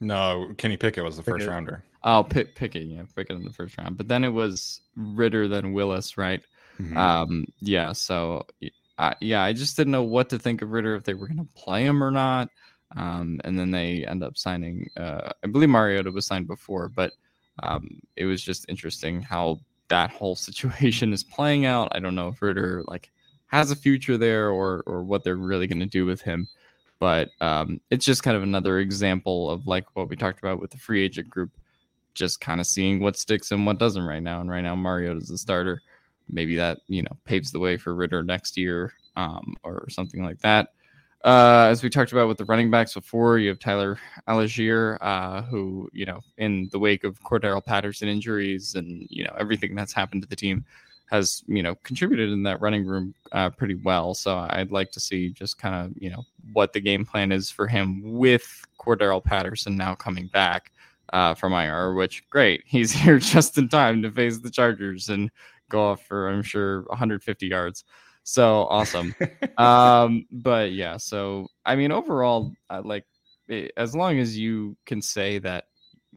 No, 0.00 0.52
Kenny 0.56 0.76
Pickett 0.76 1.04
was 1.04 1.16
the 1.16 1.22
first 1.22 1.46
rounder. 1.46 1.84
Oh, 2.04 2.22
Pick 2.22 2.54
Pickett, 2.54 2.84
yeah, 2.86 3.02
Pickett 3.14 3.36
in 3.36 3.44
the 3.44 3.52
first 3.52 3.76
round. 3.76 3.96
But 3.98 4.08
then 4.08 4.24
it 4.24 4.30
was 4.30 4.80
Ridder, 4.96 5.46
then 5.48 5.72
Willis, 5.72 6.16
right? 6.16 6.42
Mhm. 6.80 6.96
Um, 6.96 7.46
yeah. 7.60 7.92
So, 7.92 8.46
I, 8.98 9.14
yeah, 9.20 9.42
I 9.42 9.52
just 9.52 9.76
didn't 9.76 9.90
know 9.90 10.02
what 10.02 10.30
to 10.30 10.38
think 10.38 10.62
of 10.62 10.70
Ridder 10.70 10.94
if 10.94 11.04
they 11.04 11.12
were 11.14 11.26
going 11.26 11.38
to 11.38 11.48
play 11.54 11.84
him 11.84 12.02
or 12.02 12.10
not. 12.10 12.48
Um, 12.96 13.40
and 13.44 13.58
then 13.58 13.70
they 13.70 14.04
end 14.06 14.24
up 14.24 14.38
signing. 14.38 14.88
Uh, 14.96 15.30
I 15.44 15.46
believe 15.48 15.68
Mariota 15.68 16.10
was 16.10 16.26
signed 16.26 16.46
before, 16.46 16.88
but 16.88 17.12
um, 17.62 18.00
it 18.16 18.24
was 18.24 18.42
just 18.42 18.64
interesting 18.68 19.20
how 19.20 19.60
that 19.88 20.10
whole 20.10 20.36
situation 20.48 21.12
is 21.12 21.22
playing 21.22 21.66
out. 21.66 21.94
I 21.94 21.98
don't 21.98 22.14
know 22.14 22.28
if 22.28 22.40
Ridder 22.40 22.82
like 22.86 23.10
has 23.48 23.70
a 23.70 23.76
future 23.76 24.16
there 24.16 24.50
or 24.50 24.82
or 24.86 25.02
what 25.02 25.24
they're 25.24 25.36
really 25.36 25.66
going 25.66 25.80
to 25.80 25.86
do 25.86 26.06
with 26.06 26.22
him. 26.22 26.48
But 27.00 27.30
um, 27.40 27.80
it's 27.90 28.04
just 28.04 28.22
kind 28.22 28.36
of 28.36 28.44
another 28.44 28.78
example 28.78 29.50
of 29.50 29.66
like 29.66 29.86
what 29.94 30.08
we 30.08 30.14
talked 30.14 30.38
about 30.38 30.60
with 30.60 30.70
the 30.70 30.78
free 30.78 31.02
agent 31.02 31.28
group, 31.28 31.50
just 32.14 32.40
kind 32.40 32.60
of 32.60 32.66
seeing 32.66 33.00
what 33.00 33.16
sticks 33.16 33.50
and 33.50 33.66
what 33.66 33.78
doesn't 33.78 34.04
right 34.04 34.22
now. 34.22 34.40
And 34.40 34.50
right 34.50 34.60
now, 34.60 34.76
Mariota's 34.76 35.28
the 35.28 35.38
starter. 35.38 35.82
maybe 36.32 36.56
that 36.56 36.78
you 36.86 37.02
know 37.02 37.16
paves 37.24 37.50
the 37.50 37.58
way 37.58 37.76
for 37.76 37.94
Ridder 37.94 38.22
next 38.22 38.56
year 38.56 38.92
um, 39.16 39.56
or 39.62 39.88
something 39.90 40.22
like 40.22 40.38
that. 40.40 40.68
Uh, 41.22 41.68
as 41.70 41.82
we 41.82 41.90
talked 41.90 42.12
about 42.12 42.28
with 42.28 42.38
the 42.38 42.44
running 42.46 42.70
backs 42.70 42.94
before, 42.94 43.38
you 43.38 43.48
have 43.50 43.58
Tyler 43.58 43.98
Allgeier, 44.26 44.96
uh, 45.02 45.42
who, 45.42 45.86
you 45.92 46.06
know, 46.06 46.20
in 46.38 46.68
the 46.72 46.78
wake 46.78 47.04
of 47.04 47.22
Cordarrelle 47.22 47.64
Patterson 47.64 48.08
injuries 48.08 48.74
and, 48.74 49.06
you 49.10 49.24
know, 49.24 49.34
everything 49.38 49.74
that's 49.74 49.92
happened 49.92 50.22
to 50.22 50.28
the 50.28 50.36
team 50.36 50.64
has, 51.10 51.42
you 51.48 51.62
know, 51.62 51.74
contributed 51.82 52.30
in 52.30 52.44
that 52.44 52.60
running 52.60 52.86
room 52.86 53.14
uh, 53.32 53.50
pretty 53.50 53.74
well. 53.74 54.14
So 54.14 54.46
I'd 54.50 54.70
like 54.70 54.92
to 54.92 55.00
see 55.00 55.30
just 55.30 55.58
kind 55.58 55.74
of, 55.74 55.92
you 56.00 56.08
know, 56.08 56.24
what 56.52 56.72
the 56.72 56.80
game 56.80 57.04
plan 57.04 57.32
is 57.32 57.50
for 57.50 57.66
him 57.66 58.00
with 58.04 58.64
Cordarrelle 58.78 59.22
Patterson 59.22 59.76
now 59.76 59.96
coming 59.96 60.28
back 60.28 60.70
uh, 61.12 61.34
from 61.34 61.52
IR, 61.52 61.94
which 61.94 62.28
great. 62.30 62.62
He's 62.66 62.92
here 62.92 63.18
just 63.18 63.58
in 63.58 63.68
time 63.68 64.02
to 64.02 64.10
face 64.10 64.38
the 64.38 64.50
Chargers 64.50 65.08
and 65.08 65.30
go 65.68 65.82
off 65.82 66.06
for, 66.06 66.28
I'm 66.28 66.42
sure, 66.42 66.82
150 66.82 67.46
yards. 67.46 67.84
So 68.22 68.66
awesome. 68.66 69.12
um, 69.58 70.26
but 70.30 70.70
yeah, 70.70 70.96
so 70.96 71.48
I 71.66 71.74
mean, 71.74 71.90
overall, 71.90 72.52
uh, 72.68 72.82
like 72.84 73.04
eh, 73.48 73.68
as 73.76 73.96
long 73.96 74.20
as 74.20 74.38
you 74.38 74.76
can 74.86 75.02
say 75.02 75.38
that, 75.40 75.64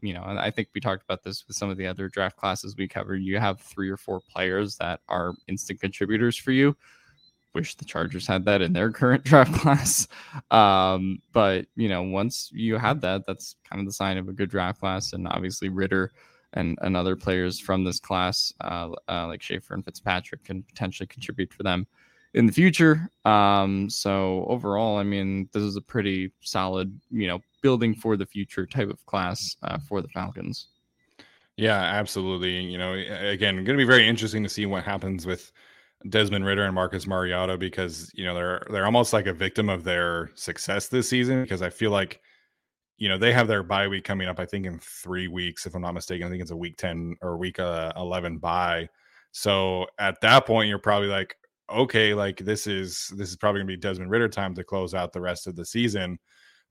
you 0.04 0.12
know, 0.12 0.22
and 0.22 0.38
I 0.38 0.50
think 0.50 0.68
we 0.74 0.82
talked 0.82 1.02
about 1.02 1.22
this 1.22 1.44
with 1.48 1.56
some 1.56 1.70
of 1.70 1.78
the 1.78 1.86
other 1.86 2.10
draft 2.10 2.36
classes 2.36 2.76
we 2.76 2.86
covered. 2.86 3.22
You 3.22 3.38
have 3.38 3.58
three 3.58 3.88
or 3.88 3.96
four 3.96 4.20
players 4.20 4.76
that 4.76 5.00
are 5.08 5.32
instant 5.48 5.80
contributors 5.80 6.36
for 6.36 6.52
you. 6.52 6.76
Wish 7.54 7.74
the 7.76 7.86
Chargers 7.86 8.26
had 8.26 8.44
that 8.44 8.60
in 8.60 8.74
their 8.74 8.92
current 8.92 9.24
draft 9.24 9.54
class. 9.54 10.06
Um, 10.50 11.20
but 11.32 11.66
you 11.74 11.88
know, 11.88 12.02
once 12.02 12.50
you 12.52 12.76
have 12.76 13.00
that, 13.00 13.24
that's 13.26 13.56
kind 13.68 13.80
of 13.80 13.86
the 13.86 13.94
sign 13.94 14.18
of 14.18 14.28
a 14.28 14.34
good 14.34 14.50
draft 14.50 14.78
class. 14.78 15.14
And 15.14 15.26
obviously, 15.26 15.70
Ridder 15.70 16.12
and, 16.52 16.78
and 16.82 16.98
other 16.98 17.16
players 17.16 17.58
from 17.58 17.82
this 17.82 17.98
class, 17.98 18.52
uh, 18.60 18.90
uh, 19.08 19.26
like 19.26 19.40
Shaffer 19.40 19.72
and 19.72 19.82
Fitzpatrick, 19.82 20.44
can 20.44 20.62
potentially 20.64 21.06
contribute 21.06 21.54
for 21.54 21.62
them 21.62 21.86
in 22.34 22.44
the 22.44 22.52
future. 22.52 23.08
Um, 23.24 23.88
so 23.88 24.44
overall, 24.50 24.98
I 24.98 25.02
mean, 25.02 25.48
this 25.54 25.62
is 25.62 25.76
a 25.76 25.80
pretty 25.80 26.30
solid, 26.42 27.00
you 27.10 27.26
know, 27.26 27.40
building 27.64 27.94
for 27.94 28.16
the 28.16 28.26
future 28.26 28.66
type 28.66 28.90
of 28.90 29.04
class 29.06 29.56
uh, 29.62 29.78
for 29.88 30.02
the 30.02 30.08
Falcons. 30.08 30.68
Yeah, 31.56 31.80
absolutely. 31.80 32.60
You 32.60 32.76
know, 32.76 32.92
again, 32.92 33.56
going 33.56 33.64
to 33.64 33.76
be 33.76 33.84
very 33.84 34.06
interesting 34.06 34.42
to 34.42 34.48
see 34.48 34.66
what 34.66 34.84
happens 34.84 35.24
with 35.24 35.50
Desmond 36.10 36.44
Ridder 36.44 36.64
and 36.64 36.74
Marcus 36.74 37.06
Mariota 37.06 37.56
because 37.56 38.10
you 38.14 38.26
know 38.26 38.34
they're 38.34 38.66
they're 38.70 38.84
almost 38.84 39.14
like 39.14 39.26
a 39.26 39.32
victim 39.32 39.70
of 39.70 39.82
their 39.82 40.30
success 40.34 40.88
this 40.88 41.08
season 41.08 41.42
because 41.42 41.62
I 41.62 41.70
feel 41.70 41.90
like 41.90 42.20
you 42.96 43.08
know, 43.08 43.18
they 43.18 43.32
have 43.32 43.48
their 43.48 43.62
bye 43.62 43.88
week 43.88 44.04
coming 44.04 44.28
up, 44.28 44.38
I 44.38 44.46
think, 44.46 44.66
in 44.66 44.78
three 44.78 45.28
weeks, 45.28 45.66
if 45.66 45.74
I'm 45.74 45.82
not 45.82 45.94
mistaken. 45.94 46.26
I 46.26 46.30
think 46.30 46.42
it's 46.42 46.52
a 46.52 46.56
week 46.56 46.76
10 46.76 47.16
or 47.22 47.36
week 47.36 47.58
uh, 47.58 47.92
11 47.96 48.38
bye. 48.38 48.88
So 49.32 49.86
at 49.98 50.20
that 50.20 50.46
point, 50.46 50.68
you're 50.68 50.78
probably 50.78 51.08
like, 51.08 51.36
okay, 51.68 52.14
like 52.14 52.38
this 52.38 52.66
is 52.66 53.12
this 53.16 53.30
is 53.30 53.36
probably 53.36 53.60
gonna 53.60 53.68
be 53.68 53.76
Desmond 53.76 54.10
Ridder 54.10 54.28
time 54.28 54.54
to 54.54 54.62
close 54.62 54.94
out 54.94 55.12
the 55.12 55.20
rest 55.20 55.46
of 55.46 55.56
the 55.56 55.64
season. 55.64 56.18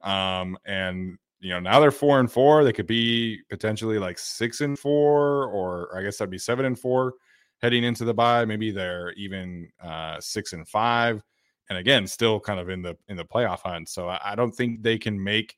Um, 0.04 0.58
and 0.66 1.18
you 1.40 1.50
know, 1.50 1.60
now 1.60 1.80
they're 1.80 1.92
four 1.92 2.20
and 2.20 2.32
four. 2.32 2.64
They 2.64 2.74
could 2.74 2.88
be 2.88 3.40
potentially 3.50 4.00
like 4.00 4.18
six 4.18 4.62
and 4.62 4.78
four, 4.78 5.48
or 5.48 5.96
I 5.98 6.02
guess 6.02 6.18
that'd 6.18 6.30
be 6.30 6.38
seven 6.38 6.66
and 6.66 6.80
four 6.80 7.14
heading 7.62 7.84
into 7.84 8.06
the 8.06 8.14
bye. 8.14 8.46
Maybe 8.46 8.72
they're 8.72 9.14
even 9.14 9.70
uh 9.82 10.20
six 10.20 10.54
and 10.54 10.68
five. 10.68 11.24
And 11.70 11.78
again, 11.78 12.06
still 12.08 12.40
kind 12.40 12.60
of 12.60 12.70
in 12.70 12.82
the 12.82 12.96
in 13.08 13.18
the 13.18 13.26
playoff 13.26 13.62
hunt. 13.62 13.90
So 13.90 14.10
I, 14.10 14.20
I 14.32 14.36
don't 14.36 14.52
think 14.52 14.84
they 14.84 14.98
can 14.98 15.22
make 15.22 15.58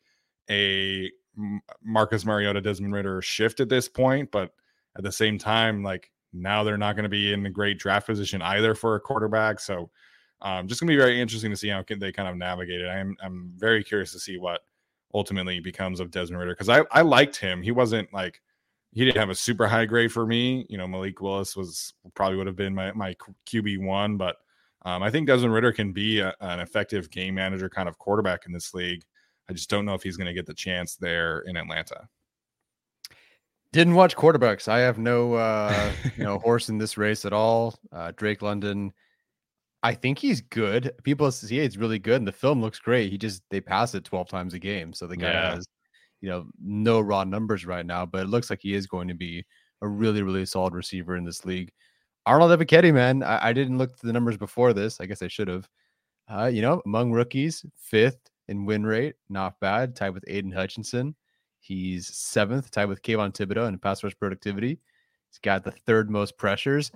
a 0.49 1.11
Marcus 1.83 2.25
Mariota, 2.25 2.61
Desmond 2.61 2.93
Ridder 2.93 3.21
shift 3.21 3.59
at 3.59 3.69
this 3.69 3.87
point, 3.89 4.31
but 4.31 4.51
at 4.97 5.03
the 5.03 5.11
same 5.11 5.37
time, 5.37 5.83
like 5.83 6.11
now 6.33 6.63
they're 6.63 6.77
not 6.77 6.95
going 6.95 7.03
to 7.03 7.09
be 7.09 7.33
in 7.33 7.45
a 7.45 7.49
great 7.49 7.79
draft 7.79 8.07
position 8.07 8.41
either 8.41 8.75
for 8.75 8.95
a 8.95 8.99
quarterback. 8.99 9.59
So, 9.59 9.89
um, 10.41 10.67
just 10.67 10.81
going 10.81 10.87
to 10.87 10.93
be 10.93 10.97
very 10.97 11.19
interesting 11.19 11.51
to 11.51 11.57
see 11.57 11.69
how 11.69 11.83
they 11.87 12.11
kind 12.11 12.29
of 12.29 12.37
navigate 12.37 12.81
it. 12.81 12.87
I'm 12.87 13.15
I'm 13.23 13.51
very 13.55 13.83
curious 13.83 14.11
to 14.13 14.19
see 14.19 14.37
what 14.37 14.61
ultimately 15.13 15.59
becomes 15.59 15.99
of 15.99 16.11
Desmond 16.11 16.39
Ridder 16.39 16.53
because 16.53 16.69
I 16.69 16.83
I 16.91 17.01
liked 17.01 17.37
him. 17.37 17.61
He 17.61 17.71
wasn't 17.71 18.11
like 18.13 18.41
he 18.91 19.03
didn't 19.03 19.17
have 19.17 19.29
a 19.29 19.35
super 19.35 19.67
high 19.67 19.85
grade 19.85 20.11
for 20.11 20.25
me. 20.25 20.65
You 20.69 20.77
know, 20.77 20.87
Malik 20.87 21.21
Willis 21.21 21.55
was 21.55 21.93
probably 22.13 22.37
would 22.37 22.47
have 22.47 22.55
been 22.55 22.75
my 22.75 22.91
my 22.93 23.15
QB 23.45 23.85
one, 23.85 24.17
but 24.17 24.37
um, 24.85 25.01
I 25.01 25.09
think 25.09 25.27
Desmond 25.27 25.53
Ridder 25.53 25.71
can 25.71 25.91
be 25.91 26.19
a, 26.19 26.33
an 26.41 26.59
effective 26.59 27.09
game 27.09 27.35
manager 27.35 27.69
kind 27.69 27.89
of 27.89 27.97
quarterback 27.97 28.45
in 28.45 28.53
this 28.53 28.73
league. 28.73 29.03
I 29.49 29.53
just 29.53 29.69
don't 29.69 29.85
know 29.85 29.95
if 29.95 30.03
he's 30.03 30.17
going 30.17 30.27
to 30.27 30.33
get 30.33 30.45
the 30.45 30.53
chance 30.53 30.95
there 30.95 31.39
in 31.41 31.57
Atlanta. 31.57 32.07
Didn't 33.71 33.95
watch 33.95 34.15
quarterbacks. 34.15 34.67
I 34.67 34.79
have 34.79 34.97
no 34.97 35.33
uh 35.33 35.91
you 36.17 36.23
know 36.23 36.39
horse 36.39 36.69
in 36.69 36.77
this 36.77 36.97
race 36.97 37.25
at 37.25 37.33
all. 37.33 37.77
Uh 37.91 38.11
Drake 38.15 38.41
London. 38.41 38.93
I 39.85 39.93
think 39.93 40.17
he's 40.17 40.41
good. 40.41 40.91
People 41.03 41.31
say 41.31 41.57
it's 41.57 41.77
really 41.77 41.99
good 41.99 42.15
and 42.15 42.27
the 42.27 42.31
film 42.31 42.59
looks 42.59 42.79
great. 42.79 43.11
He 43.11 43.19
just 43.19 43.43
they 43.51 43.61
pass 43.61 43.93
it 43.93 44.03
12 44.03 44.27
times 44.27 44.55
a 44.55 44.59
game. 44.59 44.93
So 44.93 45.05
the 45.05 45.15
guy 45.15 45.31
yeah. 45.31 45.53
has, 45.53 45.67
you 46.21 46.29
know, 46.29 46.47
no 46.59 46.99
raw 46.99 47.23
numbers 47.23 47.67
right 47.67 47.85
now, 47.85 48.03
but 48.03 48.23
it 48.23 48.29
looks 48.29 48.49
like 48.49 48.61
he 48.63 48.73
is 48.73 48.87
going 48.87 49.07
to 49.09 49.13
be 49.13 49.45
a 49.83 49.87
really, 49.87 50.23
really 50.23 50.43
solid 50.47 50.73
receiver 50.73 51.15
in 51.17 51.23
this 51.23 51.45
league. 51.45 51.71
Arnold 52.25 52.49
Ebiketie, 52.49 52.95
man. 52.95 53.21
I, 53.21 53.49
I 53.49 53.53
didn't 53.53 53.77
look 53.77 53.91
at 53.91 53.99
the 53.99 54.11
numbers 54.11 54.37
before 54.37 54.73
this. 54.73 54.99
I 54.99 55.05
guess 55.05 55.21
I 55.21 55.27
should 55.27 55.49
have. 55.49 55.69
Uh, 56.27 56.45
you 56.45 56.63
know, 56.63 56.81
among 56.87 57.11
rookies, 57.11 57.63
fifth 57.77 58.31
in 58.47 58.65
win 58.65 58.87
rate, 58.87 59.13
not 59.29 59.59
bad. 59.59 59.95
Tied 59.95 60.15
with 60.15 60.25
Aidan 60.27 60.51
Hutchinson. 60.51 61.13
He's 61.59 62.07
seventh, 62.07 62.71
tied 62.71 62.89
with 62.89 63.03
Kayvon 63.03 63.35
Thibodeaux 63.35 63.67
in 63.67 63.77
pass 63.77 64.03
rush 64.03 64.17
productivity. 64.17 64.79
He's 65.29 65.39
got 65.43 65.63
the 65.63 65.73
third 65.85 66.09
most 66.09 66.39
pressures. 66.39 66.91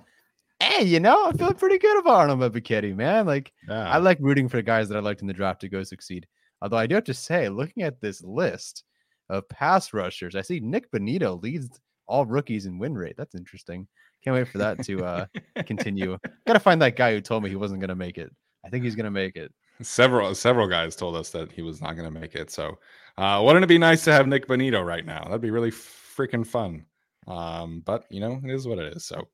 Hey, 0.60 0.84
you 0.84 1.00
know, 1.00 1.26
I'm 1.26 1.38
feeling 1.38 1.54
pretty 1.54 1.78
good 1.78 1.98
about 1.98 2.30
Arnold 2.30 2.52
Ebiketie, 2.52 2.94
man. 2.94 3.26
Like, 3.26 3.52
yeah. 3.68 3.90
I 3.90 3.96
like 3.96 4.18
rooting 4.20 4.48
for 4.48 4.58
the 4.58 4.62
guys 4.62 4.88
that 4.88 4.96
I 4.96 5.00
liked 5.00 5.22
in 5.22 5.26
the 5.26 5.32
draft 5.32 5.62
to 5.62 5.68
go 5.68 5.82
succeed. 5.82 6.26
Although 6.60 6.76
I 6.76 6.86
do 6.86 6.94
have 6.94 7.04
to 7.04 7.14
say, 7.14 7.48
looking 7.48 7.82
at 7.82 8.00
this 8.00 8.22
list 8.22 8.84
of 9.30 9.48
pass 9.48 9.94
rushers, 9.94 10.36
I 10.36 10.42
see 10.42 10.60
Nick 10.60 10.90
Bonitto 10.90 11.42
leads 11.42 11.80
all 12.06 12.26
rookies 12.26 12.66
in 12.66 12.78
win 12.78 12.94
rate. 12.94 13.14
That's 13.16 13.34
interesting. 13.34 13.88
Can't 14.22 14.34
wait 14.34 14.48
for 14.48 14.58
that 14.58 14.84
to 14.84 15.04
uh, 15.04 15.26
continue. 15.64 16.18
Got 16.46 16.52
to 16.52 16.60
find 16.60 16.82
that 16.82 16.96
guy 16.96 17.14
who 17.14 17.22
told 17.22 17.42
me 17.42 17.48
he 17.48 17.56
wasn't 17.56 17.80
going 17.80 17.88
to 17.88 17.94
make 17.94 18.18
it. 18.18 18.30
I 18.64 18.68
think 18.68 18.84
he's 18.84 18.96
going 18.96 19.04
to 19.04 19.10
make 19.10 19.36
it. 19.36 19.52
Several 19.80 20.34
several 20.34 20.68
guys 20.68 20.94
told 20.94 21.16
us 21.16 21.30
that 21.30 21.50
he 21.50 21.62
was 21.62 21.80
not 21.80 21.96
going 21.96 22.12
to 22.12 22.20
make 22.20 22.34
it. 22.34 22.50
So, 22.50 22.78
uh, 23.16 23.40
wouldn't 23.42 23.64
it 23.64 23.68
be 23.68 23.78
nice 23.78 24.04
to 24.04 24.12
have 24.12 24.26
Nick 24.26 24.46
Bonitto 24.46 24.84
right 24.84 25.06
now? 25.06 25.24
That'd 25.24 25.40
be 25.40 25.50
really 25.50 25.70
freaking 25.70 26.46
fun. 26.46 26.84
Um, 27.26 27.82
but 27.86 28.04
you 28.10 28.20
know, 28.20 28.38
it 28.44 28.50
is 28.50 28.68
what 28.68 28.78
it 28.78 28.94
is. 28.94 29.06
So, 29.06 29.26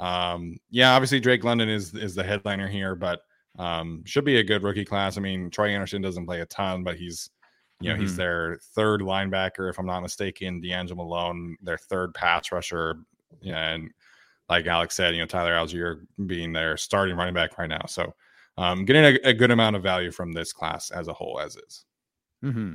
um, 0.00 0.56
yeah, 0.70 0.94
obviously 0.94 1.20
Drake 1.20 1.44
London 1.44 1.68
is 1.68 1.94
is 1.94 2.14
the 2.14 2.24
headliner 2.24 2.66
here, 2.66 2.94
but 2.94 3.20
um, 3.58 4.02
should 4.06 4.24
be 4.24 4.38
a 4.38 4.44
good 4.44 4.62
rookie 4.62 4.84
class. 4.84 5.18
I 5.18 5.20
mean, 5.20 5.50
Troy 5.50 5.68
Andersen 5.68 6.02
doesn't 6.02 6.26
play 6.26 6.40
a 6.40 6.46
ton, 6.46 6.82
but 6.82 6.96
he's 6.96 7.30
you 7.80 7.90
know 7.90 7.94
mm-hmm. 7.94 8.02
he's 8.02 8.16
their 8.16 8.58
third 8.74 9.02
linebacker, 9.02 9.68
if 9.68 9.78
I'm 9.78 9.86
not 9.86 10.00
mistaken. 10.00 10.62
DeAngelo 10.62 10.96
Malone, 10.96 11.56
their 11.62 11.76
third 11.76 12.14
pass 12.14 12.50
rusher, 12.50 12.96
and 13.46 13.90
like 14.48 14.66
Alex 14.66 14.96
said, 14.96 15.14
you 15.14 15.20
know 15.20 15.26
Tyler 15.26 15.52
Allgeier 15.52 16.00
being 16.26 16.54
their 16.54 16.78
starting 16.78 17.16
running 17.16 17.34
back 17.34 17.58
right 17.58 17.68
now. 17.68 17.84
So 17.86 18.14
um, 18.56 18.86
getting 18.86 19.04
a, 19.04 19.28
a, 19.28 19.34
good 19.34 19.50
amount 19.50 19.76
of 19.76 19.82
value 19.82 20.10
from 20.10 20.32
this 20.32 20.52
class 20.52 20.90
as 20.90 21.08
a 21.08 21.12
whole 21.12 21.40
as 21.40 21.56
is. 21.56 21.84
Mm-hmm. 22.44 22.74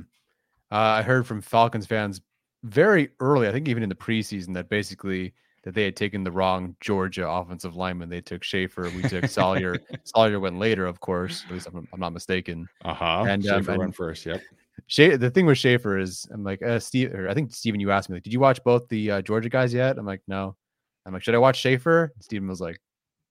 Uh, 0.72 0.74
I 0.74 1.02
heard 1.02 1.26
from 1.26 1.40
Falcons 1.40 1.86
fans 1.86 2.20
very 2.64 3.10
early, 3.20 3.46
I 3.46 3.52
think 3.52 3.68
even 3.68 3.82
in 3.82 3.88
the 3.88 3.94
preseason, 3.94 4.54
that 4.54 4.68
basically 4.68 5.34
that 5.66 5.74
they 5.74 5.84
had 5.84 5.96
taken 5.96 6.24
the 6.24 6.30
wrong 6.30 6.74
Georgia 6.80 7.28
offensive 7.28 7.76
lineman. 7.76 8.08
They 8.08 8.22
took 8.22 8.42
Shaffer. 8.42 8.88
We 8.96 9.02
took 9.02 9.26
Salyer. 9.26 9.76
Salyer 10.04 10.40
went 10.40 10.58
later, 10.58 10.86
of 10.86 11.00
course. 11.00 11.44
At 11.44 11.52
least 11.52 11.66
I'm, 11.66 11.86
I'm 11.92 12.00
not 12.00 12.14
mistaken. 12.14 12.66
Uh 12.84 12.94
huh. 12.94 13.24
And 13.28 13.44
Shaffer 13.44 13.72
um, 13.72 13.78
went 13.78 13.94
first. 13.94 14.24
Yep. 14.24 14.40
Sha- 14.86 15.16
the 15.18 15.30
thing 15.30 15.44
with 15.44 15.58
Shaffer 15.58 15.98
is, 15.98 16.26
I'm 16.32 16.44
like, 16.44 16.62
uh, 16.62 16.78
Steve, 16.78 17.12
or 17.14 17.28
I 17.28 17.34
think 17.34 17.52
Steven, 17.52 17.80
you 17.80 17.90
asked 17.90 18.08
me, 18.08 18.16
like, 18.16 18.22
did 18.22 18.32
you 18.32 18.40
watch 18.40 18.62
both 18.64 18.88
the 18.88 19.10
uh, 19.10 19.22
Georgia 19.22 19.50
guys 19.50 19.74
yet? 19.74 19.98
I'm 19.98 20.06
like, 20.06 20.22
no. 20.26 20.56
I'm 21.04 21.12
like, 21.12 21.22
should 21.22 21.34
I 21.34 21.38
watch 21.38 21.60
Shaffer? 21.60 22.14
Steven 22.20 22.48
was 22.48 22.60
like, 22.60 22.80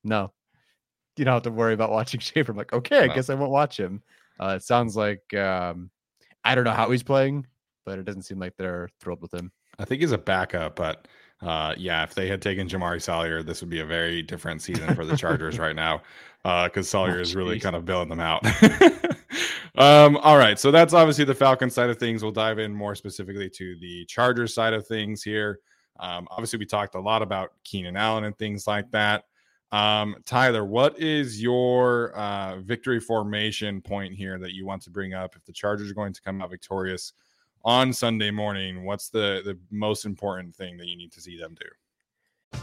no 0.03 0.31
you 1.17 1.25
don't 1.25 1.33
have 1.33 1.43
to 1.43 1.51
worry 1.51 1.73
about 1.73 1.91
watching 1.91 2.19
Shaffer. 2.21 2.51
I'm 2.51 2.57
like, 2.57 2.73
okay, 2.73 3.03
I 3.03 3.07
guess 3.07 3.29
I 3.29 3.35
won't 3.35 3.51
watch 3.51 3.79
him. 3.79 4.01
Uh, 4.39 4.55
it 4.57 4.63
sounds 4.63 4.95
like 4.95 5.33
um, 5.33 5.89
I 6.43 6.55
don't 6.55 6.63
know 6.63 6.71
how 6.71 6.89
he's 6.91 7.03
playing, 7.03 7.47
but 7.85 7.99
it 7.99 8.05
doesn't 8.05 8.23
seem 8.23 8.39
like 8.39 8.55
they're 8.57 8.89
thrilled 8.99 9.21
with 9.21 9.33
him. 9.33 9.51
I 9.79 9.85
think 9.85 10.01
he's 10.01 10.11
a 10.11 10.17
backup, 10.17 10.75
but 10.75 11.07
uh, 11.45 11.75
yeah, 11.77 12.03
if 12.03 12.15
they 12.15 12.27
had 12.27 12.41
taken 12.41 12.67
Jamaree 12.67 13.01
Salyer, 13.01 13.43
this 13.43 13.61
would 13.61 13.69
be 13.69 13.79
a 13.79 13.85
very 13.85 14.23
different 14.23 14.63
season 14.63 14.95
for 14.95 15.05
the 15.05 15.15
Chargers 15.15 15.59
right 15.59 15.75
now 15.75 16.01
because 16.43 16.87
uh, 16.87 16.97
Salyer 16.97 17.17
oh, 17.17 17.21
is 17.21 17.35
really 17.35 17.59
kind 17.59 17.75
of 17.75 17.85
billing 17.85 18.09
them 18.09 18.19
out. 18.19 18.43
um, 19.75 20.17
all 20.17 20.37
right, 20.37 20.57
so 20.57 20.71
that's 20.71 20.93
obviously 20.93 21.23
the 21.23 21.35
Falcon 21.35 21.69
side 21.69 21.91
of 21.91 21.99
things. 21.99 22.23
We'll 22.23 22.31
dive 22.31 22.57
in 22.57 22.73
more 22.73 22.95
specifically 22.95 23.47
to 23.51 23.77
the 23.79 24.05
Chargers 24.05 24.55
side 24.55 24.73
of 24.73 24.87
things 24.87 25.21
here. 25.21 25.59
Um, 25.99 26.27
obviously, 26.31 26.57
we 26.57 26.65
talked 26.65 26.95
a 26.95 26.99
lot 26.99 27.21
about 27.21 27.51
Keenan 27.63 27.95
Allen 27.95 28.23
and 28.23 28.35
things 28.37 28.65
like 28.65 28.89
that. 28.91 29.25
Um, 29.71 30.15
Tyler, 30.25 30.65
what 30.65 30.99
is 30.99 31.41
your 31.41 32.11
uh, 32.13 32.57
victory 32.57 32.99
formation 32.99 33.81
point 33.81 34.15
here 34.15 34.39
that 34.39 34.53
you 34.53 34.65
want 34.65 34.81
to 34.83 34.89
bring 34.89 35.13
up? 35.13 35.35
If 35.35 35.45
the 35.45 35.53
Chargers 35.53 35.91
are 35.91 35.95
going 35.95 36.13
to 36.13 36.21
come 36.21 36.41
out 36.41 36.49
victorious 36.49 37.13
on 37.65 37.91
Sunday 37.91 38.29
morning, 38.31 38.85
what's 38.85 39.09
the 39.09 39.41
the 39.43 39.57
most 39.71 40.05
important 40.05 40.55
thing 40.55 40.77
that 40.77 40.87
you 40.87 40.95
need 40.95 41.11
to 41.11 41.19
see 41.19 41.37
them 41.37 41.55
do? 41.59 42.59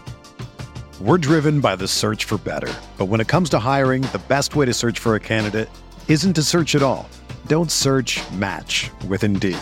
We're 1.01 1.19
driven 1.19 1.61
by 1.61 1.75
the 1.75 1.89
search 1.89 2.25
for 2.25 2.39
better. 2.39 2.73
But 2.97 3.07
when 3.07 3.21
it 3.21 3.27
comes 3.27 3.51
to 3.51 3.59
hiring, 3.59 4.03
the 4.03 4.23
best 4.29 4.55
way 4.55 4.67
to 4.67 4.73
search 4.73 5.01
for 5.01 5.17
a 5.17 5.21
candidate 5.21 5.69
isn't 6.07 6.35
to 6.35 6.43
search 6.43 6.77
at 6.77 6.83
all. 6.83 7.09
Don't 7.49 7.73
search 7.73 8.21
match 8.33 8.91
with 9.09 9.25
Indeed. 9.25 9.59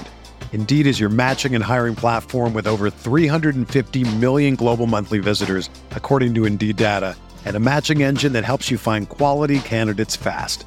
Indeed 0.53 0.87
is 0.87 1.01
your 1.01 1.09
matching 1.09 1.55
and 1.55 1.65
hiring 1.65 1.95
platform 1.95 2.53
with 2.53 2.67
over 2.67 2.91
350 2.91 4.17
million 4.17 4.57
global 4.57 4.87
monthly 4.87 5.21
visitors, 5.21 5.71
according 5.93 6.35
to 6.35 6.45
Indeed 6.45 6.77
data, 6.77 7.17
and 7.47 7.57
a 7.57 7.61
matching 7.61 8.03
engine 8.03 8.35
that 8.35 8.45
helps 8.45 8.71
you 8.71 8.77
find 8.77 9.09
quality 9.09 9.61
candidates 9.61 10.17
fast. 10.17 10.67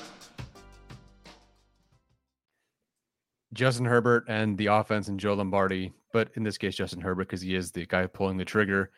Justin 3.53 3.85
Herbert 3.85 4.25
and 4.27 4.57
the 4.57 4.67
offense 4.67 5.07
and 5.07 5.19
Joe 5.19 5.33
Lombardi, 5.33 5.91
but 6.13 6.29
in 6.35 6.43
this 6.43 6.57
case, 6.57 6.75
Justin 6.75 7.01
Herbert, 7.01 7.27
because 7.27 7.41
he 7.41 7.55
is 7.55 7.71
the 7.71 7.85
guy 7.85 8.07
pulling 8.07 8.37
the 8.37 8.45
trigger. 8.45 8.91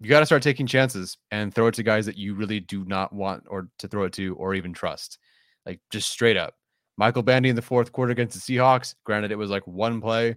You 0.00 0.08
got 0.08 0.20
to 0.20 0.26
start 0.26 0.42
taking 0.42 0.66
chances 0.66 1.16
and 1.30 1.54
throw 1.54 1.68
it 1.68 1.74
to 1.74 1.82
guys 1.82 2.06
that 2.06 2.18
you 2.18 2.34
really 2.34 2.60
do 2.60 2.84
not 2.84 3.12
want 3.12 3.44
or 3.48 3.68
to 3.78 3.88
throw 3.88 4.04
it 4.04 4.12
to 4.14 4.34
or 4.34 4.54
even 4.54 4.72
trust. 4.72 5.18
Like 5.64 5.80
just 5.90 6.10
straight 6.10 6.36
up. 6.36 6.54
Michael 6.96 7.22
Bandy 7.22 7.48
in 7.48 7.56
the 7.56 7.62
fourth 7.62 7.92
quarter 7.92 8.12
against 8.12 8.34
the 8.46 8.56
Seahawks. 8.56 8.94
Granted, 9.04 9.32
it 9.32 9.38
was 9.38 9.50
like 9.50 9.66
one 9.66 10.00
play, 10.00 10.36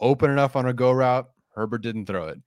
open 0.00 0.30
enough 0.30 0.56
on 0.56 0.66
a 0.66 0.72
go 0.72 0.92
route. 0.92 1.28
Herbert 1.54 1.82
didn't 1.82 2.06
throw 2.06 2.28
it. 2.28 2.38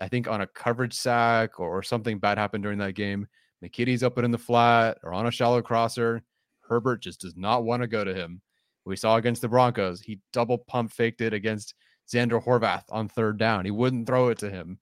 I 0.00 0.08
think 0.08 0.26
on 0.26 0.40
a 0.40 0.46
coverage 0.46 0.94
sack 0.94 1.60
or, 1.60 1.78
or 1.78 1.82
something 1.82 2.18
bad 2.18 2.38
happened 2.38 2.64
during 2.64 2.78
that 2.78 2.94
game. 2.94 3.28
McKitty's 3.64 4.02
open 4.02 4.24
in 4.24 4.30
the 4.30 4.38
flat 4.38 4.98
or 5.02 5.12
on 5.12 5.26
a 5.26 5.30
shallow 5.30 5.62
crosser. 5.62 6.22
Herbert 6.68 7.02
just 7.02 7.20
does 7.20 7.36
not 7.36 7.64
want 7.64 7.82
to 7.82 7.86
go 7.86 8.04
to 8.04 8.14
him. 8.14 8.40
We 8.84 8.96
saw 8.96 9.16
against 9.16 9.42
the 9.42 9.48
Broncos, 9.48 10.00
he 10.00 10.20
double 10.32 10.58
pump 10.58 10.92
faked 10.92 11.20
it 11.20 11.32
against 11.32 11.74
Zander 12.12 12.42
Horvath 12.42 12.84
on 12.90 13.08
third 13.08 13.38
down. 13.38 13.64
He 13.64 13.70
wouldn't 13.70 14.06
throw 14.06 14.28
it 14.28 14.38
to 14.38 14.50
him. 14.50 14.78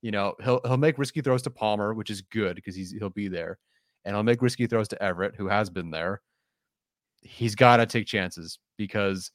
You 0.00 0.10
know, 0.10 0.34
he'll 0.42 0.60
he'll 0.64 0.78
make 0.78 0.98
risky 0.98 1.20
throws 1.20 1.42
to 1.42 1.50
Palmer, 1.50 1.94
which 1.94 2.10
is 2.10 2.22
good 2.22 2.56
because 2.56 2.74
he's 2.74 2.92
he'll 2.92 3.10
be 3.10 3.28
there, 3.28 3.58
and 4.04 4.16
he'll 4.16 4.22
make 4.22 4.42
risky 4.42 4.66
throws 4.66 4.88
to 4.88 5.02
Everett, 5.02 5.36
who 5.36 5.48
has 5.48 5.70
been 5.70 5.90
there. 5.90 6.22
He's 7.20 7.54
got 7.54 7.76
to 7.76 7.86
take 7.86 8.06
chances 8.06 8.58
because 8.76 9.30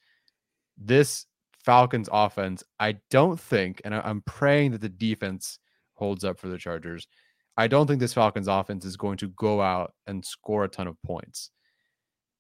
this 0.78 1.26
Falcons 1.64 2.10
offense, 2.12 2.64
I 2.80 2.98
don't 3.10 3.40
think, 3.40 3.82
and 3.86 3.96
I'm 3.96 4.22
praying 4.26 4.72
that 4.72 4.82
the 4.82 4.90
defense 4.90 5.60
holds 5.94 6.24
up 6.24 6.40
for 6.40 6.48
the 6.50 6.58
Chargers. 6.58 7.08
I 7.56 7.68
don't 7.68 7.88
think 7.88 8.00
this 8.00 8.14
Falcons 8.14 8.48
offense 8.48 8.86
is 8.86 8.98
going 8.98 9.18
to 9.18 9.30
go 9.30 9.62
out 9.62 9.94
and 10.06 10.24
score 10.24 10.64
a 10.64 10.70
ton 10.70 10.88
of 10.88 11.02
points. 11.02 11.50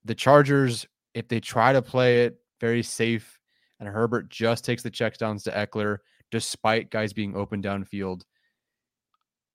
The 0.06 0.16
Chargers 0.16 0.86
if 1.18 1.28
they 1.28 1.39
try 1.39 1.74
to 1.74 1.82
play 1.82 2.26
it 2.26 2.39
very 2.61 2.84
safe 2.84 3.39
and 3.80 3.89
Herbert 3.89 4.30
just 4.30 4.63
takes 4.63 4.84
the 4.84 4.91
checkdowns 4.91 5.43
to 5.43 5.51
Ekeler 5.51 5.97
despite 6.30 6.91
guys 6.91 7.11
being 7.11 7.36
open 7.36 7.61
downfield, 7.61 8.22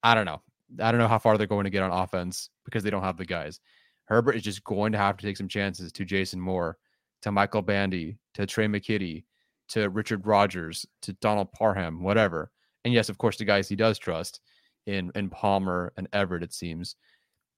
I 0.02 0.14
don't 0.14 0.26
know. 0.26 0.42
I 0.80 0.90
don't 0.90 1.00
know 1.00 1.08
how 1.08 1.18
far 1.18 1.38
they're 1.38 1.46
going 1.46 1.64
to 1.64 1.70
get 1.70 1.82
on 1.82 1.92
offense 1.92 2.50
because 2.64 2.82
they 2.82 2.90
don't 2.90 3.04
have 3.04 3.16
the 3.16 3.24
guys. 3.24 3.60
Herbert 4.06 4.34
is 4.34 4.42
just 4.42 4.64
going 4.64 4.90
to 4.92 4.98
have 4.98 5.16
to 5.16 5.24
take 5.24 5.36
some 5.36 5.48
chances 5.48 5.92
to 5.92 6.04
Jason 6.04 6.40
Moore, 6.40 6.78
to 7.22 7.30
Michael 7.30 7.62
Bandy, 7.62 8.18
to 8.34 8.44
Trey 8.44 8.66
McKitty, 8.66 9.24
to 9.68 9.88
Richard 9.88 10.26
Rogers, 10.26 10.84
to 11.02 11.12
Donald 11.14 11.52
Parham, 11.52 12.02
whatever. 12.02 12.50
And 12.84 12.92
yes, 12.92 13.08
of 13.08 13.18
course, 13.18 13.36
the 13.36 13.44
guys 13.44 13.68
he 13.68 13.76
does 13.76 13.98
trust 13.98 14.40
in 14.86 15.12
in 15.14 15.30
Palmer 15.30 15.92
and 15.96 16.08
Everett, 16.12 16.42
it 16.42 16.52
seems. 16.52 16.96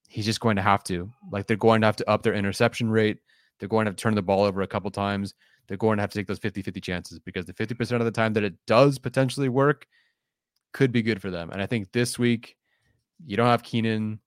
He's 0.07 0.25
just 0.25 0.39
going 0.39 0.57
to 0.57 0.61
have 0.61 0.83
to. 0.83 1.09
Like 1.31 1.47
they're 1.47 1.57
going 1.57 1.81
to 1.81 1.87
have 1.87 1.95
to 1.95 2.09
up 2.09 2.21
their 2.21 2.35
interception 2.35 2.89
rate. 2.89 3.17
They're 3.59 3.69
going 3.69 3.85
to 3.85 3.89
have 3.89 3.95
to 3.95 4.01
turn 4.01 4.15
the 4.15 4.21
ball 4.21 4.43
over 4.43 4.61
a 4.61 4.67
couple 4.67 4.91
times. 4.91 5.33
They're 5.67 5.77
going 5.77 5.97
to 5.97 6.01
have 6.01 6.11
to 6.11 6.17
take 6.17 6.27
those 6.27 6.39
50 6.39 6.61
50 6.61 6.81
chances 6.81 7.19
because 7.19 7.45
the 7.45 7.53
50% 7.53 7.99
of 7.99 8.05
the 8.05 8.11
time 8.11 8.33
that 8.33 8.43
it 8.43 8.53
does 8.67 8.99
potentially 8.99 9.49
work 9.49 9.87
could 10.73 10.91
be 10.91 11.01
good 11.01 11.21
for 11.21 11.31
them. 11.31 11.49
And 11.51 11.61
I 11.61 11.65
think 11.65 11.91
this 11.91 12.19
week, 12.19 12.55
you 13.25 13.37
don't 13.37 13.47
have 13.47 13.63
Keenan. 13.63 14.19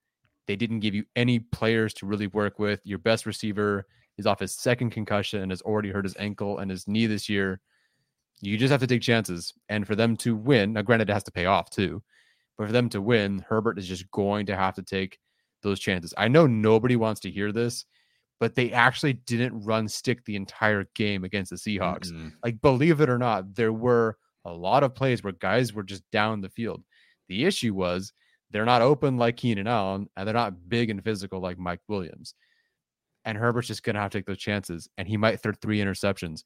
They 0.46 0.56
didn't 0.56 0.80
give 0.80 0.94
you 0.94 1.04
any 1.14 1.40
players 1.40 1.92
to 1.94 2.06
really 2.06 2.26
work 2.28 2.58
with. 2.58 2.80
Your 2.84 2.98
best 2.98 3.26
receiver 3.26 3.86
is 4.16 4.26
off 4.26 4.40
his 4.40 4.54
second 4.54 4.90
concussion 4.90 5.42
and 5.42 5.52
has 5.52 5.62
already 5.62 5.90
hurt 5.90 6.04
his 6.04 6.16
ankle 6.18 6.58
and 6.58 6.70
his 6.70 6.88
knee 6.88 7.06
this 7.06 7.28
year. 7.28 7.60
You 8.40 8.56
just 8.56 8.70
have 8.70 8.80
to 8.80 8.86
take 8.86 9.02
chances. 9.02 9.52
And 9.68 9.86
for 9.86 9.94
them 9.94 10.16
to 10.18 10.34
win, 10.34 10.72
now 10.72 10.82
granted, 10.82 11.10
it 11.10 11.12
has 11.12 11.24
to 11.24 11.32
pay 11.32 11.46
off 11.46 11.70
too, 11.70 12.02
but 12.56 12.66
for 12.66 12.72
them 12.72 12.88
to 12.90 13.02
win, 13.02 13.44
Herbert 13.48 13.78
is 13.78 13.86
just 13.86 14.10
going 14.10 14.46
to 14.46 14.56
have 14.56 14.74
to 14.76 14.82
take 14.82 15.18
those 15.62 15.80
chances. 15.80 16.14
I 16.16 16.28
know 16.28 16.46
nobody 16.46 16.96
wants 16.96 17.20
to 17.22 17.30
hear 17.30 17.52
this 17.52 17.84
but 18.40 18.54
they 18.54 18.72
actually 18.72 19.14
didn't 19.14 19.64
run 19.64 19.88
stick 19.88 20.24
the 20.24 20.36
entire 20.36 20.88
game 20.94 21.24
against 21.24 21.50
the 21.50 21.56
Seahawks. 21.56 22.10
Mm-hmm. 22.10 22.28
Like, 22.44 22.60
believe 22.60 23.00
it 23.00 23.10
or 23.10 23.18
not, 23.18 23.54
there 23.54 23.72
were 23.72 24.16
a 24.44 24.52
lot 24.52 24.84
of 24.84 24.94
plays 24.94 25.22
where 25.22 25.32
guys 25.32 25.72
were 25.72 25.82
just 25.82 26.08
down 26.12 26.40
the 26.40 26.48
field. 26.48 26.82
The 27.28 27.44
issue 27.44 27.74
was 27.74 28.12
they're 28.50 28.64
not 28.64 28.82
open 28.82 29.16
like 29.16 29.36
Keenan 29.36 29.66
Allen, 29.66 30.08
and 30.16 30.26
they're 30.26 30.34
not 30.34 30.68
big 30.68 30.90
and 30.90 31.02
physical 31.02 31.40
like 31.40 31.58
Mike 31.58 31.80
Williams. 31.88 32.34
And 33.24 33.36
Herbert's 33.36 33.68
just 33.68 33.82
going 33.82 33.94
to 33.94 34.00
have 34.00 34.10
to 34.12 34.18
take 34.18 34.26
those 34.26 34.38
chances, 34.38 34.88
and 34.96 35.06
he 35.06 35.16
might 35.16 35.40
throw 35.40 35.52
three 35.52 35.80
interceptions, 35.80 36.44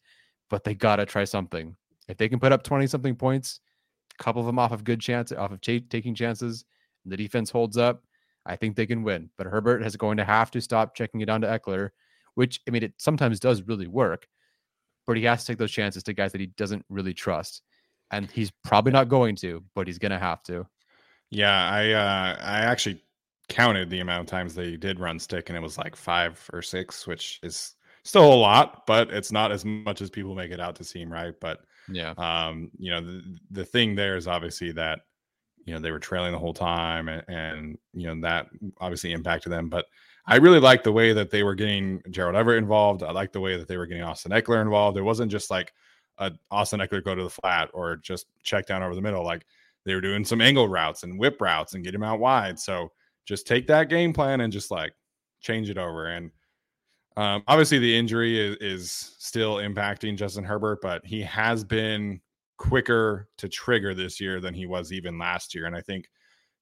but 0.50 0.64
they 0.64 0.74
got 0.74 0.96
to 0.96 1.06
try 1.06 1.24
something. 1.24 1.76
If 2.08 2.16
they 2.16 2.28
can 2.28 2.40
put 2.40 2.52
up 2.52 2.64
20 2.64 2.86
something 2.86 3.14
points, 3.14 3.60
a 4.18 4.22
couple 4.22 4.40
of 4.40 4.46
them 4.46 4.58
off 4.58 4.72
of 4.72 4.82
good 4.82 5.00
chance, 5.00 5.30
off 5.30 5.52
of 5.52 5.60
ch- 5.60 5.88
taking 5.88 6.14
chances, 6.14 6.64
the 7.04 7.16
defense 7.16 7.50
holds 7.50 7.76
up, 7.76 8.02
I 8.46 8.56
think 8.56 8.76
they 8.76 8.86
can 8.86 9.02
win. 9.02 9.30
But 9.36 9.46
Herbert 9.46 9.82
is 9.82 9.96
going 9.96 10.16
to 10.16 10.24
have 10.24 10.50
to 10.52 10.60
stop 10.60 10.94
checking 10.94 11.20
it 11.20 11.26
down 11.26 11.40
to 11.42 11.46
Ekeler, 11.46 11.90
which 12.34 12.60
I 12.66 12.70
mean, 12.70 12.82
it 12.82 12.94
sometimes 12.98 13.40
does 13.40 13.62
really 13.62 13.86
work, 13.86 14.26
but 15.06 15.16
he 15.16 15.24
has 15.24 15.42
to 15.42 15.52
take 15.52 15.58
those 15.58 15.72
chances 15.72 16.02
to 16.04 16.12
guys 16.12 16.32
that 16.32 16.40
he 16.40 16.48
doesn't 16.48 16.84
really 16.88 17.14
trust. 17.14 17.62
And 18.10 18.30
he's 18.30 18.52
probably 18.64 18.92
not 18.92 19.08
going 19.08 19.36
to, 19.36 19.64
but 19.74 19.86
he's 19.86 19.98
going 19.98 20.12
to 20.12 20.18
have 20.18 20.42
to. 20.44 20.66
Yeah, 21.30 21.70
I 21.70 21.92
uh, 21.92 22.36
I 22.42 22.58
actually 22.60 23.02
counted 23.48 23.88
the 23.88 24.00
amount 24.00 24.20
of 24.20 24.26
times 24.26 24.54
they 24.54 24.76
did 24.76 25.00
run 25.00 25.18
stick, 25.18 25.48
and 25.48 25.56
it 25.56 25.62
was 25.62 25.78
like 25.78 25.96
five 25.96 26.48
or 26.52 26.60
six, 26.60 27.06
which 27.06 27.40
is 27.42 27.74
still 28.04 28.32
a 28.32 28.34
lot, 28.34 28.86
but 28.86 29.10
it's 29.10 29.32
not 29.32 29.52
as 29.52 29.64
much 29.64 30.02
as 30.02 30.10
people 30.10 30.34
make 30.34 30.50
it 30.50 30.60
out 30.60 30.76
to 30.76 30.84
seem, 30.84 31.10
right? 31.10 31.34
But 31.40 31.60
yeah, 31.88 32.12
um, 32.18 32.70
you 32.78 32.90
know, 32.90 33.00
the 33.00 33.38
the 33.50 33.64
thing 33.64 33.94
there 33.94 34.16
is 34.16 34.28
obviously 34.28 34.72
that 34.72 35.00
you 35.64 35.74
know 35.74 35.80
they 35.80 35.90
were 35.90 35.98
trailing 35.98 36.32
the 36.32 36.38
whole 36.38 36.54
time 36.54 37.08
and, 37.08 37.22
and, 37.28 37.78
you 37.92 38.06
know 38.06 38.20
that 38.20 38.48
obviously 38.80 39.12
impacted 39.12 39.52
them 39.52 39.68
but 39.68 39.86
i 40.26 40.36
really 40.36 40.58
like 40.58 40.82
the 40.82 40.92
way 40.92 41.12
that 41.12 41.30
they 41.30 41.42
were 41.42 41.54
getting 41.54 42.02
gerald 42.10 42.36
everett 42.36 42.58
involved. 42.58 43.02
I 43.02 43.12
like 43.12 43.32
the 43.32 43.40
way 43.40 43.56
that 43.56 43.68
they 43.68 43.76
were 43.76 43.86
getting 43.86 44.02
austin 44.02 44.32
ekeler 44.32 44.62
involved. 44.62 44.96
It 44.96 45.02
wasn't 45.02 45.30
just 45.30 45.50
like 45.50 45.72
a 46.18 46.32
austin 46.50 46.80
ekeler 46.80 47.04
go 47.04 47.14
to 47.14 47.22
the 47.22 47.30
flat 47.30 47.70
or 47.72 47.96
just 47.96 48.26
check 48.42 48.66
down 48.66 48.82
over 48.82 48.94
the 48.94 49.00
middle. 49.00 49.24
Like 49.24 49.46
they 49.84 49.94
were 49.94 50.00
doing 50.00 50.24
some 50.24 50.40
angle 50.40 50.68
routes 50.68 51.02
and 51.02 51.18
whip 51.18 51.40
routes 51.40 51.74
and 51.74 51.84
get 51.84 51.94
him 51.94 52.04
out 52.04 52.20
wide. 52.20 52.58
So 52.58 52.92
just 53.24 53.46
take 53.46 53.66
that 53.66 53.88
game 53.88 54.12
plan 54.12 54.40
and 54.40 54.52
just 54.52 54.70
like 54.70 54.92
change 55.40 55.70
it 55.70 55.78
over. 55.78 56.06
And 56.06 56.30
um, 57.16 57.42
obviously 57.46 57.78
the 57.78 57.96
injury 57.96 58.38
is, 58.38 58.56
is 58.60 58.92
still 59.18 59.56
impacting 59.56 60.16
justin 60.16 60.44
herbert 60.44 60.80
but 60.80 61.04
he 61.04 61.20
has 61.20 61.62
been 61.64 62.20
quicker 62.56 63.28
to 63.38 63.48
trigger 63.48 63.94
this 63.94 64.20
year 64.20 64.40
than 64.40 64.54
he 64.54 64.66
was 64.66 64.92
even 64.92 65.18
last 65.18 65.54
year. 65.54 65.66
And 65.66 65.76
I 65.76 65.80
think, 65.80 66.08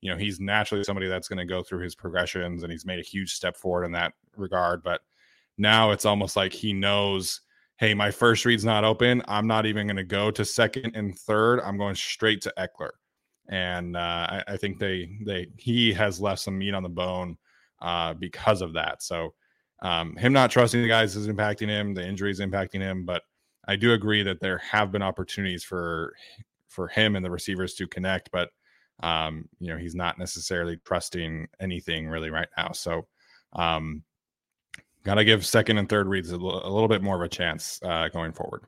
you 0.00 0.10
know, 0.10 0.16
he's 0.16 0.40
naturally 0.40 0.84
somebody 0.84 1.08
that's 1.08 1.28
going 1.28 1.38
to 1.38 1.44
go 1.44 1.62
through 1.62 1.82
his 1.82 1.94
progressions 1.94 2.62
and 2.62 2.72
he's 2.72 2.86
made 2.86 2.98
a 2.98 3.02
huge 3.02 3.32
step 3.32 3.56
forward 3.56 3.84
in 3.84 3.92
that 3.92 4.14
regard. 4.36 4.82
But 4.82 5.00
now 5.58 5.90
it's 5.90 6.06
almost 6.06 6.36
like 6.36 6.52
he 6.52 6.72
knows, 6.72 7.42
hey, 7.78 7.94
my 7.94 8.10
first 8.10 8.44
read's 8.44 8.64
not 8.64 8.84
open. 8.84 9.22
I'm 9.28 9.46
not 9.46 9.66
even 9.66 9.86
going 9.86 9.96
to 9.96 10.04
go 10.04 10.30
to 10.30 10.44
second 10.44 10.92
and 10.94 11.18
third. 11.18 11.60
I'm 11.60 11.78
going 11.78 11.94
straight 11.94 12.40
to 12.42 12.54
Ekeler. 12.58 12.90
And 13.48 13.96
uh, 13.96 13.98
I, 14.30 14.44
I, 14.48 14.56
think 14.56 14.78
they 14.78 15.18
they 15.26 15.48
he 15.56 15.92
has 15.94 16.20
left 16.20 16.40
some 16.40 16.56
meat 16.56 16.72
on 16.72 16.84
the 16.84 16.88
bone 16.88 17.36
uh, 17.82 18.14
because 18.14 18.62
of 18.62 18.74
that. 18.74 19.02
So 19.02 19.34
um, 19.82 20.14
him 20.16 20.32
not 20.32 20.50
trusting 20.50 20.80
the 20.80 20.88
guys 20.88 21.16
is 21.16 21.26
impacting 21.26 21.68
him. 21.68 21.94
The 21.94 22.06
injury 22.06 22.30
is 22.30 22.40
impacting 22.40 22.80
him, 22.80 23.04
but 23.04 23.22
I 23.70 23.76
do 23.76 23.92
agree 23.92 24.24
that 24.24 24.40
there 24.40 24.58
have 24.58 24.90
been 24.90 25.00
opportunities 25.00 25.62
for 25.62 26.12
for 26.68 26.88
him 26.88 27.14
and 27.14 27.24
the 27.24 27.30
receivers 27.30 27.74
to 27.74 27.86
connect, 27.86 28.28
but 28.32 28.50
um, 29.00 29.48
you 29.60 29.68
know, 29.68 29.76
he's 29.76 29.94
not 29.94 30.18
necessarily 30.18 30.76
trusting 30.84 31.46
anything 31.60 32.08
really 32.08 32.30
right 32.30 32.48
now. 32.56 32.72
So 32.72 33.06
um 33.52 34.02
gotta 35.04 35.24
give 35.24 35.46
second 35.46 35.78
and 35.78 35.88
third 35.88 36.08
reads 36.08 36.32
a, 36.32 36.34
l- 36.34 36.62
a 36.64 36.68
little 36.68 36.88
bit 36.88 37.00
more 37.00 37.14
of 37.14 37.22
a 37.22 37.28
chance 37.28 37.78
uh 37.84 38.08
going 38.08 38.32
forward. 38.32 38.64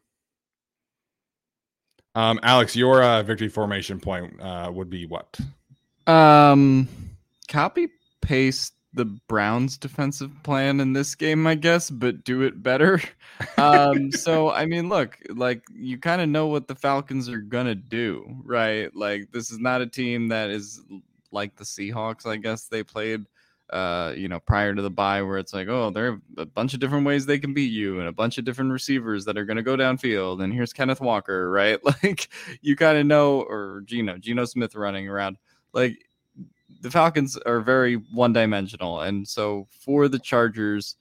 Um, 2.14 2.38
Alex, 2.44 2.76
your 2.76 3.02
uh, 3.02 3.24
victory 3.24 3.48
formation 3.48 3.98
point 3.98 4.40
uh, 4.40 4.70
would 4.72 4.88
be 4.88 5.06
what? 5.06 5.36
Um, 6.06 6.88
copy 7.48 7.88
paste 8.20 8.74
the 8.94 9.04
Browns 9.04 9.78
defensive 9.78 10.30
plan 10.42 10.80
in 10.80 10.92
this 10.92 11.14
game, 11.14 11.46
I 11.46 11.54
guess, 11.54 11.90
but 11.90 12.24
do 12.24 12.42
it 12.42 12.62
better. 12.62 13.00
Um, 13.58 14.12
so 14.12 14.50
I 14.50 14.66
mean, 14.66 14.88
look, 14.88 15.18
like 15.30 15.64
you 15.74 15.98
kind 15.98 16.20
of 16.20 16.28
know 16.28 16.46
what 16.46 16.68
the 16.68 16.76
Falcons 16.76 17.28
are 17.28 17.40
gonna 17.40 17.74
do, 17.74 18.24
right? 18.44 18.94
Like 18.94 19.32
this 19.32 19.50
is 19.50 19.58
not 19.58 19.80
a 19.80 19.86
team 19.86 20.28
that 20.28 20.50
is 20.50 20.80
like 21.32 21.56
the 21.56 21.64
Seahawks, 21.64 22.24
I 22.24 22.36
guess 22.36 22.68
they 22.68 22.84
played 22.84 23.26
uh, 23.72 24.12
you 24.14 24.28
know, 24.28 24.38
prior 24.38 24.74
to 24.74 24.82
the 24.82 24.90
bye, 24.90 25.22
where 25.22 25.38
it's 25.38 25.54
like, 25.54 25.66
oh, 25.66 25.88
there 25.90 26.12
are 26.12 26.20
a 26.36 26.44
bunch 26.44 26.74
of 26.74 26.80
different 26.80 27.06
ways 27.06 27.24
they 27.24 27.38
can 27.38 27.54
beat 27.54 27.72
you, 27.72 27.98
and 27.98 28.08
a 28.08 28.12
bunch 28.12 28.36
of 28.36 28.44
different 28.44 28.70
receivers 28.70 29.24
that 29.24 29.38
are 29.38 29.46
going 29.46 29.56
to 29.56 29.62
go 29.62 29.76
downfield. 29.76 30.44
And 30.44 30.52
here's 30.52 30.74
Kenneth 30.74 31.00
Walker, 31.00 31.50
right? 31.50 31.78
Like 31.82 32.28
you 32.60 32.76
kind 32.76 32.98
of 32.98 33.06
know, 33.06 33.40
or 33.42 33.82
Geno, 33.86 34.18
Geno 34.18 34.44
Smith 34.44 34.74
running 34.74 35.08
around. 35.08 35.38
Like 35.72 36.04
the 36.82 36.90
Falcons 36.90 37.36
are 37.38 37.60
very 37.60 37.94
one 37.94 38.32
dimensional, 38.32 39.00
and 39.00 39.26
so 39.26 39.66
for 39.70 40.08
the 40.08 40.18
Chargers, 40.18 40.96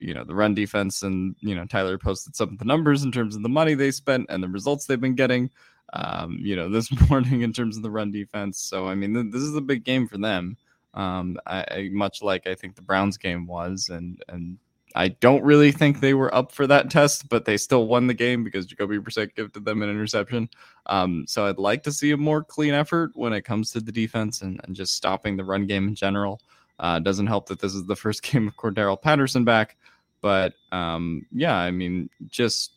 you 0.00 0.14
know, 0.14 0.24
the 0.24 0.34
run 0.34 0.54
defense, 0.54 1.02
and 1.02 1.36
you 1.40 1.54
know, 1.54 1.64
Tyler 1.66 1.98
posted 1.98 2.34
some 2.34 2.50
of 2.50 2.58
the 2.58 2.64
numbers 2.64 3.04
in 3.04 3.12
terms 3.12 3.36
of 3.36 3.42
the 3.42 3.48
money 3.48 3.74
they 3.74 3.90
spent 3.90 4.26
and 4.28 4.42
the 4.42 4.48
results 4.48 4.86
they've 4.86 5.00
been 5.00 5.14
getting. 5.14 5.50
Um, 5.92 6.38
you 6.40 6.56
know, 6.56 6.68
this 6.72 6.90
morning 7.08 7.42
in 7.42 7.52
terms 7.52 7.76
of 7.76 7.82
the 7.82 7.90
run 7.90 8.10
defense. 8.10 8.60
So 8.60 8.88
I 8.88 8.94
mean, 8.94 9.14
th- 9.14 9.32
this 9.32 9.42
is 9.42 9.54
a 9.54 9.60
big 9.60 9.84
game 9.84 10.08
for 10.08 10.18
them 10.18 10.56
um, 10.94 11.38
I, 11.46 11.64
I, 11.70 11.88
much 11.92 12.22
like 12.22 12.46
I 12.46 12.54
think 12.54 12.74
the 12.74 12.82
Browns 12.82 13.16
game 13.16 13.46
was, 13.46 13.88
and 13.90 14.22
and 14.28 14.58
I 14.94 15.08
don't 15.08 15.42
really 15.42 15.72
think 15.72 16.00
they 16.00 16.14
were 16.14 16.34
up 16.34 16.52
for 16.52 16.66
that 16.66 16.90
test, 16.90 17.28
but 17.28 17.44
they 17.44 17.56
still 17.56 17.86
won 17.86 18.06
the 18.06 18.14
game 18.14 18.42
because 18.42 18.66
Jacoby 18.66 18.98
Brissett 18.98 19.34
gifted 19.34 19.64
them 19.64 19.82
an 19.82 19.90
interception. 19.90 20.48
Um, 20.86 21.24
so 21.28 21.46
I'd 21.46 21.58
like 21.58 21.82
to 21.84 21.92
see 21.92 22.10
a 22.10 22.16
more 22.16 22.42
clean 22.42 22.74
effort 22.74 23.12
when 23.14 23.32
it 23.32 23.42
comes 23.42 23.70
to 23.72 23.80
the 23.80 23.92
defense 23.92 24.42
and, 24.42 24.60
and 24.64 24.74
just 24.74 24.94
stopping 24.94 25.36
the 25.36 25.44
run 25.44 25.66
game 25.66 25.88
in 25.88 25.94
general. 25.94 26.40
Uh, 26.78 26.98
doesn't 26.98 27.26
help 27.26 27.46
that 27.46 27.60
this 27.60 27.74
is 27.74 27.84
the 27.86 27.96
first 28.04 28.22
game 28.22 28.48
of 28.48 28.56
Cordarrelle 28.56 29.00
Patterson 29.00 29.44
back, 29.44 29.76
but 30.20 30.54
um, 30.72 31.26
yeah, 31.30 31.56
I 31.56 31.70
mean, 31.70 32.10
just 32.26 32.72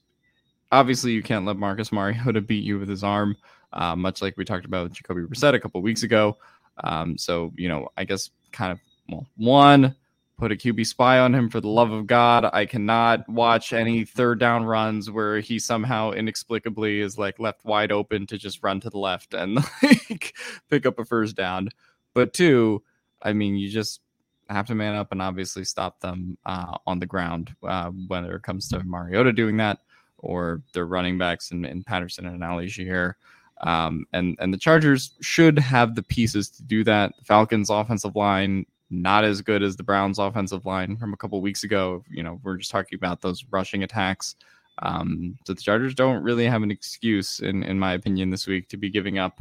obviously 0.72 1.12
you 1.12 1.24
can't 1.24 1.46
let 1.46 1.58
Marcus 1.58 1.92
Mariota 1.92 2.42
beat 2.48 2.64
you 2.64 2.80
with 2.80 2.90
his 2.90 3.04
arm, 3.04 3.36
uh, 3.72 3.96
much 3.96 4.22
like 4.22 4.38
we 4.38 4.46
talked 4.46 4.66
about 4.66 4.84
with 4.84 4.94
Jacoby 4.94 5.22
Brissett 5.22 5.56
a 5.56 5.60
couple 5.60 5.82
weeks 5.82 6.04
ago. 6.04 6.38
Um, 6.84 7.18
so, 7.18 7.54
you 7.56 7.70
know, 7.70 7.90
I 7.98 8.04
guess 8.04 8.30
kind 8.52 8.72
of, 8.72 8.80
well, 9.10 9.28
one, 9.38 9.96
put 10.38 10.52
a 10.52 10.56
QB 10.56 10.86
spy 10.86 11.20
on 11.20 11.34
him 11.34 11.50
for 11.50 11.62
the 11.62 11.68
love 11.68 11.92
of 11.92 12.08
God. 12.08 12.50
I 12.52 12.66
cannot 12.66 13.28
watch 13.30 13.72
any 13.72 14.04
third 14.04 14.40
down 14.40 14.66
runs 14.66 15.10
where 15.10 15.40
he 15.40 15.60
somehow 15.60 16.12
inexplicably 16.12 17.00
is 17.00 17.18
like 17.18 17.40
left 17.40 17.64
wide 17.66 17.92
open 17.92 18.26
to 18.28 18.38
just 18.38 18.64
run 18.64 18.80
to 18.82 18.90
the 18.90 18.98
left 18.98 19.34
and 19.34 19.56
like 19.84 20.36
pick 20.70 20.86
up 20.86 21.00
a 21.00 21.06
first 21.06 21.36
down. 21.36 21.70
But 22.14 22.34
two, 22.34 22.84
I 23.22 23.34
mean, 23.34 23.56
you 23.56 23.70
just 23.70 24.02
have 24.50 24.68
to 24.68 24.76
man 24.76 24.96
up 24.96 25.12
and 25.12 25.22
obviously 25.22 25.64
stop 25.64 26.00
them 26.00 26.38
uh, 26.46 26.78
on 26.86 27.00
the 27.00 27.06
ground, 27.06 27.56
uh, 27.64 27.92
whether 28.08 28.36
it 28.36 28.44
comes 28.44 28.68
to 28.70 28.84
Mariota 28.84 29.34
doing 29.34 29.58
that 29.58 29.80
or 30.18 30.62
their 30.74 30.86
running 30.86 31.18
backs 31.18 31.52
and, 31.52 31.86
Patterson 31.86 32.26
and 32.26 32.42
Allgeier. 32.42 33.14
Um, 33.62 34.06
and 34.12 34.36
and 34.40 34.54
the 34.54 34.58
Chargers 34.58 35.12
should 35.22 35.58
have 35.60 35.96
the 35.96 36.04
pieces 36.04 36.50
to 36.50 36.64
do 36.64 36.84
that. 36.84 37.14
The 37.18 37.26
Falcons' 37.26 37.70
offensive 37.70 38.16
line 38.16 38.66
not 38.90 39.24
as 39.24 39.42
good 39.42 39.64
as 39.64 39.76
the 39.76 39.84
Browns' 39.84 40.20
offensive 40.20 40.66
line 40.66 40.98
from 40.98 41.14
a 41.14 41.18
couple 41.18 41.40
weeks 41.42 41.64
ago. 41.64 42.04
You 42.10 42.24
know, 42.24 42.40
we're 42.44 42.58
just 42.58 42.72
talking 42.72 42.96
about 42.96 43.22
those 43.22 43.44
rushing 43.52 43.84
attacks. 43.84 44.36
Um, 44.80 45.38
so 45.46 45.54
the 45.54 45.62
Chargers 45.62 45.94
don't 45.94 46.24
really 46.24 46.46
have 46.46 46.64
an 46.64 46.72
excuse, 46.72 47.40
in 47.40 47.64
in 47.64 47.80
my 47.80 47.94
opinion, 47.94 48.30
this 48.30 48.48
week 48.48 48.70
to 48.70 48.78
be 48.78 48.90
giving 48.90 49.20
up, 49.20 49.40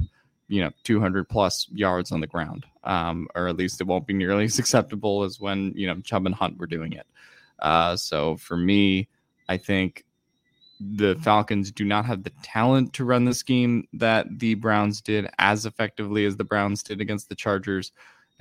you 0.49 0.61
know, 0.61 0.71
200 0.85 1.29
plus 1.29 1.67
yards 1.73 2.13
on 2.13 2.21
the 2.21 2.27
ground, 2.27 2.67
um, 2.85 3.27
or 3.35 3.49
at 3.49 3.57
least 3.57 3.81
it 3.81 3.87
won't 3.87 4.07
be 4.07 4.15
nearly 4.15 4.45
as 4.47 4.59
acceptable 4.59 5.23
as 5.23 5.41
when 5.41 5.73
you 5.75 5.87
know 5.87 6.01
Chubb 6.01 6.27
and 6.27 6.35
Hunt 6.35 6.59
were 6.59 6.67
doing 6.67 6.93
it. 6.93 7.07
Uh, 7.59 7.97
so 7.97 8.37
for 8.37 8.57
me, 8.57 9.09
I 9.49 9.57
think 9.57 10.05
the 10.81 11.15
Falcons 11.17 11.71
do 11.71 11.85
not 11.85 12.05
have 12.05 12.25
the 12.25 12.33
talent 12.43 12.93
to 12.95 13.05
run 13.05 13.25
the 13.25 13.35
scheme 13.35 13.87
that 13.93 14.27
the 14.39 14.55
Browns 14.55 15.01
did 15.01 15.29
as 15.39 15.65
effectively 15.65 16.25
as 16.25 16.37
the 16.37 16.45
Browns 16.45 16.83
did 16.83 17.01
against 17.01 17.29
the 17.29 17.35
Chargers. 17.35 17.93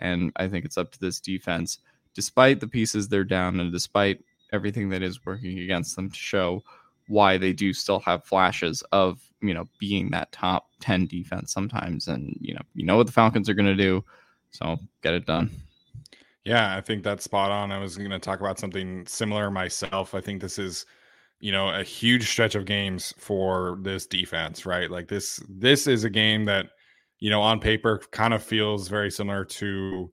And 0.02 0.32
I 0.36 0.48
think 0.48 0.66
it's 0.66 0.78
up 0.78 0.92
to 0.92 1.00
this 1.00 1.20
defense, 1.20 1.80
despite 2.14 2.60
the 2.60 2.68
pieces 2.68 3.08
they're 3.08 3.24
down 3.24 3.60
and 3.60 3.72
despite 3.72 4.24
everything 4.52 4.90
that 4.90 5.02
is 5.02 5.26
working 5.26 5.60
against 5.60 5.96
them, 5.96 6.10
to 6.10 6.18
show 6.18 6.64
why 7.08 7.38
they 7.38 7.54
do 7.54 7.74
still 7.74 8.00
have 8.02 8.24
flashes 8.24 8.84
of, 8.92 9.20
you 9.42 9.54
know, 9.54 9.68
being 9.80 10.10
that 10.12 10.32
top 10.32 10.70
10 10.82 11.08
defense 11.08 11.54
sometimes. 11.54 12.08
And, 12.08 12.38
you 12.40 12.54
know, 12.54 12.62
you 12.74 12.86
know 12.86 12.98
what 12.98 13.08
the 13.08 13.14
Falcons 13.14 13.50
are 13.50 13.54
going 13.54 13.66
to 13.66 13.76
do. 13.76 14.04
So 14.52 14.78
get 15.02 15.14
it 15.14 15.26
done. 15.26 15.50
Yeah, 16.44 16.76
I 16.76 16.82
think 16.82 17.04
that's 17.04 17.24
spot 17.24 17.52
on. 17.52 17.72
I 17.72 17.78
was 17.78 17.98
going 17.98 18.10
to 18.10 18.20
talk 18.20 18.40
about 18.40 18.60
something 18.60 19.06
similar 19.06 19.52
myself. 19.52 20.16
I 20.16 20.22
think 20.22 20.42
this 20.42 20.58
is 20.58 20.86
you 21.42 21.52
know 21.52 21.70
a 21.70 21.84
huge 21.84 22.30
stretch 22.30 22.56
of 22.56 22.66
games 22.66 23.14
for 23.18 23.78
this 23.82 24.06
defense 24.06 24.66
right 24.66 24.90
like 24.90 25.08
this 25.08 25.44
this 25.50 25.88
is 25.88 26.04
a 26.04 26.10
game 26.10 26.46
that 26.46 26.70
you 27.22 27.30
know 27.30 27.42
on 27.42 27.60
paper 27.60 28.02
kind 28.12 28.34
of 28.34 28.44
feels 28.44 28.90
very 28.90 29.10
similar 29.10 29.46
to 29.46 30.12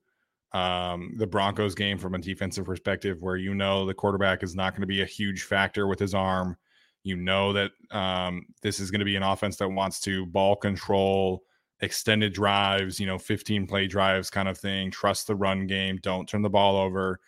um, 0.52 1.14
the 1.16 1.26
broncos 1.26 1.74
game 1.74 1.98
from 1.98 2.14
a 2.14 2.18
defensive 2.18 2.64
perspective 2.64 3.16
where 3.20 3.36
you 3.36 3.54
know 3.54 3.84
the 3.84 3.94
quarterback 3.94 4.44
is 4.44 4.54
not 4.54 4.72
going 4.72 4.82
to 4.82 4.86
be 4.86 5.02
a 5.02 5.06
huge 5.06 5.42
factor 5.42 5.88
with 5.88 5.98
his 5.98 6.14
arm. 6.14 6.56
You 7.02 7.16
know 7.16 7.52
that 7.54 7.72
um, 7.90 8.46
this 8.62 8.78
is 8.78 8.90
going 8.90 9.00
to 9.00 9.04
be 9.04 9.16
an 9.16 9.22
offense 9.22 9.56
that 9.56 9.68
wants 9.68 10.00
to 10.00 10.26
ball 10.26 10.54
control 10.54 11.42
extended 11.80 12.32
drives 12.32 12.98
you 12.98 13.06
know 13.06 13.16
15 13.16 13.66
play 13.66 13.86
drives 13.86 14.30
kind 14.30 14.48
of 14.48 14.58
thing 14.58 14.90
trust 14.90 15.28
the 15.28 15.36
run 15.36 15.64
game 15.68 15.96
don't 16.02 16.28
turn 16.28 16.42
the 16.42 16.50
ball 16.50 16.76
over. 16.76 17.20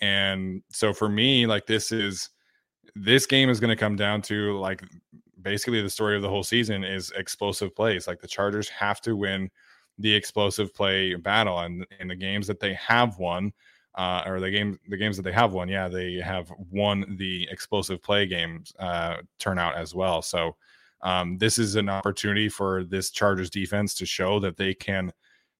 And 0.00 0.62
so 0.70 0.92
for 0.92 1.08
me 1.08 1.46
like 1.46 1.66
this 1.66 1.92
is 1.92 2.30
this 2.94 3.26
game 3.26 3.50
is 3.50 3.60
going 3.60 3.70
to 3.70 3.76
come 3.76 3.96
down 3.96 4.22
to 4.22 4.56
like 4.58 4.82
basically 5.42 5.82
the 5.82 5.90
story 5.90 6.16
of 6.16 6.22
the 6.22 6.28
whole 6.28 6.42
season 6.42 6.84
is 6.84 7.12
explosive 7.16 7.74
plays. 7.74 8.06
Like 8.06 8.20
the 8.20 8.28
Chargers 8.28 8.68
have 8.68 9.00
to 9.02 9.16
win 9.16 9.50
the 9.98 10.14
explosive 10.14 10.74
play 10.74 11.14
battle, 11.14 11.58
and 11.60 11.86
in 12.00 12.08
the 12.08 12.14
games 12.14 12.46
that 12.46 12.60
they 12.60 12.74
have 12.74 13.18
won, 13.18 13.52
uh, 13.96 14.22
or 14.26 14.40
the 14.40 14.50
game 14.50 14.78
the 14.88 14.96
games 14.96 15.16
that 15.16 15.22
they 15.22 15.32
have 15.32 15.52
won, 15.52 15.68
yeah, 15.68 15.88
they 15.88 16.14
have 16.14 16.52
won 16.70 17.16
the 17.18 17.48
explosive 17.50 18.02
play 18.02 18.26
games 18.26 18.72
uh, 18.78 19.16
turnout 19.38 19.74
as 19.74 19.94
well. 19.94 20.22
So 20.22 20.56
um, 21.02 21.38
this 21.38 21.58
is 21.58 21.76
an 21.76 21.88
opportunity 21.88 22.48
for 22.48 22.84
this 22.84 23.10
Chargers 23.10 23.50
defense 23.50 23.94
to 23.94 24.06
show 24.06 24.40
that 24.40 24.56
they 24.56 24.74
can 24.74 25.12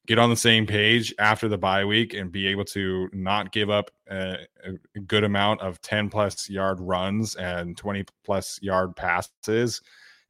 get 0.09 0.19
on 0.19 0.31
the 0.31 0.37
same 0.37 0.67
page 0.67 1.15
after 1.19 1.49
the 1.49 1.59
bye 1.59 1.85
week 1.85 2.15
and 2.15 2.33
be 2.33 2.47
able 2.47 2.65
to 2.65 3.11
not 3.13 3.53
give 3.53 3.69
up 3.69 3.91
a, 4.11 4.39
a, 4.65 5.01
good 5.01 5.23
amount 5.23 5.61
of 5.61 5.79
10 5.83 6.09
plus 6.09 6.49
yard 6.49 6.81
runs 6.81 7.35
and 7.35 7.77
20 7.77 8.07
plus 8.25 8.59
yard 8.63 8.97
passes. 8.97 9.83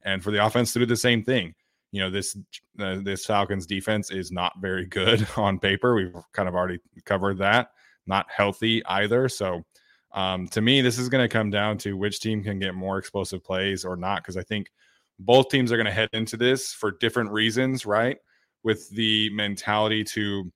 And 0.03 0.21
for 0.21 0.31
the 0.31 0.45
offense 0.45 0.73
to 0.73 0.79
do 0.79 0.85
the 0.85 0.97
same 0.97 1.23
thing. 1.23 1.55
You 1.91 2.01
know 2.01 2.11
this 2.11 2.37
uh, 2.77 2.99
this 3.01 3.25
falcons 3.25 3.65
defense 3.65 4.11
is 4.11 4.31
not 4.31 4.53
very 4.61 4.85
good 4.85 5.25
on 5.37 5.57
paper. 5.57 5.95
We've 5.95 6.13
kind 6.33 6.47
of 6.47 6.53
already 6.53 6.79
covered 7.05 7.39
that. 7.39 7.71
Not 8.05 8.27
healthy 8.29 8.85
either. 8.85 9.27
So 9.27 9.63
um, 10.11 10.47
to 10.49 10.61
me 10.61 10.81
this 10.81 10.99
is 10.99 11.09
going 11.09 11.23
to 11.23 11.31
come 11.31 11.49
down 11.49 11.77
to 11.79 11.93
which 11.93 12.19
team 12.19 12.43
can 12.43 12.59
get 12.59 12.75
more 12.75 12.97
explosive 12.97 13.43
plays 13.43 13.85
or 13.85 13.95
not 13.95 14.23
because 14.23 14.37
i 14.37 14.41
think 14.41 14.71
both 15.19 15.49
teams 15.49 15.71
are 15.71 15.77
going 15.77 15.85
to 15.85 15.91
head 15.91 16.09
into 16.13 16.35
this 16.37 16.73
for 16.73 16.91
different 16.91 17.29
reasons 17.31 17.85
right 17.85 18.17
with 18.63 18.89
the 18.91 19.29
mentality 19.31 20.03
to 20.03 20.51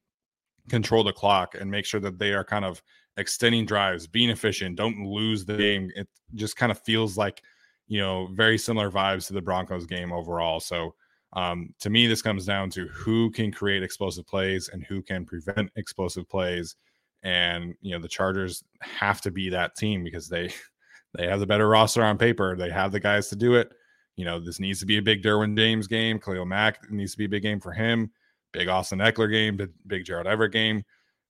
control 0.70 1.04
the 1.04 1.14
clock 1.14 1.56
and 1.60 1.70
make 1.70 1.86
sure 1.86 2.00
that 2.00 2.20
they 2.20 2.34
are 2.34 2.44
kind 2.44 2.66
of 2.66 2.82
extending 3.18 3.66
drives, 3.66 4.08
being 4.08 4.30
efficient, 4.30 4.76
don't 4.76 5.06
lose 5.06 5.46
the 5.46 5.58
game. 5.58 5.92
It 5.96 6.08
just 6.36 6.56
kind 6.56 6.72
of 6.72 6.80
feels 6.80 7.18
like, 7.18 7.42
you 7.88 8.00
know, 8.00 8.30
very 8.34 8.58
similar 8.58 8.90
vibes 8.90 9.28
to 9.28 9.34
the 9.34 9.42
Broncos 9.42 9.86
game 9.86 10.12
overall. 10.12 10.60
So, 10.60 10.96
um, 11.34 11.74
to 11.80 11.90
me, 11.90 12.06
this 12.08 12.22
comes 12.22 12.46
down 12.46 12.70
to 12.72 12.88
who 12.90 13.32
can 13.32 13.52
create 13.52 13.84
explosive 13.84 14.28
plays 14.28 14.70
and 14.72 14.84
who 14.84 15.02
can 15.02 15.26
prevent 15.26 15.72
explosive 15.76 16.30
plays. 16.30 16.76
And 17.24 17.74
you 17.82 17.94
know, 17.94 18.02
the 18.02 18.08
Chargers 18.08 18.64
have 18.82 19.22
to 19.22 19.32
be 19.32 19.50
that 19.50 19.76
team 19.76 20.04
because 20.04 20.28
they 20.28 20.52
they 21.18 21.28
have 21.28 21.40
the 21.40 21.48
better 21.48 21.68
roster 21.68 22.04
on 22.04 22.18
paper. 22.18 22.56
They 22.56 22.70
have 22.70 22.92
the 22.92 23.00
guys 23.00 23.30
to 23.30 23.36
do 23.36 23.56
it 23.56 23.72
you 24.16 24.26
know, 24.26 24.40
this 24.40 24.60
needs 24.60 24.80
to 24.80 24.86
be 24.86 24.98
a 24.98 25.02
big 25.02 25.24
Derwin 25.24 25.58
James 25.58 25.88
game. 25.88 26.20
Khalil 26.20 26.46
Mack 26.46 26.92
needs 26.92 27.14
to 27.14 27.18
be 27.18 27.26
a 27.26 27.30
big 27.30 27.44
game 27.44 27.60
for 27.60 27.72
him. 27.72 28.12
Big 28.52 28.68
Austin 28.68 29.00
Ekeler 29.00 29.32
game, 29.32 29.58
big, 29.58 29.72
big 29.88 30.06
Gerald 30.06 30.28
Everett 30.28 30.52
game. 30.52 30.84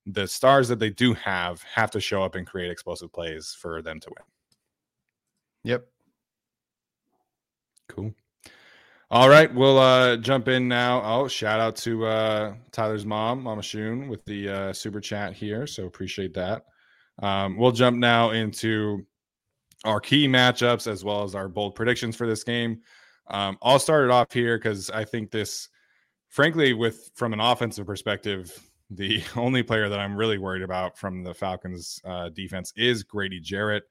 The 0.06 0.28
stars 0.28 0.68
that 0.68 0.80
they 0.80 0.90
do 0.90 1.14
have 1.14 1.64
have 1.64 1.92
to 1.92 2.02
show 2.02 2.24
up 2.24 2.36
and 2.36 2.46
create 2.46 2.70
explosive 2.70 3.14
plays 3.14 3.56
for 3.58 3.82
them 3.82 4.00
to 4.02 4.10
win. 4.10 4.26
Yep. 5.64 5.86
Cool. 7.88 8.14
All 9.10 9.30
right, 9.30 9.54
we'll 9.54 9.78
uh, 9.78 10.18
jump 10.18 10.48
in 10.48 10.68
now. 10.68 11.02
Oh, 11.06 11.28
shout 11.28 11.60
out 11.60 11.76
to 11.78 12.06
uh, 12.06 12.56
Tyler's 12.72 13.06
mom, 13.06 13.44
Mama 13.44 13.62
Shun, 13.62 14.08
with 14.08 14.26
the 14.26 14.50
uh, 14.50 14.74
super 14.74 15.00
chat 15.00 15.34
here. 15.34 15.68
So 15.68 15.86
appreciate 15.86 16.34
that. 16.34 16.64
Um, 17.22 17.56
we'll 17.56 17.72
jump 17.72 17.98
now 17.98 18.32
into 18.32 19.06
our 19.84 20.00
key 20.00 20.28
matchups 20.28 20.88
as 20.88 21.04
well 21.04 21.24
as 21.24 21.36
our 21.36 21.48
bold 21.48 21.76
predictions 21.76 22.16
for 22.16 22.28
this 22.28 22.44
game. 22.44 22.82
Um, 23.28 23.58
I'll 23.62 23.80
start 23.80 24.06
it 24.06 24.12
off 24.12 24.32
here 24.32 24.58
because 24.58 24.90
I 24.90 25.06
think 25.06 25.32
this, 25.32 25.70
frankly, 26.30 26.74
with 26.74 27.12
from 27.16 27.34
an 27.34 27.40
offensive 27.40 27.86
perspective, 27.86 28.70
the 28.90 29.24
only 29.36 29.64
player 29.64 29.90
that 29.90 30.00
I'm 30.00 30.16
really 30.16 30.38
worried 30.38 30.62
about 30.62 30.98
from 30.98 31.24
the 31.24 31.34
Falcons 31.34 32.00
uh, 32.06 32.30
defense 32.30 32.74
is 32.76 33.04
Grady 33.04 33.40
Jarrett. 33.40 33.84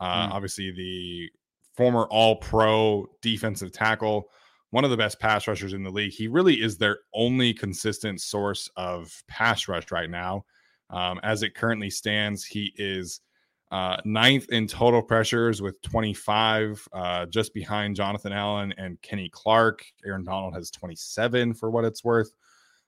Uh, 0.00 0.28
mm. 0.28 0.32
Obviously, 0.32 0.70
the 0.70 1.30
former 1.74 2.04
All 2.10 2.36
Pro 2.36 3.06
defensive 3.20 3.72
tackle 3.72 4.30
one 4.70 4.84
of 4.84 4.90
the 4.90 4.96
best 4.96 5.20
pass 5.20 5.46
rushers 5.46 5.72
in 5.72 5.82
the 5.82 5.90
league. 5.90 6.12
He 6.12 6.28
really 6.28 6.60
is 6.60 6.76
their 6.76 6.98
only 7.14 7.54
consistent 7.54 8.20
source 8.20 8.68
of 8.76 9.22
pass 9.28 9.68
rush 9.68 9.90
right 9.90 10.10
now. 10.10 10.44
Um, 10.90 11.18
as 11.22 11.42
it 11.42 11.54
currently 11.54 11.90
stands, 11.90 12.44
he 12.44 12.72
is 12.76 13.20
uh, 13.76 14.00
ninth 14.06 14.48
in 14.48 14.66
total 14.66 15.02
pressures 15.02 15.60
with 15.60 15.82
25, 15.82 16.88
uh, 16.94 17.26
just 17.26 17.52
behind 17.52 17.94
Jonathan 17.94 18.32
Allen 18.32 18.72
and 18.78 18.98
Kenny 19.02 19.28
Clark. 19.28 19.84
Aaron 20.06 20.24
Donald 20.24 20.54
has 20.54 20.70
27 20.70 21.52
for 21.52 21.70
what 21.70 21.84
it's 21.84 22.02
worth. 22.02 22.32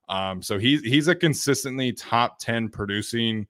Um, 0.08 0.40
so 0.40 0.58
he's 0.58 0.80
he's 0.80 1.08
a 1.08 1.14
consistently 1.14 1.92
top 1.92 2.38
10 2.38 2.70
producing 2.70 3.46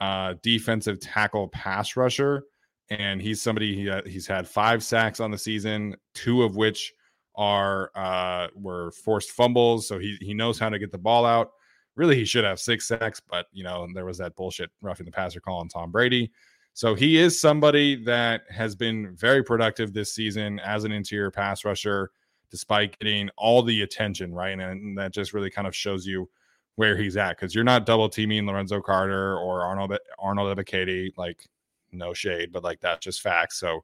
uh, 0.00 0.36
defensive 0.42 0.98
tackle 0.98 1.48
pass 1.48 1.94
rusher, 1.94 2.44
and 2.88 3.20
he's 3.20 3.42
somebody 3.42 3.76
he, 3.76 3.90
uh, 3.90 4.00
he's 4.06 4.26
had 4.26 4.48
five 4.48 4.82
sacks 4.82 5.20
on 5.20 5.30
the 5.30 5.36
season, 5.36 5.94
two 6.14 6.42
of 6.42 6.56
which 6.56 6.94
are 7.34 7.90
uh, 7.96 8.48
were 8.54 8.92
forced 8.92 9.32
fumbles, 9.32 9.86
so 9.86 9.98
he 9.98 10.16
he 10.22 10.32
knows 10.32 10.58
how 10.58 10.70
to 10.70 10.78
get 10.78 10.90
the 10.90 10.96
ball 10.96 11.26
out. 11.26 11.50
Really, 11.96 12.16
he 12.16 12.24
should 12.24 12.44
have 12.44 12.58
six 12.58 12.88
sacks, 12.88 13.20
but 13.20 13.44
you 13.52 13.62
know 13.62 13.86
there 13.92 14.06
was 14.06 14.16
that 14.16 14.36
bullshit 14.36 14.70
roughing 14.80 15.04
the 15.04 15.12
passer 15.12 15.38
call 15.38 15.60
on 15.60 15.68
Tom 15.68 15.90
Brady. 15.90 16.32
So 16.78 16.94
he 16.94 17.18
is 17.18 17.40
somebody 17.40 17.96
that 18.04 18.42
has 18.50 18.76
been 18.76 19.12
very 19.16 19.42
productive 19.42 19.92
this 19.92 20.14
season 20.14 20.60
as 20.60 20.84
an 20.84 20.92
interior 20.92 21.28
pass 21.28 21.64
rusher, 21.64 22.12
despite 22.52 22.96
getting 23.00 23.30
all 23.36 23.64
the 23.64 23.82
attention, 23.82 24.32
right? 24.32 24.56
And 24.56 24.96
that 24.96 25.12
just 25.12 25.32
really 25.32 25.50
kind 25.50 25.66
of 25.66 25.74
shows 25.74 26.06
you 26.06 26.30
where 26.76 26.96
he's 26.96 27.16
at 27.16 27.30
because 27.30 27.52
you're 27.52 27.64
not 27.64 27.84
double 27.84 28.08
teaming 28.08 28.46
Lorenzo 28.46 28.80
Carter 28.80 29.36
or 29.38 29.62
Arnold 29.62 29.98
Arnold 30.20 30.56
Ebiketie, 30.56 31.10
like 31.16 31.48
no 31.90 32.14
shade, 32.14 32.52
but 32.52 32.62
like 32.62 32.78
that's 32.78 33.04
just 33.04 33.22
facts. 33.22 33.58
So 33.58 33.82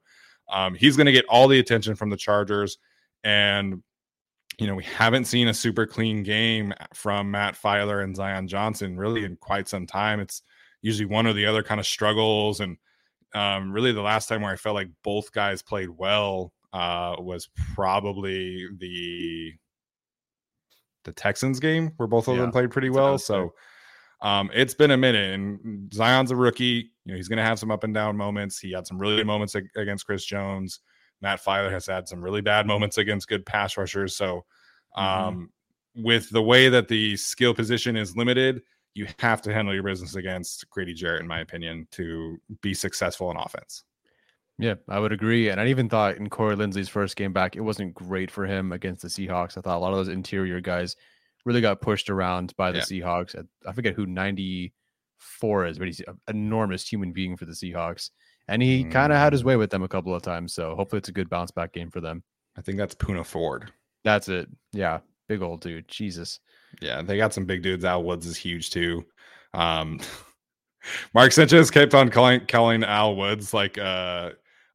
um, 0.49 0.77
he's 0.77 0.97
going 0.97 1.07
to 1.07 1.13
get 1.13 1.27
all 1.29 1.49
the 1.49 1.59
attention 1.59 1.97
from 1.97 2.11
the 2.11 2.17
Chargers. 2.17 2.79
And 3.25 3.83
you 4.61 4.69
know, 4.69 4.77
we 4.77 4.85
haven't 4.85 5.25
seen 5.25 5.49
a 5.49 5.55
super 5.55 5.85
clean 5.85 6.23
game 6.23 6.73
from 6.93 7.33
Matt 7.33 7.57
Feiler 7.61 8.05
and 8.05 8.15
Zion 8.15 8.47
Johnson 8.47 8.97
really 8.97 9.25
in 9.25 9.35
quite 9.35 9.67
some 9.67 9.85
time. 9.85 10.21
It's 10.21 10.43
usually 10.85 11.07
one 11.07 11.27
or 11.27 11.33
the 11.33 11.47
other 11.47 11.63
kind 11.63 11.81
of 11.81 11.87
struggles. 11.87 12.61
And 12.61 12.77
um, 13.35 13.73
really, 13.73 13.91
the 13.91 14.03
last 14.03 14.29
time 14.29 14.43
where 14.43 14.53
I 14.53 14.57
felt 14.57 14.75
like 14.75 14.91
both 15.03 15.33
guys 15.33 15.63
played 15.63 15.89
well 15.89 16.53
uh, 16.75 17.17
was 17.19 17.49
probably 17.75 18.69
the 18.79 19.53
the 21.05 21.13
Texans 21.13 21.59
game, 21.59 21.93
where 21.97 22.07
both 22.07 22.29
of 22.29 22.37
yeah, 22.37 22.43
them 22.43 22.53
played 22.53 22.71
pretty 22.71 22.91
well. 22.91 23.19
So 23.19 23.55
um, 24.21 24.51
it's 24.55 24.75
been 24.75 24.91
a 24.91 24.97
minute, 24.97 25.35
and 25.35 25.93
Zion's 25.93 26.31
a 26.31 26.37
rookie. 26.37 26.91
You 27.05 27.13
know, 27.13 27.17
he's 27.17 27.29
going 27.29 27.39
to 27.39 27.45
have 27.45 27.59
some 27.59 27.71
up 27.71 27.85
and 27.85 27.95
down 27.95 28.17
moments. 28.17 28.59
He 28.59 28.73
had 28.73 28.87
some 28.87 28.99
really 28.99 29.17
good 29.17 29.27
moments 29.27 29.55
against 29.55 30.05
Chris 30.05 30.25
Jones. 30.25 30.81
Matt 31.23 31.43
Feiler 31.43 31.71
has 31.71 31.87
had 31.87 32.09
some 32.09 32.23
really 32.23 32.43
bad 32.43 32.67
moments 32.67 32.99
against 32.99 33.29
good 33.29 33.47
pass 33.47 33.79
rushers. 33.79 34.17
So, 34.17 34.45
mm-hmm. 34.97 35.03
um, 35.03 35.35
mm-hmm. 35.97 36.05
with 36.05 36.29
the 36.29 36.43
way 36.43 36.69
that 36.69 36.89
the 36.89 37.17
skill 37.17 37.55
position 37.55 37.97
is 37.97 38.17
limited, 38.17 38.61
you 38.95 39.07
have 39.19 39.43
to 39.43 39.53
handle 39.53 39.75
your 39.75 39.83
business 39.83 40.15
against 40.15 40.69
Grady 40.71 40.95
Jarrett, 40.95 41.21
in 41.21 41.27
my 41.27 41.41
opinion, 41.41 41.87
to 41.93 42.39
be 42.63 42.75
successful 42.75 43.31
in 43.31 43.37
offense. 43.37 43.85
Yeah, 44.59 44.75
I 44.89 45.01
would 45.01 45.13
agree. 45.13 45.49
And 45.49 45.61
I 45.61 45.67
even 45.67 45.89
thought 45.89 46.17
in 46.17 46.31
Corey 46.31 46.55
Linsley's 46.55 46.89
first 46.89 47.17
game 47.17 47.33
back, 47.33 47.57
it 47.57 47.61
wasn't 47.61 47.93
great 47.93 48.31
for 48.31 48.47
him 48.47 48.71
against 48.71 49.03
the 49.03 49.09
Seahawks. 49.09 49.59
I 49.59 49.63
thought 49.63 49.77
a 49.77 49.81
lot 49.81 49.91
of 49.91 49.97
those 49.97 50.09
interior 50.09 50.61
guys 50.61 50.95
really 51.45 51.61
got 51.61 51.81
pushed 51.81 52.09
around 52.09 52.55
by 52.57 52.71
the 52.71 52.79
yeah. 52.79 52.85
Seahawks. 52.85 53.35
I 53.67 53.73
forget 53.73 53.95
who 53.95 54.07
94 54.07 55.67
is, 55.67 55.79
but 55.79 55.89
he's 55.89 56.01
an 56.01 56.21
enormous 56.29 56.89
human 56.89 57.13
being 57.13 57.37
for 57.37 57.47
the 57.47 57.53
Seahawks 57.53 58.11
and 58.49 58.63
he 58.63 58.85
mm. 58.85 58.91
kind 58.91 59.13
of 59.13 59.19
had 59.19 59.33
his 59.33 59.45
way 59.45 59.57
with 59.57 59.71
them 59.71 59.83
a 59.83 59.89
couple 59.89 60.15
of 60.15 60.23
times. 60.23 60.55
So 60.55 60.75
hopefully 60.75 60.99
it's 60.99 61.09
a 61.09 61.13
good 61.13 61.31
bounce 61.31 61.51
back 61.51 61.73
game 61.73 61.91
for 61.91 62.01
them. 62.01 62.23
I 62.57 62.61
think 62.61 62.79
that's 62.79 62.95
Poona 62.95 63.25
Ford. 63.25 63.73
That's 64.05 64.29
it. 64.29 64.49
Yeah, 64.73 65.01
big 65.29 65.43
old 65.43 65.61
dude. 65.61 65.89
Jesus. 65.89 66.41
Yeah, 66.81 67.03
they 67.03 67.17
got 67.17 67.35
some 67.35 67.45
big 67.45 67.63
dudes. 67.63 67.85
Al 67.85 68.03
Woods 68.03 68.27
is 68.27 68.37
huge 68.37 68.71
too. 68.71 69.05
Um, 69.53 70.01
Mark 71.15 71.33
Sanchez 71.33 71.71
kept 71.71 71.95
on 71.95 72.11
calling 72.11 72.47
calling 72.47 72.85
Al 72.85 73.17
Woods 73.17 73.55
like 73.55 73.79
uh 73.79 74.31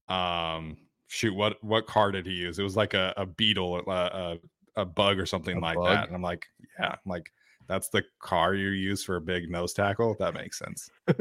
um 0.08 0.78
shoot 1.08 1.36
what 1.36 1.64
what 1.64 1.88
car 1.88 2.12
did 2.12 2.26
he 2.26 2.34
use? 2.34 2.60
It 2.60 2.64
was 2.64 2.76
like 2.76 2.93
a, 2.93 3.14
a 3.18 3.26
beetle, 3.26 3.78
a, 3.88 3.91
a, 3.91 4.38
a 4.82 4.86
bug 4.86 5.20
or 5.20 5.26
something 5.26 5.58
a 5.58 5.62
like 5.62 5.76
bug? 5.76 5.88
that. 5.88 6.08
And 6.08 6.16
I'm 6.16 6.22
like, 6.22 6.47
yeah, 6.80 6.91
I'm 6.93 6.97
like 7.06 7.32
that's 7.70 7.89
the 7.89 8.04
car 8.20 8.56
you 8.56 8.70
use 8.70 9.04
for 9.04 9.16
a 9.16 9.22
big 9.22 9.50
nose 9.50 9.74
tackle. 9.74 10.16
That 10.20 10.34
makes 10.34 10.58
sense. 10.58 10.89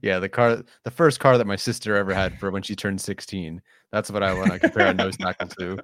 yeah, 0.00 0.20
the 0.20 0.28
car, 0.28 0.62
the 0.84 0.90
first 0.90 1.18
car 1.18 1.36
that 1.36 1.46
my 1.46 1.56
sister 1.56 1.96
ever 1.96 2.14
had 2.14 2.38
for 2.38 2.52
when 2.52 2.62
she 2.62 2.76
turned 2.76 3.00
16. 3.00 3.60
That's 3.90 4.10
what 4.10 4.22
I 4.22 4.32
want 4.32 4.52
to 4.52 4.60
compare 4.60 4.86
a 4.86 4.94
nose 4.94 5.16
tackle 5.16 5.48
to. 5.48 5.78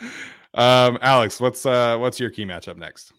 Um, 0.54 0.98
Alex, 1.00 1.40
what's 1.40 1.64
uh, 1.64 1.96
what's 1.98 2.18
your 2.18 2.30
key 2.30 2.44
matchup 2.44 2.76
next? 2.76 3.12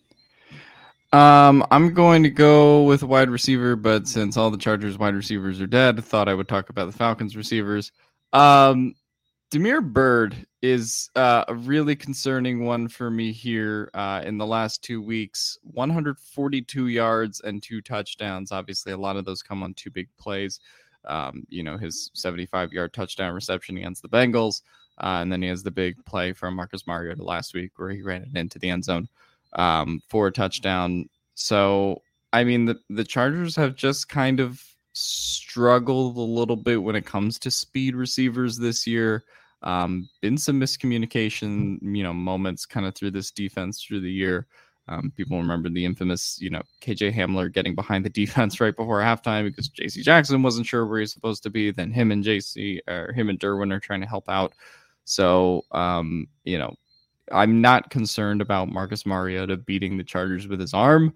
Um, 1.14 1.66
I'm 1.72 1.94
going 1.94 2.24
to 2.24 2.30
go 2.30 2.84
with 2.84 3.04
wide 3.04 3.30
receiver, 3.30 3.76
but 3.76 4.08
since 4.08 4.38
all 4.38 4.50
the 4.50 4.58
Chargers 4.58 4.98
wide 4.98 5.16
receivers 5.16 5.60
are 5.60 5.68
dead, 5.68 6.00
I 6.00 6.02
thought 6.02 6.30
I 6.30 6.34
would 6.34 6.48
talk 6.48 6.70
about 6.70 6.86
the 6.86 6.98
Falcons 6.98 7.36
receivers. 7.36 7.92
Um, 8.32 8.96
Damiere 9.50 9.82
Byrd 9.82 10.46
is 10.62 11.10
uh, 11.18 11.44
a 11.50 11.56
really 11.56 11.98
concerning 11.98 12.64
one 12.64 12.88
for 12.88 13.12
me 13.12 13.34
here 13.34 13.90
uh, 13.94 14.22
in 14.26 14.38
the 14.38 14.46
last 14.46 14.82
two 14.82 15.02
weeks 15.02 15.58
142 15.64 16.88
yards 16.88 17.42
and 17.42 17.62
two 17.62 17.82
touchdowns. 17.82 18.54
Obviously, 18.54 18.94
a 18.94 18.98
lot 18.98 19.18
of 19.18 19.26
those 19.26 19.44
come 19.44 19.64
on 19.64 19.74
two 19.74 19.90
big 19.90 20.08
plays. 20.18 20.62
Um, 21.04 21.44
you 21.50 21.64
know, 21.64 21.78
his 21.78 22.12
75 22.14 22.72
yard 22.72 22.94
touchdown 22.94 23.34
reception 23.34 23.76
against 23.76 24.02
the 24.02 24.10
Bengals. 24.10 24.62
Uh, 25.00 25.20
and 25.22 25.32
then 25.32 25.42
he 25.42 25.48
has 25.48 25.64
the 25.64 25.72
big 25.72 26.04
play 26.06 26.34
from 26.34 26.56
Marcus 26.56 26.86
Mariota 26.86 27.24
last 27.24 27.54
week 27.54 27.72
where 27.78 27.90
he 27.90 28.02
ran 28.02 28.24
it 28.24 28.38
into 28.38 28.60
the 28.60 28.70
end 28.70 28.84
zone 28.84 29.08
um, 29.54 30.02
for 30.10 30.28
a 30.28 30.32
touchdown. 30.32 31.10
So, 31.36 32.02
I 32.34 32.44
mean, 32.44 32.66
the, 32.66 32.80
the 32.90 33.04
Chargers 33.04 33.56
have 33.56 33.76
just 33.76 34.10
kind 34.10 34.40
of 34.40 34.64
struggled 34.94 36.18
a 36.18 36.22
little 36.22 36.56
bit 36.56 36.82
when 36.82 36.96
it 36.96 37.06
comes 37.06 37.40
to 37.40 37.52
speed 37.52 37.96
receivers 37.96 38.58
this 38.58 38.86
year. 38.86 39.24
Um, 39.64 40.10
been 40.22 40.38
some 40.38 40.60
miscommunication, 40.60 41.80
you 41.82 42.04
know, 42.04 42.14
moments 42.14 42.66
kind 42.66 42.86
of 42.86 42.96
through 42.96 43.12
this 43.12 43.32
defense 43.32 43.84
through 43.84 44.02
the 44.02 44.12
year. 44.12 44.48
Um, 44.88 45.14
people 45.16 45.38
remember 45.38 45.70
the 45.70 45.86
infamous, 45.86 46.38
you 46.42 46.50
know, 46.50 46.64
KJ 46.82 47.14
Hamler 47.14 47.52
getting 47.52 47.76
behind 47.76 48.04
the 48.04 48.10
defense 48.22 48.60
right 48.60 48.76
before 48.76 49.00
halftime 49.00 49.46
because 49.46 49.70
JC 49.70 50.04
Jackson 50.04 50.42
wasn't 50.42 50.66
sure 50.66 50.86
where 50.86 51.00
he's 51.00 51.14
supposed 51.14 51.44
to 51.44 51.50
be. 51.50 51.72
Then 51.72 51.92
him 51.92 52.12
and 52.12 52.24
JC 52.24 52.80
or 52.88 53.14
him 53.14 53.30
and 53.30 53.40
Derwin 53.40 53.72
are 53.72 53.80
trying 53.80 54.02
to 54.02 54.08
help 54.08 54.28
out. 54.28 54.54
So, 55.12 55.66
um, 55.74 56.26
you 56.46 56.58
know, 56.58 56.74
I'm 57.34 57.60
not 57.60 57.90
concerned 57.90 58.42
about 58.42 58.72
Marcus 58.72 59.06
Mariota 59.06 59.58
beating 59.58 59.98
the 59.98 60.06
Chargers 60.06 60.48
with 60.48 60.62
his 60.62 60.74
arm. 60.74 61.14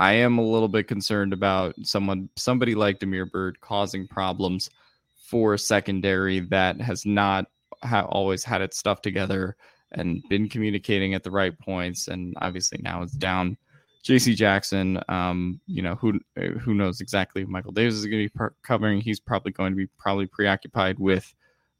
I 0.00 0.14
am 0.14 0.38
a 0.38 0.44
little 0.44 0.66
bit 0.66 0.88
concerned 0.88 1.32
about 1.32 1.74
someone, 1.84 2.28
somebody 2.34 2.74
like 2.74 2.98
Damiere 2.98 3.26
Byrd, 3.26 3.60
causing 3.60 4.08
problems 4.08 4.68
for 5.16 5.54
a 5.54 5.58
secondary 5.58 6.40
that 6.40 6.80
has 6.80 7.06
not 7.06 7.46
ha- 7.84 8.06
always 8.08 8.42
had 8.42 8.62
its 8.62 8.78
stuff 8.78 9.00
together 9.00 9.56
and 9.92 10.24
been 10.28 10.48
communicating 10.48 11.14
at 11.14 11.22
the 11.22 11.30
right 11.30 11.56
points. 11.60 12.08
And 12.08 12.34
obviously 12.40 12.80
now 12.82 13.02
it's 13.02 13.12
down. 13.12 13.56
J.C. 14.02 14.34
Jackson, 14.34 14.98
um, 15.08 15.60
you 15.66 15.82
know 15.82 15.94
who 15.94 16.18
who 16.60 16.74
knows 16.74 17.00
exactly 17.00 17.44
Michael 17.44 17.70
Davis 17.70 17.94
is 17.94 18.06
going 18.06 18.26
to 18.26 18.32
be 18.32 18.44
covering. 18.64 19.00
He's 19.00 19.20
probably 19.20 19.52
going 19.52 19.72
to 19.72 19.76
be 19.76 19.88
probably 19.98 20.26
preoccupied 20.26 20.98
with 20.98 21.32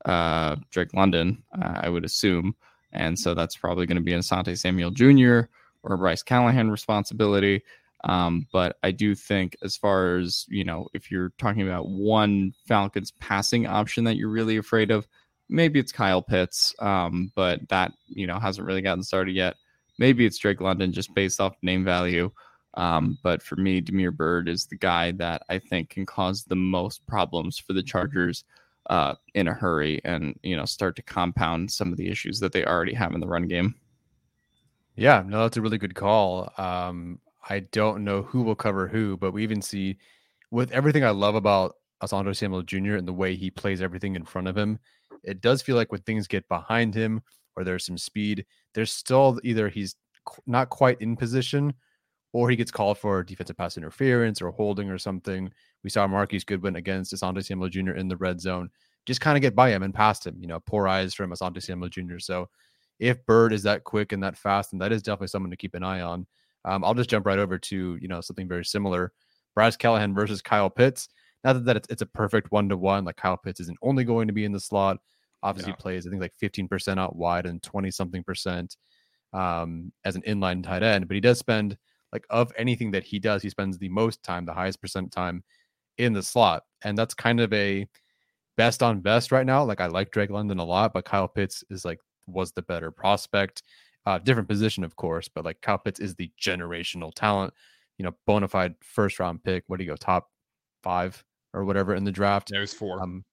uh, 0.05 0.57
Drake 0.71 0.95
London, 0.95 1.43
uh, 1.61 1.81
I 1.83 1.89
would 1.89 2.05
assume, 2.05 2.55
and 2.93 3.19
so 3.19 3.35
that's 3.35 3.57
probably 3.57 3.87
going 3.87 3.97
to 3.97 4.03
be 4.03 4.13
an 4.13 4.21
Asante 4.21 4.59
Samuel 4.59 4.91
Jr. 4.91 5.49
or 5.83 5.97
Bryce 5.97 6.23
Callahan 6.23 6.71
responsibility. 6.71 7.63
Um, 8.05 8.47
but 8.53 8.77
I 8.83 8.93
do 8.93 9.15
think, 9.15 9.57
as 9.63 9.77
far 9.77 10.17
as 10.17 10.47
you 10.49 10.65
know, 10.65 10.89
if 10.95 11.11
you're 11.11 11.33
talking 11.39 11.63
about 11.63 11.89
one 11.89 12.55
Falcons 12.67 13.13
passing 13.21 13.67
option 13.67 14.05
that 14.05 14.17
you're 14.17 14.31
really 14.31 14.57
afraid 14.57 14.91
of, 14.91 15.07
maybe 15.49 15.79
it's 15.79 15.93
Kyle 15.93 16.23
Pitts, 16.23 16.75
um, 16.79 17.31
but 17.35 17.69
that 17.69 17.93
you 18.09 18.27
know 18.27 18.39
hasn't 18.39 18.67
really 18.67 18.83
gotten 18.83 19.03
started 19.03 19.35
yet. 19.35 19.57
Maybe 19.99 20.25
it's 20.25 20.39
Drake 20.39 20.63
London 20.63 20.93
just 20.93 21.15
based 21.15 21.41
off 21.41 21.57
name 21.63 21.85
value. 21.85 22.31
Um, 22.75 23.19
but 23.23 23.43
for 23.43 23.57
me, 23.57 23.81
Damiere 23.81 24.13
Byrd 24.13 24.49
is 24.49 24.67
the 24.67 24.77
guy 24.77 25.11
that 25.13 25.43
I 25.49 25.59
think 25.59 25.91
can 25.91 26.07
cause 26.07 26.45
the 26.45 26.57
most 26.57 27.05
problems 27.07 27.59
for 27.59 27.73
the 27.73 27.83
Chargers 27.83 28.45
uh, 28.89 29.15
in 29.35 29.49
a 29.49 29.53
hurry 29.53 30.01
and 30.05 30.39
you 30.43 30.57
know 30.57 30.65
start 30.65 30.97
to 30.97 31.03
compound 31.03 31.71
some 31.71 31.93
of 31.93 31.99
the 31.99 32.09
issues 32.09 32.41
that 32.41 32.53
they 32.53 32.65
already 32.65 32.95
have 32.95 33.13
in 33.13 33.21
the 33.21 33.27
run 33.27 33.47
game. 33.47 33.75
Yeah, 34.97 35.23
no, 35.27 35.43
that's 35.43 35.57
a 35.57 35.63
really 35.63 35.79
good 35.79 35.95
call. 35.95 36.53
Um, 36.59 37.21
I 37.49 37.61
don't 37.61 38.05
know 38.05 38.23
who 38.23 38.43
will 38.43 38.55
cover 38.55 38.89
who, 38.89 39.17
but 39.17 39.33
we 39.33 39.43
even 39.43 39.63
see 39.63 39.97
with 40.51 40.73
everything 40.73 41.05
I 41.05 41.11
love 41.11 41.35
about 41.35 41.77
Asante 42.03 42.35
Samuel 42.37 42.63
Jr. 42.63 42.97
and 42.97 43.07
the 43.07 43.13
way 43.13 43.35
he 43.35 43.51
plays 43.51 43.81
everything 43.81 44.17
in 44.17 44.25
front 44.25 44.49
of 44.49 44.57
him, 44.57 44.79
it 45.23 45.41
does 45.41 45.63
feel 45.63 45.77
like 45.77 45.93
when 45.93 46.01
things 46.03 46.27
get 46.27 46.49
behind 46.49 46.95
him 46.95 47.23
or 47.57 47.65
there's 47.65 47.85
some 47.85 47.99
speed, 47.99 48.45
there's 48.75 48.93
still 48.93 49.39
either 49.45 49.69
he's 49.69 49.97
not 50.47 50.71
quite 50.71 51.01
in 51.01 51.17
position 51.17 51.75
or 52.33 52.49
he 52.49 52.57
gets 52.57 52.71
called 52.71 52.99
for 52.99 53.23
defensive 53.23 53.57
pass 53.57 53.77
interference 53.77 54.41
or 54.41 54.51
holding 54.51 54.91
or 54.91 54.99
something. 54.99 55.51
We 55.83 55.91
saw 55.91 56.07
Marquise 56.07 56.45
Goodwin 56.45 56.77
against 56.77 57.15
Asante 57.15 57.45
Samuel 57.45 57.69
Jr. 57.69 57.93
in 57.93 58.09
the 58.09 58.17
red 58.17 58.41
zone, 58.41 58.71
just 59.07 59.21
kind 59.21 59.37
of 59.37 59.43
get 59.43 59.55
by 59.55 59.71
him 59.71 59.83
and 59.83 59.95
past 59.95 60.27
him. 60.27 60.37
You 60.39 60.47
know, 60.47 60.61
poor 60.61 60.87
eyes 60.87 61.15
from 61.15 61.31
Asante 61.31 61.63
Samuel 61.63 61.89
Jr. 61.89 62.19
So 62.19 62.49
if 62.99 63.25
Byrd 63.27 63.53
is 63.53 63.63
that 63.63 63.85
quick 63.85 64.13
and 64.13 64.23
that 64.23 64.37
fast, 64.37 64.73
and 64.73 64.81
that 64.81 64.93
is 64.93 65.03
definitely 65.03 65.29
someone 65.29 65.51
to 65.51 65.57
keep 65.57 65.75
an 65.75 65.83
eye 65.83 66.03
on. 66.03 66.27
Um, 66.67 66.85
I'll 66.85 66.95
just 66.95 67.09
jump 67.09 67.25
right 67.25 67.39
over 67.39 67.59
to 67.59 67.99
you 68.01 68.09
know 68.09 68.21
something 68.21 68.47
very 68.47 68.65
similar. 68.65 69.13
Bryce 69.55 69.77
Callahan 69.77 70.15
versus 70.15 70.43
Kyle 70.43 70.71
Pitts. 70.71 71.09
Not 71.43 71.65
that 71.65 71.77
it's, 71.79 71.89
it's 71.89 72.03
a 72.03 72.07
perfect 72.07 72.53
one 72.53 72.69
to 72.69 72.77
one. 72.77 73.05
Like 73.05 73.17
Kyle 73.17 73.39
Pitts 73.39 73.61
isn't 73.61 73.79
only 73.83 74.05
going 74.05 74.29
to 74.29 74.35
be 74.35 74.45
in 74.45 74.53
the 74.53 74.61
slot. 74.61 74.99
Obviously, 75.43 75.73
yeah. 75.73 75.77
plays 75.77 76.07
I 76.07 76.11
think 76.11 76.21
like 76.21 76.35
15% 76.41 76.99
out 76.99 77.17
wide 77.17 77.47
and 77.47 77.63
20 77.63 77.91
something 77.91 78.23
percent 78.23 78.77
um, 79.33 79.91
as 80.05 80.17
an 80.17 80.23
inline 80.23 80.63
tight 80.63 80.83
end. 80.83 81.09
But 81.09 81.15
he 81.15 81.21
does 81.21 81.39
spend 81.39 81.79
like 82.13 82.27
of 82.29 82.53
anything 82.59 82.91
that 82.91 83.05
he 83.05 83.19
does, 83.19 83.43
he 83.43 83.49
spends 83.49 83.79
the 83.79 83.89
most 83.89 84.23
time, 84.23 84.45
the 84.45 84.53
highest 84.53 84.83
percent 84.83 85.13
time 85.13 85.43
in 86.01 86.13
the 86.13 86.23
slot, 86.23 86.65
and 86.83 86.97
that's 86.97 87.15
kind 87.15 87.41
of 87.41 87.53
a 87.53 87.87
best 88.57 88.83
on 88.83 89.01
best 89.01 89.33
right 89.33 89.47
now. 89.47 89.65
Like 89.65 89.81
I 89.81 89.87
like 89.87 90.11
Drake 90.11 90.31
London 90.31 90.59
a 90.59 90.65
lot, 90.65 90.93
but 90.93 91.05
Kyle 91.05 91.29
Pitts 91.29 91.63
is 91.71 91.85
like 91.85 91.99
was 92.27 92.53
the 92.53 92.63
better 92.63 92.91
prospect. 92.91 93.63
Uh, 94.07 94.19
different 94.19 94.49
position, 94.49 94.83
of 94.83 94.97
course, 94.97 95.29
but 95.29 95.45
like 95.45 95.61
Kyle 95.61 95.79
Pitts 95.79 96.01
is 96.01 96.15
the 96.15 96.31
generational 96.41 97.13
talent. 97.15 97.53
You 97.99 98.07
know, 98.07 98.13
bona 98.27 98.49
fide 98.49 98.75
first 98.83 99.21
round 99.21 99.45
pick. 99.45 99.65
What 99.67 99.79
do 99.79 99.85
you 99.85 99.91
go 99.91 99.97
top 99.97 100.29
five 100.83 101.23
or 101.53 101.65
whatever 101.65 101.95
in 101.95 102.05
the 102.05 102.13
draft? 102.13 102.51
Was 102.59 102.73
four. 102.73 103.03
Um, 103.03 103.25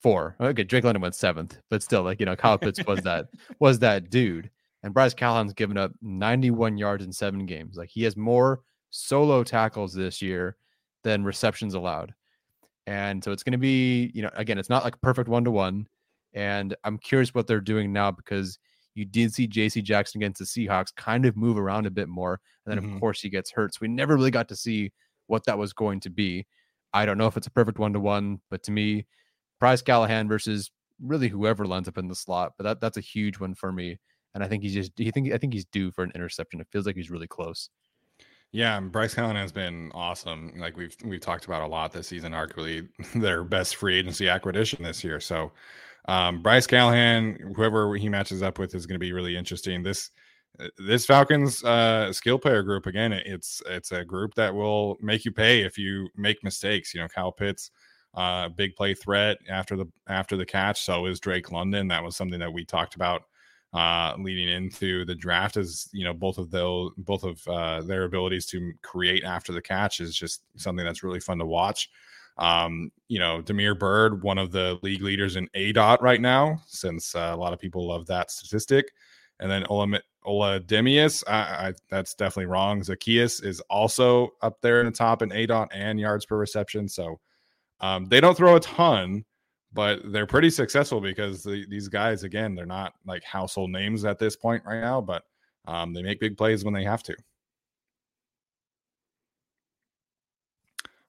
four. 0.00 0.36
Okay, 0.40 0.64
Drake 0.64 0.84
London 0.84 1.02
went 1.02 1.16
seventh, 1.16 1.58
but 1.70 1.82
still, 1.82 2.02
like 2.02 2.20
you 2.20 2.26
know, 2.26 2.36
Kyle 2.36 2.58
Pitts 2.58 2.84
was 2.86 3.00
that 3.02 3.26
was 3.58 3.78
that 3.80 4.10
dude. 4.10 4.50
And 4.84 4.92
Bryce 4.92 5.14
Callahan's 5.14 5.54
given 5.54 5.78
up 5.78 5.92
91 6.02 6.76
yards 6.76 7.04
in 7.04 7.12
seven 7.12 7.46
games. 7.46 7.76
Like 7.76 7.88
he 7.88 8.02
has 8.02 8.16
more 8.16 8.62
solo 8.90 9.44
tackles 9.44 9.94
this 9.94 10.20
year 10.20 10.56
than 11.04 11.24
receptions 11.24 11.74
allowed. 11.74 12.14
And 12.86 13.22
so 13.22 13.32
it's 13.32 13.42
going 13.42 13.52
to 13.52 13.58
be, 13.58 14.10
you 14.14 14.22
know, 14.22 14.30
again, 14.34 14.58
it's 14.58 14.70
not 14.70 14.84
like 14.84 15.00
perfect 15.00 15.28
one 15.28 15.44
to 15.44 15.50
one. 15.50 15.86
And 16.34 16.74
I'm 16.84 16.98
curious 16.98 17.34
what 17.34 17.46
they're 17.46 17.60
doing 17.60 17.92
now 17.92 18.10
because 18.10 18.58
you 18.94 19.04
did 19.04 19.32
see 19.32 19.46
JC 19.46 19.82
Jackson 19.82 20.20
against 20.20 20.38
the 20.38 20.44
Seahawks 20.44 20.94
kind 20.94 21.24
of 21.26 21.36
move 21.36 21.58
around 21.58 21.86
a 21.86 21.90
bit 21.90 22.08
more. 22.08 22.40
And 22.64 22.72
then, 22.72 22.82
mm-hmm. 22.82 22.94
of 22.94 23.00
course, 23.00 23.20
he 23.20 23.28
gets 23.28 23.50
hurt. 23.50 23.74
So 23.74 23.78
we 23.82 23.88
never 23.88 24.16
really 24.16 24.30
got 24.30 24.48
to 24.48 24.56
see 24.56 24.92
what 25.26 25.44
that 25.44 25.58
was 25.58 25.72
going 25.72 26.00
to 26.00 26.10
be. 26.10 26.46
I 26.92 27.06
don't 27.06 27.18
know 27.18 27.26
if 27.26 27.36
it's 27.36 27.46
a 27.46 27.52
perfect 27.52 27.78
one 27.78 27.92
to 27.92 28.00
one, 28.00 28.40
but 28.50 28.62
to 28.64 28.72
me, 28.72 29.06
Bryce 29.60 29.82
Callahan 29.82 30.28
versus 30.28 30.70
really 31.00 31.28
whoever 31.28 31.64
lines 31.64 31.88
up 31.88 31.98
in 31.98 32.08
the 32.08 32.14
slot. 32.14 32.52
But 32.58 32.64
that, 32.64 32.80
that's 32.80 32.96
a 32.96 33.00
huge 33.02 33.38
one 33.38 33.54
for 33.54 33.72
me 33.72 33.98
and 34.34 34.42
I 34.42 34.48
think 34.48 34.62
he's 34.62 34.74
just 34.74 34.92
he 34.96 35.10
think 35.10 35.32
I 35.32 35.38
think 35.38 35.52
he's 35.52 35.66
due 35.66 35.90
for 35.90 36.04
an 36.04 36.12
interception. 36.14 36.60
It 36.60 36.68
feels 36.70 36.86
like 36.86 36.96
he's 36.96 37.10
really 37.10 37.26
close. 37.26 37.68
Yeah, 38.52 38.78
Bryce 38.80 39.14
Callahan 39.14 39.36
has 39.36 39.50
been 39.50 39.90
awesome. 39.94 40.52
Like 40.58 40.76
we've 40.76 40.94
we've 41.04 41.20
talked 41.20 41.46
about 41.46 41.62
a 41.62 41.66
lot 41.66 41.90
this 41.92 42.08
season, 42.08 42.32
arguably 42.32 42.86
their 43.14 43.44
best 43.44 43.76
free 43.76 43.96
agency 43.98 44.28
acquisition 44.28 44.82
this 44.82 45.02
year. 45.02 45.20
So 45.20 45.52
um, 46.06 46.42
Bryce 46.42 46.66
Callahan, 46.66 47.54
whoever 47.56 47.96
he 47.96 48.10
matches 48.10 48.42
up 48.42 48.58
with, 48.58 48.74
is 48.74 48.86
going 48.86 48.96
to 48.96 49.04
be 49.04 49.12
really 49.12 49.36
interesting. 49.36 49.82
This 49.82 50.10
uh, 50.60 50.66
this 50.86 51.06
Falcons 51.06 51.64
uh, 51.64 52.12
skill 52.12 52.38
player 52.38 52.62
group 52.62 52.84
again, 52.86 53.12
it's 53.14 53.62
it's 53.66 53.90
a 53.92 54.04
group 54.04 54.34
that 54.34 54.54
will 54.54 54.98
make 55.00 55.24
you 55.24 55.32
pay 55.32 55.62
if 55.62 55.78
you 55.78 56.08
make 56.14 56.44
mistakes. 56.44 56.92
You 56.92 57.00
know, 57.00 57.08
Kyle 57.08 57.32
Pitts, 57.32 57.70
uh, 58.14 58.50
big 58.50 58.76
play 58.76 58.92
threat 58.92 59.38
after 59.48 59.76
the 59.76 59.86
after 60.08 60.36
the 60.36 60.44
catch. 60.44 60.82
So 60.82 61.06
is 61.06 61.20
Drake 61.20 61.50
London. 61.52 61.88
That 61.88 62.04
was 62.04 62.16
something 62.16 62.40
that 62.40 62.52
we 62.52 62.66
talked 62.66 62.96
about 62.96 63.22
uh, 63.72 64.14
leading 64.18 64.48
into 64.48 65.04
the 65.06 65.14
draft 65.14 65.56
is 65.56 65.88
you 65.92 66.04
know 66.04 66.12
both 66.12 66.38
of 66.38 66.50
those 66.50 66.92
both 66.98 67.24
of 67.24 67.46
uh, 67.48 67.80
their 67.82 68.04
abilities 68.04 68.46
to 68.46 68.72
create 68.82 69.24
after 69.24 69.52
the 69.52 69.62
catch 69.62 70.00
is 70.00 70.14
just 70.14 70.42
something 70.56 70.84
that's 70.84 71.02
really 71.02 71.20
fun 71.20 71.38
to 71.38 71.46
watch. 71.46 71.88
Um, 72.38 72.90
you 73.08 73.18
know, 73.18 73.42
Damiere 73.42 73.74
Byrd, 73.74 74.22
one 74.22 74.38
of 74.38 74.52
the 74.52 74.78
league 74.82 75.02
leaders 75.02 75.36
in 75.36 75.48
aDOT 75.54 76.00
right 76.00 76.20
now, 76.20 76.60
since 76.66 77.14
uh, 77.14 77.32
a 77.32 77.36
lot 77.36 77.52
of 77.52 77.58
people 77.58 77.86
love 77.86 78.06
that 78.06 78.30
statistic. 78.30 78.90
And 79.40 79.50
then 79.50 79.66
Ola, 79.68 80.00
Ola 80.24 80.60
Demius, 80.60 81.24
I, 81.26 81.32
I, 81.32 81.72
that's 81.90 82.14
definitely 82.14 82.46
wrong. 82.46 82.80
Zaccheaus 82.80 83.44
is 83.44 83.60
also 83.68 84.30
up 84.40 84.60
there 84.62 84.80
in 84.80 84.86
the 84.86 84.92
top 84.92 85.20
in 85.20 85.30
aDOT 85.30 85.68
and 85.72 85.98
yards 86.00 86.24
per 86.24 86.38
reception. 86.38 86.88
So 86.88 87.20
um, 87.80 88.06
they 88.06 88.20
don't 88.20 88.36
throw 88.36 88.56
a 88.56 88.60
ton, 88.60 89.24
but 89.72 90.00
they're 90.12 90.26
pretty 90.26 90.50
successful 90.50 91.00
because 91.00 91.42
the, 91.42 91.64
these 91.68 91.88
guys, 91.88 92.24
again, 92.24 92.54
they're 92.54 92.66
not 92.66 92.94
like 93.06 93.24
household 93.24 93.70
names 93.70 94.04
at 94.04 94.18
this 94.18 94.36
point 94.36 94.62
right 94.66 94.80
now, 94.80 95.00
but 95.00 95.24
um, 95.66 95.92
they 95.92 96.02
make 96.02 96.20
big 96.20 96.36
plays 96.36 96.64
when 96.64 96.74
they 96.74 96.84
have 96.84 97.02
to. 97.04 97.16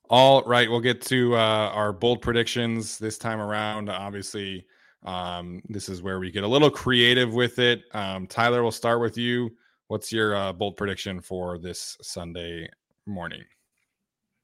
All 0.10 0.44
right, 0.44 0.70
we'll 0.70 0.80
get 0.80 1.02
to 1.04 1.36
uh, 1.36 1.72
our 1.74 1.92
bold 1.92 2.22
predictions 2.22 2.98
this 3.00 3.18
time 3.18 3.40
around. 3.40 3.90
Obviously, 3.90 4.66
um, 5.04 5.62
this 5.70 5.90
is 5.90 6.02
where 6.02 6.20
we 6.20 6.30
get 6.30 6.44
a 6.44 6.48
little 6.48 6.70
creative 6.70 7.34
with 7.34 7.58
it. 7.60 7.84
Um, 7.94 8.28
Tyler, 8.28 8.62
we'll 8.62 8.72
start 8.72 9.02
with 9.02 9.18
you. 9.18 9.50
What's 9.88 10.12
your 10.12 10.36
uh, 10.36 10.54
bold 10.54 10.78
prediction 10.78 11.20
for 11.20 11.58
this 11.58 11.98
Sunday 12.02 12.70
morning? 13.06 13.44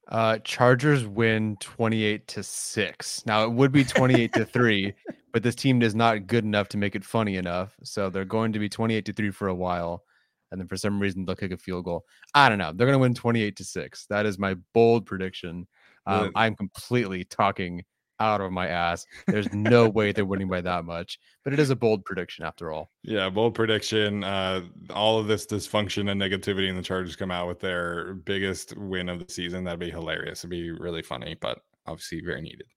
Uh, 0.09 0.39
Chargers 0.39 1.05
win 1.05 1.55
28 1.59 2.27
to 2.27 2.43
6. 2.43 3.25
Now 3.25 3.43
it 3.43 3.51
would 3.51 3.71
be 3.71 3.83
28 3.83 4.33
to 4.33 4.45
3, 4.45 4.93
but 5.33 5.43
this 5.43 5.55
team 5.55 5.81
is 5.83 5.93
not 5.93 6.25
good 6.25 6.43
enough 6.43 6.67
to 6.69 6.77
make 6.77 6.95
it 6.95 7.05
funny 7.05 7.37
enough. 7.37 7.75
So 7.83 8.09
they're 8.09 8.25
going 8.25 8.53
to 8.53 8.59
be 8.59 8.69
28 8.69 9.05
to 9.05 9.13
3 9.13 9.29
for 9.29 9.47
a 9.47 9.55
while. 9.55 10.03
And 10.51 10.59
then 10.59 10.67
for 10.67 10.77
some 10.77 10.99
reason 10.99 11.25
they'll 11.25 11.35
kick 11.35 11.51
a 11.51 11.57
field 11.57 11.85
goal. 11.85 12.05
I 12.33 12.49
don't 12.49 12.57
know. 12.57 12.73
They're 12.73 12.87
going 12.87 12.97
to 12.97 13.01
win 13.01 13.13
28 13.13 13.55
to 13.57 13.63
6. 13.63 14.07
That 14.09 14.25
is 14.25 14.39
my 14.39 14.55
bold 14.73 15.05
prediction. 15.05 15.67
Um, 16.07 16.31
I'm 16.35 16.55
completely 16.55 17.23
talking 17.23 17.83
out 18.19 18.41
of 18.41 18.51
my 18.51 18.67
ass. 18.67 19.05
There's 19.27 19.51
no 19.53 19.87
way 19.87 20.11
they're 20.11 20.25
winning 20.25 20.49
by 20.49 20.61
that 20.61 20.85
much, 20.85 21.19
but 21.43 21.53
it 21.53 21.59
is 21.59 21.69
a 21.69 21.75
bold 21.75 22.05
prediction 22.05 22.45
after 22.45 22.71
all. 22.71 22.91
Yeah, 23.03 23.29
bold 23.29 23.55
prediction. 23.55 24.23
Uh, 24.23 24.61
all 24.89 25.19
of 25.19 25.27
this 25.27 25.45
dysfunction 25.45 26.11
and 26.11 26.21
negativity, 26.21 26.69
and 26.69 26.77
the 26.77 26.83
Chargers 26.83 27.15
come 27.15 27.31
out 27.31 27.47
with 27.47 27.59
their 27.59 28.13
biggest 28.13 28.75
win 28.77 29.09
of 29.09 29.25
the 29.25 29.31
season. 29.31 29.63
That'd 29.63 29.79
be 29.79 29.91
hilarious. 29.91 30.41
It'd 30.41 30.49
be 30.49 30.71
really 30.71 31.01
funny, 31.01 31.35
but 31.39 31.59
obviously 31.85 32.21
very 32.21 32.41
needed. 32.41 32.67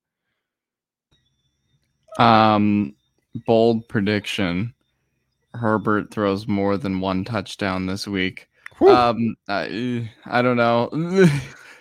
Um, 2.18 2.94
bold 3.46 3.88
prediction. 3.88 4.74
Herbert 5.54 6.10
throws 6.10 6.48
more 6.48 6.76
than 6.76 7.00
one 7.00 7.24
touchdown 7.24 7.86
this 7.86 8.06
week. 8.06 8.48
Whew. 8.78 8.90
Um, 8.90 9.36
I, 9.48 10.10
I 10.24 10.42
don't 10.42 10.56
know. 10.56 10.88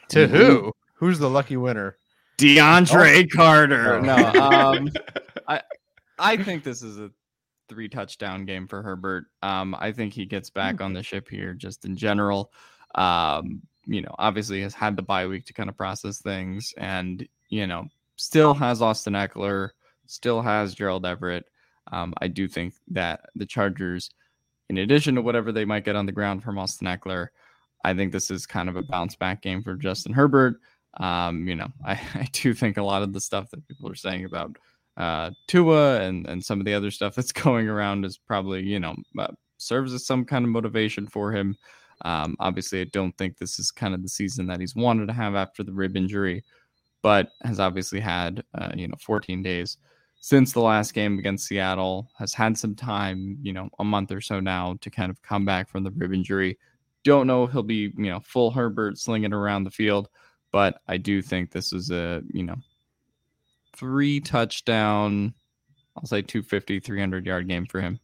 to 0.09 0.27
who? 0.27 0.71
Who's 0.95 1.19
the 1.19 1.29
lucky 1.29 1.57
winner? 1.57 1.97
DeAndre 2.41 3.23
oh. 3.23 3.35
Carter. 3.35 4.01
No, 4.01 4.15
um, 4.15 4.89
I 5.47 5.61
I 6.17 6.37
think 6.37 6.63
this 6.63 6.81
is 6.81 6.99
a 6.99 7.11
three 7.69 7.87
touchdown 7.87 8.45
game 8.45 8.67
for 8.67 8.81
Herbert. 8.81 9.25
Um, 9.41 9.75
I 9.79 9.91
think 9.91 10.13
he 10.13 10.25
gets 10.25 10.49
back 10.49 10.81
on 10.81 10.93
the 10.93 11.03
ship 11.03 11.29
here 11.29 11.53
just 11.53 11.85
in 11.85 11.95
general. 11.95 12.51
Um, 12.95 13.61
you 13.85 14.01
know, 14.01 14.13
obviously 14.19 14.61
has 14.61 14.73
had 14.73 14.95
the 14.95 15.01
bye 15.01 15.27
week 15.27 15.45
to 15.45 15.53
kind 15.53 15.69
of 15.69 15.77
process 15.77 16.21
things, 16.21 16.73
and 16.77 17.27
you 17.49 17.67
know, 17.67 17.87
still 18.15 18.53
has 18.53 18.81
Austin 18.81 19.13
Ekeler, 19.13 19.69
still 20.07 20.41
has 20.41 20.75
Gerald 20.75 21.05
Everett. 21.05 21.45
Um, 21.91 22.13
I 22.21 22.27
do 22.27 22.47
think 22.47 22.73
that 22.89 23.21
the 23.35 23.45
Chargers, 23.45 24.09
in 24.69 24.77
addition 24.77 25.15
to 25.15 25.21
whatever 25.21 25.51
they 25.51 25.65
might 25.65 25.85
get 25.85 25.95
on 25.95 26.05
the 26.05 26.11
ground 26.11 26.43
from 26.43 26.57
Austin 26.57 26.87
Ekeler, 26.87 27.27
I 27.83 27.93
think 27.93 28.11
this 28.11 28.29
is 28.29 28.45
kind 28.45 28.69
of 28.69 28.75
a 28.75 28.83
bounce 28.83 29.15
back 29.15 29.41
game 29.41 29.63
for 29.63 29.75
Justin 29.75 30.13
Herbert 30.13 30.59
um, 30.99 31.47
you 31.47 31.55
know, 31.55 31.67
I, 31.85 31.93
I 32.15 32.27
do 32.31 32.53
think 32.53 32.77
a 32.77 32.83
lot 32.83 33.03
of 33.03 33.13
the 33.13 33.21
stuff 33.21 33.49
that 33.51 33.67
people 33.67 33.89
are 33.89 33.95
saying 33.95 34.25
about 34.25 34.57
uh, 34.97 35.31
Tua 35.47 36.01
and, 36.01 36.27
and 36.27 36.43
some 36.43 36.59
of 36.59 36.65
the 36.65 36.73
other 36.73 36.91
stuff 36.91 37.15
that's 37.15 37.31
going 37.31 37.67
around 37.67 38.05
is 38.05 38.17
probably, 38.17 38.63
you 38.63 38.79
know, 38.79 38.95
uh, 39.17 39.27
serves 39.57 39.93
as 39.93 40.05
some 40.05 40.25
kind 40.25 40.45
of 40.45 40.51
motivation 40.51 41.07
for 41.07 41.31
him. 41.31 41.55
Um, 42.03 42.35
obviously, 42.39 42.81
I 42.81 42.85
don't 42.85 43.15
think 43.17 43.37
this 43.37 43.59
is 43.59 43.71
kind 43.71 43.93
of 43.93 44.01
the 44.01 44.09
season 44.09 44.47
that 44.47 44.59
he's 44.59 44.75
wanted 44.75 45.07
to 45.07 45.13
have 45.13 45.35
after 45.35 45.63
the 45.63 45.73
rib 45.73 45.95
injury, 45.95 46.43
but 47.03 47.29
has 47.43 47.59
obviously 47.59 47.99
had, 47.99 48.43
uh, 48.57 48.71
you 48.75 48.87
know, 48.87 48.95
14 48.99 49.43
days 49.43 49.77
since 50.21 50.53
the 50.53 50.61
last 50.61 50.93
game 50.93 51.17
against 51.17 51.47
Seattle, 51.47 52.07
has 52.17 52.33
had 52.33 52.55
some 52.55 52.75
time, 52.75 53.37
you 53.41 53.51
know, 53.51 53.69
a 53.79 53.83
month 53.83 54.11
or 54.11 54.21
so 54.21 54.39
now 54.39 54.77
to 54.81 54.89
kind 54.91 55.09
of 55.09 55.21
come 55.23 55.45
back 55.45 55.67
from 55.67 55.83
the 55.83 55.89
rib 55.91 56.13
injury. 56.13 56.59
Don't 57.03 57.25
know 57.25 57.43
if 57.43 57.51
he'll 57.51 57.63
be, 57.63 57.91
you 57.97 58.09
know, 58.09 58.19
full 58.19 58.51
Herbert 58.51 58.99
slinging 58.99 59.33
around 59.33 59.63
the 59.63 59.71
field. 59.71 60.09
But 60.51 60.81
I 60.87 60.97
do 60.97 61.21
think 61.21 61.51
this 61.51 61.73
is 61.73 61.91
a, 61.91 62.21
you 62.33 62.43
know, 62.43 62.57
three 63.75 64.19
touchdown, 64.19 65.33
I'll 65.95 66.05
say 66.05 66.21
250, 66.21 66.79
300 66.79 67.25
yard 67.25 67.47
game 67.47 67.65
for 67.65 67.81
him. 67.81 67.99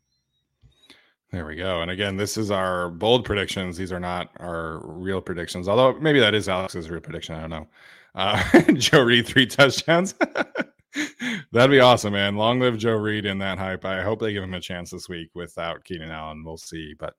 There 1.31 1.45
we 1.45 1.55
go. 1.55 1.81
And 1.81 1.91
again, 1.91 2.15
this 2.15 2.37
is 2.37 2.51
our 2.51 2.89
bold 2.89 3.25
predictions. 3.25 3.75
These 3.75 3.91
are 3.91 3.99
not 3.99 4.29
our 4.37 4.79
real 4.85 5.19
predictions, 5.19 5.67
although 5.67 5.99
maybe 5.99 6.21
that 6.21 6.33
is 6.33 6.47
Alex's 6.47 6.89
real 6.89 7.01
prediction. 7.01 7.35
I 7.35 7.41
don't 7.41 7.49
know. 7.49 7.67
Uh, 8.15 8.61
Joe 8.73 9.03
Reed, 9.03 9.27
three 9.27 9.45
touchdowns. 9.45 10.15
That'd 11.51 11.71
be 11.71 11.81
awesome, 11.81 12.13
man. 12.13 12.37
Long 12.37 12.61
live 12.61 12.77
Joe 12.77 12.95
Reed 12.95 13.25
in 13.25 13.37
that 13.39 13.57
hype. 13.57 13.83
I 13.83 14.01
hope 14.01 14.19
they 14.19 14.31
give 14.31 14.43
him 14.43 14.53
a 14.53 14.61
chance 14.61 14.89
this 14.89 15.09
week 15.09 15.29
without 15.33 15.83
Keenan 15.83 16.11
Allen. 16.11 16.43
We'll 16.45 16.57
see. 16.57 16.93
But 16.97 17.15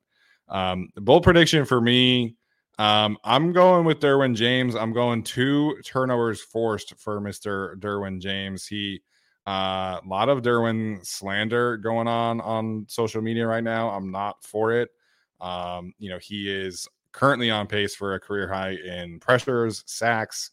um, 0.48 0.88
bold 0.96 1.22
prediction 1.22 1.66
for 1.66 1.80
me 1.80 2.34
um, 2.78 3.18
I'm 3.24 3.52
going 3.52 3.84
with 3.84 4.00
Derwin 4.00 4.34
James. 4.34 4.74
I'm 4.74 4.92
going 4.92 5.22
two 5.22 5.76
turnovers 5.84 6.40
forced 6.40 6.94
for 6.98 7.20
Mr. 7.20 7.76
Derwin 7.76 8.20
James. 8.20 8.66
He 8.66 9.00
a 9.46 9.50
uh, 9.50 10.00
lot 10.06 10.28
of 10.28 10.42
Derwin 10.42 11.04
slander 11.06 11.78
going 11.78 12.06
on 12.06 12.38
on 12.42 12.84
social 12.86 13.22
media 13.22 13.46
right 13.46 13.64
now. 13.64 13.88
I'm 13.88 14.10
not 14.10 14.44
for 14.44 14.72
it. 14.72 14.90
Um, 15.40 15.94
you 15.98 16.10
know, 16.10 16.18
he 16.18 16.54
is 16.54 16.86
currently 17.12 17.50
on 17.50 17.66
pace 17.66 17.94
for 17.94 18.12
a 18.12 18.20
career 18.20 18.46
high 18.46 18.72
in 18.72 19.18
pressures, 19.20 19.84
sacks, 19.86 20.50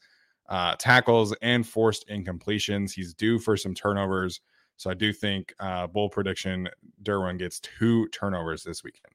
uh, 0.48 0.76
tackles, 0.78 1.36
and 1.42 1.68
forced 1.68 2.08
incompletions. 2.08 2.94
He's 2.94 3.14
due 3.14 3.38
for 3.38 3.58
some 3.58 3.74
turnovers. 3.74 4.40
So 4.78 4.90
I 4.90 4.94
do 4.94 5.12
think 5.12 5.54
uh, 5.60 5.88
bold 5.88 6.14
prediction 6.14 6.70
Derwin 7.04 7.38
gets 7.38 7.60
two 7.60 8.08
turnovers 8.10 8.64
this 8.64 8.82
weekend. 8.82 9.14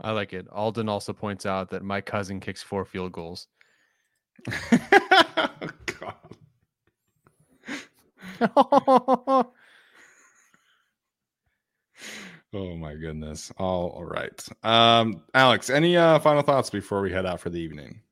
I 0.00 0.12
like 0.12 0.32
it. 0.32 0.46
Alden 0.50 0.88
also 0.88 1.12
points 1.12 1.46
out 1.46 1.70
that 1.70 1.82
my 1.82 2.00
cousin 2.00 2.40
kicks 2.40 2.62
four 2.62 2.84
field 2.84 3.12
goals. 3.12 3.48
oh 8.56 9.46
my 12.52 12.94
goodness. 12.94 13.50
All, 13.58 13.88
all 13.90 14.04
right. 14.04 14.48
Um, 14.62 15.22
Alex, 15.34 15.70
any 15.70 15.96
uh, 15.96 16.18
final 16.18 16.42
thoughts 16.42 16.70
before 16.70 17.00
we 17.00 17.10
head 17.12 17.26
out 17.26 17.40
for 17.40 17.50
the 17.50 17.60
evening? 17.60 18.02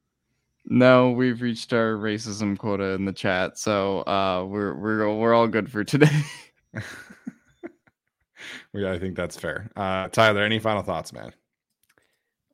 No, 0.66 1.10
we've 1.10 1.42
reached 1.42 1.74
our 1.74 1.92
racism 1.92 2.56
quota 2.56 2.92
in 2.92 3.04
the 3.04 3.12
chat, 3.12 3.58
so 3.58 4.00
uh, 4.00 4.46
we're 4.48 4.74
we're 4.74 5.14
we're 5.14 5.34
all 5.34 5.46
good 5.46 5.70
for 5.70 5.84
today. 5.84 6.22
yeah, 8.72 8.92
I 8.92 8.98
think 8.98 9.14
that's 9.14 9.38
fair. 9.38 9.70
Uh, 9.76 10.08
Tyler, 10.08 10.42
any 10.42 10.58
final 10.58 10.82
thoughts, 10.82 11.12
man? 11.12 11.34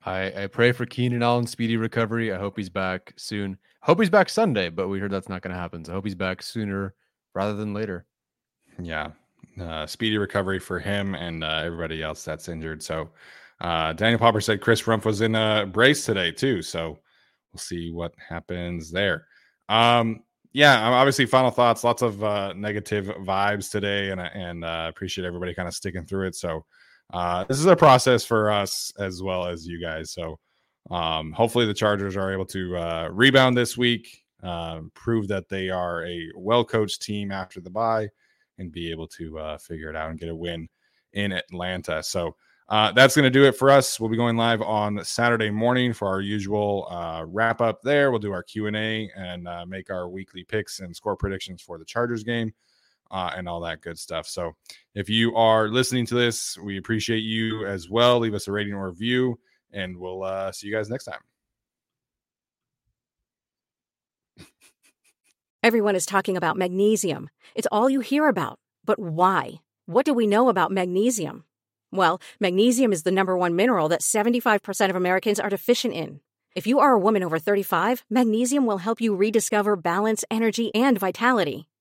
I, 0.04 0.44
I 0.44 0.46
pray 0.46 0.72
for 0.72 0.86
Keenan 0.86 1.22
Allen 1.22 1.46
speedy 1.46 1.76
recovery. 1.76 2.32
I 2.32 2.38
hope 2.38 2.56
he's 2.56 2.70
back 2.70 3.12
soon. 3.16 3.58
Hope 3.82 4.00
he's 4.00 4.10
back 4.10 4.28
Sunday, 4.28 4.70
but 4.70 4.88
we 4.88 4.98
heard 4.98 5.10
that's 5.10 5.28
not 5.28 5.42
going 5.42 5.54
to 5.54 5.60
happen. 5.60 5.84
So 5.84 5.92
I 5.92 5.94
hope 5.94 6.04
he's 6.04 6.14
back 6.14 6.42
sooner 6.42 6.94
rather 7.34 7.54
than 7.54 7.74
later. 7.74 8.06
Yeah, 8.80 9.10
uh, 9.60 9.86
speedy 9.86 10.16
recovery 10.16 10.58
for 10.58 10.78
him 10.78 11.14
and 11.14 11.44
uh, 11.44 11.62
everybody 11.64 12.02
else 12.02 12.24
that's 12.24 12.48
injured. 12.48 12.82
So 12.82 13.10
uh, 13.60 13.92
Daniel 13.92 14.18
Popper 14.18 14.40
said 14.40 14.60
Chris 14.60 14.82
Rumph 14.82 15.04
was 15.04 15.20
in 15.20 15.34
a 15.34 15.66
brace 15.66 16.04
today 16.04 16.32
too. 16.32 16.62
So 16.62 16.98
we'll 17.52 17.58
see 17.58 17.90
what 17.90 18.14
happens 18.28 18.90
there. 18.90 19.26
Um, 19.68 20.22
yeah, 20.52 20.88
obviously, 20.88 21.26
final 21.26 21.50
thoughts. 21.50 21.84
Lots 21.84 22.02
of 22.02 22.24
uh, 22.24 22.52
negative 22.54 23.06
vibes 23.20 23.70
today, 23.70 24.10
and 24.10 24.20
and 24.20 24.64
uh, 24.64 24.86
appreciate 24.88 25.24
everybody 25.24 25.54
kind 25.54 25.68
of 25.68 25.74
sticking 25.74 26.04
through 26.04 26.26
it. 26.26 26.34
So 26.34 26.64
uh, 27.12 27.44
this 27.44 27.58
is 27.58 27.66
a 27.66 27.76
process 27.76 28.24
for 28.24 28.50
us 28.50 28.92
as 28.98 29.22
well 29.22 29.46
as 29.46 29.66
you 29.66 29.80
guys. 29.80 30.10
So 30.10 30.38
um, 30.90 31.32
hopefully 31.32 31.66
the 31.66 31.74
Chargers 31.74 32.16
are 32.16 32.32
able 32.32 32.46
to 32.46 32.76
uh, 32.76 33.08
rebound 33.12 33.56
this 33.56 33.76
week, 33.76 34.24
uh, 34.42 34.80
prove 34.94 35.28
that 35.28 35.48
they 35.48 35.70
are 35.70 36.04
a 36.06 36.30
well 36.34 36.64
coached 36.64 37.02
team 37.02 37.30
after 37.30 37.60
the 37.60 37.70
bye, 37.70 38.08
and 38.58 38.72
be 38.72 38.90
able 38.90 39.06
to 39.08 39.38
uh, 39.38 39.58
figure 39.58 39.90
it 39.90 39.96
out 39.96 40.10
and 40.10 40.18
get 40.18 40.28
a 40.28 40.34
win 40.34 40.68
in 41.12 41.32
Atlanta. 41.32 42.02
So 42.02 42.36
uh, 42.68 42.92
that's 42.92 43.16
going 43.16 43.24
to 43.24 43.30
do 43.30 43.44
it 43.44 43.56
for 43.56 43.70
us. 43.70 43.98
We'll 43.98 44.10
be 44.10 44.16
going 44.16 44.36
live 44.36 44.62
on 44.62 45.04
Saturday 45.04 45.50
morning 45.50 45.92
for 45.92 46.06
our 46.06 46.20
usual 46.20 46.86
uh, 46.90 47.24
wrap 47.26 47.60
up. 47.60 47.82
There, 47.82 48.10
we'll 48.10 48.20
do 48.20 48.32
our 48.32 48.44
Q 48.44 48.68
and 48.68 48.76
A 48.76 49.10
and 49.16 49.48
make 49.68 49.90
our 49.90 50.08
weekly 50.08 50.44
picks 50.44 50.78
and 50.80 50.94
score 50.94 51.16
predictions 51.16 51.62
for 51.62 51.78
the 51.78 51.84
Chargers 51.84 52.22
game 52.22 52.52
uh, 53.10 53.30
and 53.36 53.48
all 53.48 53.60
that 53.60 53.80
good 53.80 53.98
stuff. 53.98 54.26
So 54.26 54.52
if 54.94 55.08
you 55.08 55.34
are 55.36 55.68
listening 55.68 56.06
to 56.06 56.14
this, 56.14 56.56
we 56.58 56.78
appreciate 56.78 57.20
you 57.20 57.66
as 57.66 57.88
well. 57.90 58.18
Leave 58.18 58.34
us 58.34 58.48
a 58.48 58.52
rating 58.52 58.74
or 58.74 58.88
review, 58.88 59.38
and 59.72 59.96
we'll 59.96 60.22
uh, 60.22 60.52
see 60.52 60.68
you 60.68 60.74
guys 60.74 60.90
next 60.90 61.04
time. 61.04 61.20
Everyone 65.62 65.94
is 65.94 66.06
talking 66.06 66.38
about 66.38 66.56
magnesium. 66.56 67.28
It's 67.54 67.68
all 67.70 67.90
you 67.90 68.00
hear 68.00 68.28
about. 68.28 68.58
But 68.84 68.98
why? 68.98 69.60
What 69.84 70.06
do 70.06 70.14
we 70.14 70.26
know 70.26 70.48
about 70.48 70.72
magnesium? 70.72 71.44
Well, 71.92 72.20
magnesium 72.38 72.92
is 72.92 73.02
the 73.02 73.10
number 73.10 73.36
one 73.36 73.56
mineral 73.56 73.88
that 73.88 74.00
75% 74.00 74.90
of 74.90 74.96
Americans 74.96 75.38
are 75.38 75.50
deficient 75.50 75.92
in. 75.92 76.20
If 76.54 76.66
you 76.66 76.80
are 76.80 76.92
a 76.92 76.98
woman 76.98 77.22
over 77.22 77.38
35, 77.38 78.04
magnesium 78.08 78.66
will 78.66 78.78
help 78.78 79.00
you 79.00 79.14
rediscover 79.14 79.76
balance, 79.76 80.24
energy, 80.30 80.74
and 80.74 80.98
vitality. 80.98 81.68